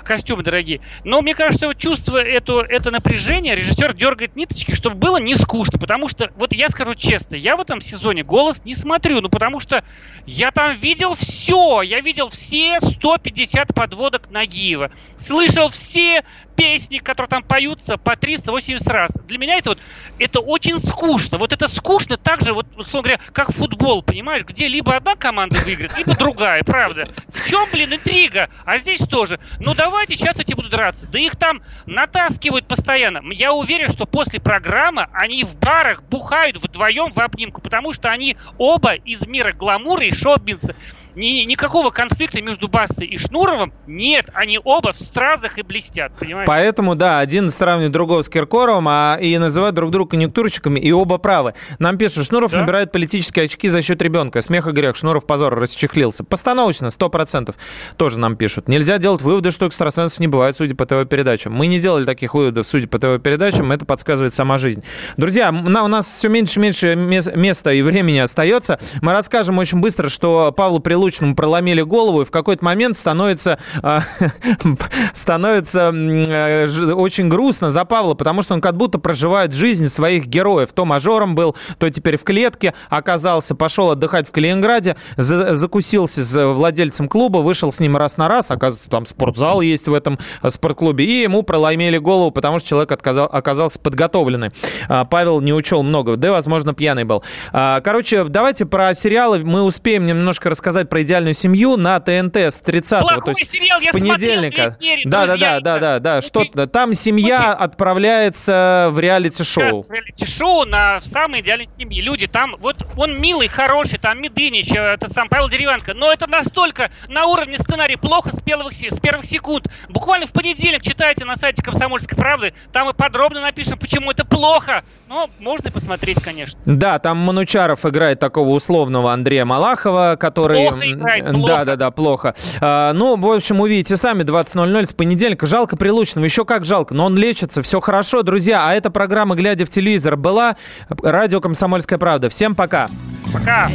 костюмы 0.03 0.43
дорогие. 0.43 0.81
Но 1.03 1.21
мне 1.21 1.35
кажется, 1.35 1.67
вот 1.67 1.77
чувствуя 1.77 2.23
эту, 2.23 2.59
это 2.59 2.91
напряжение, 2.91 3.55
режиссер 3.55 3.93
дергает 3.93 4.35
ниточки, 4.35 4.73
чтобы 4.73 4.95
было 4.95 5.17
не 5.17 5.35
скучно, 5.35 5.77
потому 5.77 6.07
что, 6.07 6.31
вот 6.35 6.53
я 6.53 6.69
скажу 6.69 6.95
честно, 6.95 7.35
я 7.35 7.55
в 7.55 7.61
этом 7.61 7.81
сезоне 7.81 8.23
«Голос» 8.23 8.63
не 8.65 8.75
смотрю, 8.75 9.21
ну 9.21 9.29
потому 9.29 9.59
что 9.59 9.83
я 10.25 10.51
там 10.51 10.75
видел 10.75 11.13
все, 11.13 11.81
я 11.81 11.99
видел 12.01 12.29
все 12.29 12.62
150 12.79 13.73
подводок 13.73 14.29
Нагиева, 14.29 14.91
слышал 15.17 15.69
все 15.69 16.23
песни, 16.55 16.99
которые 16.99 17.29
там 17.29 17.43
поются 17.43 17.97
по 17.97 18.15
380 18.15 18.87
раз. 18.87 19.11
Для 19.27 19.37
меня 19.37 19.57
это 19.57 19.71
вот, 19.71 19.79
это 20.19 20.39
очень 20.39 20.79
скучно. 20.79 21.37
Вот 21.37 21.53
это 21.53 21.67
скучно 21.67 22.17
так 22.17 22.41
же, 22.41 22.53
вот, 22.53 22.67
условно 22.77 23.09
говоря, 23.09 23.23
как 23.31 23.51
футбол, 23.51 24.03
понимаешь, 24.03 24.43
где 24.43 24.67
либо 24.67 24.95
одна 24.95 25.15
команда 25.15 25.59
выиграет, 25.59 25.97
либо 25.97 26.15
другая, 26.15 26.63
правда. 26.63 27.09
В 27.29 27.49
чем, 27.49 27.67
блин, 27.71 27.93
интрига? 27.93 28.49
А 28.65 28.77
здесь 28.77 28.99
тоже. 28.99 29.39
Ну 29.59 29.73
давайте, 29.73 30.15
сейчас 30.15 30.39
эти 30.39 30.53
будут 30.53 30.71
драться. 30.71 31.07
Да 31.07 31.19
их 31.19 31.35
там 31.35 31.61
натаскивают 31.85 32.67
постоянно. 32.67 33.21
Я 33.31 33.53
уверен, 33.53 33.89
что 33.91 34.05
после 34.05 34.39
программы 34.39 35.07
они 35.13 35.43
в 35.43 35.55
барах 35.55 36.03
бухают 36.03 36.57
вдвоем 36.57 37.11
в 37.11 37.19
обнимку, 37.19 37.61
потому 37.61 37.93
что 37.93 38.09
они 38.09 38.37
оба 38.57 38.93
из 38.93 39.25
мира 39.25 39.53
гламура 39.53 40.05
и 40.05 40.13
шоу-бизнеса. 40.13 40.75
Ни- 41.15 41.45
никакого 41.45 41.89
конфликта 41.91 42.41
между 42.41 42.67
Бастой 42.67 43.07
и 43.07 43.17
Шнуровым 43.17 43.73
нет. 43.87 44.29
Они 44.33 44.59
оба 44.63 44.93
в 44.93 44.99
стразах 44.99 45.57
и 45.57 45.61
блестят, 45.61 46.11
понимаешь? 46.19 46.47
Поэтому, 46.47 46.95
да, 46.95 47.19
один 47.19 47.49
сравнивает 47.49 47.91
другого 47.91 48.21
с 48.21 48.29
Киркоровым, 48.29 48.87
а 48.87 49.17
и 49.21 49.37
называют 49.37 49.75
друг 49.75 49.91
друга 49.91 50.11
конъюнктурщиками, 50.11 50.79
и 50.79 50.91
оба 50.91 51.17
правы. 51.17 51.53
Нам 51.79 51.97
пишут, 51.97 52.25
Шнуров 52.25 52.53
набирает 52.53 52.91
политические 52.91 53.45
очки 53.45 53.67
за 53.69 53.81
счет 53.81 54.01
ребенка. 54.01 54.41
Смех 54.41 54.67
и 54.67 54.71
грех. 54.71 54.95
Шнуров 54.95 55.25
позор 55.25 55.55
расчехлился. 55.55 56.23
Постановочно, 56.23 56.87
100%. 56.87 57.55
Тоже 57.97 58.17
нам 58.19 58.35
пишут. 58.35 58.67
Нельзя 58.67 58.97
делать 58.97 59.21
выводы, 59.21 59.51
что 59.51 59.67
экстрасенсов 59.67 60.19
не 60.19 60.27
бывает, 60.27 60.55
судя 60.55 60.75
по 60.75 60.85
ТВ-передачам. 60.85 61.53
Мы 61.53 61.67
не 61.67 61.79
делали 61.79 62.05
таких 62.05 62.33
выводов, 62.33 62.67
судя 62.67 62.87
по 62.87 62.97
ТВ-передачам. 62.99 63.71
Это 63.71 63.85
подсказывает 63.85 64.35
сама 64.35 64.57
жизнь. 64.57 64.83
Друзья, 65.17 65.51
на- 65.51 65.83
у 65.83 65.87
нас 65.87 66.05
все 66.07 66.27
меньше 66.29 66.59
и 66.59 66.61
меньше 66.63 66.95
мес- 66.95 67.29
места 67.35 67.71
и 67.71 67.81
времени 67.81 68.17
остается. 68.19 68.79
Мы 69.01 69.11
расскажем 69.13 69.57
очень 69.59 69.79
быстро, 69.79 70.09
что 70.09 70.51
Павлу 70.51 70.79
Прилучному 71.03 71.35
проломили 71.35 71.81
голову, 71.81 72.21
и 72.21 72.25
в 72.25 72.31
какой-то 72.31 72.63
момент 72.63 72.95
становится, 72.95 73.59
а, 73.81 74.03
становится 75.13 75.89
м, 75.89 76.23
э, 76.23 76.93
очень 76.93 77.27
грустно 77.27 77.69
за 77.69 77.83
Павла, 77.83 78.13
потому 78.13 78.41
что 78.41 78.53
он 78.53 78.61
как 78.61 78.77
будто 78.77 78.99
проживает 78.99 79.53
жизнь 79.53 79.87
своих 79.89 80.27
героев. 80.27 80.69
То 80.73 80.85
мажором 80.85 81.35
был, 81.35 81.55
то 81.77 81.89
теперь 81.89 82.17
в 82.17 82.23
клетке 82.23 82.73
оказался, 82.89 83.53
пошел 83.53 83.91
отдыхать 83.91 84.27
в 84.27 84.31
Калининграде, 84.31 84.95
за- 85.17 85.53
закусился 85.55 86.23
с 86.23 86.53
владельцем 86.53 87.09
клуба, 87.09 87.39
вышел 87.39 87.71
с 87.71 87.81
ним 87.81 87.97
раз 87.97 88.15
на 88.17 88.29
раз, 88.29 88.49
оказывается, 88.49 88.89
там 88.89 89.05
спортзал 89.05 89.59
есть 89.59 89.87
в 89.87 89.93
этом 89.93 90.17
э, 90.41 90.49
спортклубе, 90.49 91.03
и 91.05 91.21
ему 91.23 91.43
проломили 91.43 91.97
голову, 91.97 92.31
потому 92.31 92.59
что 92.59 92.69
человек 92.69 92.91
отказал- 92.93 93.29
оказался 93.29 93.77
подготовленный. 93.79 94.51
А, 94.87 95.03
Павел 95.03 95.41
не 95.41 95.53
учел 95.53 95.83
много, 95.83 96.15
да, 96.15 96.31
возможно, 96.31 96.73
пьяный 96.73 97.03
был. 97.03 97.23
А, 97.51 97.81
Короче, 97.81 98.23
давайте 98.23 98.65
про 98.65 98.93
сериалы 98.93 99.39
мы 99.43 99.63
успеем 99.63 100.05
немножко 100.05 100.49
рассказать 100.49 100.87
про 100.93 101.01
идеальную 101.01 101.33
семью 101.33 101.75
на 101.75 101.99
ТНТ 101.99 102.37
с 102.37 102.59
30 102.59 103.01
Плохой 103.01 103.33
то 103.33 103.39
есть 103.39 103.51
сериал, 103.51 103.79
с 103.79 103.81
смотрел 103.81 104.13
понедельника. 104.13 104.69
серии, 104.69 105.01
да, 105.05 105.25
да, 105.25 105.37
да, 105.37 105.59
да, 105.59 105.79
да, 105.79 105.99
да, 105.99 106.21
что 106.21 106.45
там 106.67 106.93
семья 106.93 107.51
отправляется 107.51 108.89
в 108.91 108.99
реалити-шоу. 108.99 109.87
реалити-шоу 109.89 110.65
на 110.65 110.99
в 110.99 111.07
самой 111.07 111.41
идеальной 111.41 111.65
семье. 111.65 111.99
Люди 112.03 112.27
там, 112.27 112.57
вот 112.59 112.85
он 112.95 113.19
милый, 113.19 113.47
хороший, 113.47 113.97
там 113.97 114.21
Медынич, 114.21 114.71
э, 114.71 114.93
этот 114.93 115.11
сам 115.11 115.29
Павел 115.29 115.49
Деревянко, 115.49 115.95
но 115.95 116.13
это 116.13 116.29
настолько 116.29 116.91
на 117.07 117.25
уровне 117.25 117.57
сценария 117.57 117.97
плохо 117.97 118.29
с 118.31 118.39
первых, 118.39 118.73
с 118.73 118.99
первых 118.99 119.25
секунд. 119.25 119.71
Буквально 119.89 120.27
в 120.27 120.31
понедельник 120.31 120.83
читайте 120.83 121.25
на 121.25 121.35
сайте 121.37 121.63
Комсомольской 121.63 122.15
правды, 122.15 122.53
там 122.71 122.85
мы 122.85 122.93
подробно 122.93 123.41
напишем, 123.41 123.79
почему 123.79 124.11
это 124.11 124.25
плохо. 124.25 124.83
Но 125.07 125.27
можно 125.39 125.69
и 125.69 125.71
посмотреть, 125.71 126.21
конечно. 126.21 126.59
Да, 126.65 126.99
там 126.99 127.17
Манучаров 127.17 127.83
играет 127.83 128.19
такого 128.19 128.49
условного 128.49 129.11
Андрея 129.11 129.45
Малахова, 129.45 130.17
который... 130.19 130.67
Плохо 130.67 130.82
играет, 130.91 131.29
плохо. 131.31 131.47
Да, 131.47 131.65
да, 131.65 131.75
да, 131.75 131.91
плохо. 131.91 132.35
А, 132.61 132.93
ну, 132.93 133.15
в 133.15 133.31
общем, 133.31 133.59
увидите 133.59 133.95
сами 133.95 134.23
20.00 134.23 134.87
с 134.89 134.93
понедельника. 134.93 135.45
Жалко 135.45 135.77
Прилучного, 135.77 136.25
еще 136.25 136.45
как 136.45 136.65
жалко, 136.65 136.93
но 136.93 137.05
он 137.05 137.15
лечится, 137.17 137.61
все 137.61 137.79
хорошо, 137.79 138.23
друзья. 138.23 138.67
А 138.67 138.73
эта 138.73 138.89
программа 138.89 139.35
«Глядя 139.35 139.65
в 139.65 139.69
телевизор» 139.69 140.17
была. 140.17 140.55
Радио 141.01 141.41
«Комсомольская 141.41 141.99
правда». 141.99 142.29
Всем 142.29 142.55
пока. 142.55 142.87
Пока. 143.31 143.69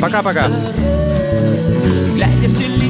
Пока-пока. 0.00 0.48
Глядя 2.14 2.48
в 2.48 2.56
телевизор 2.56 2.81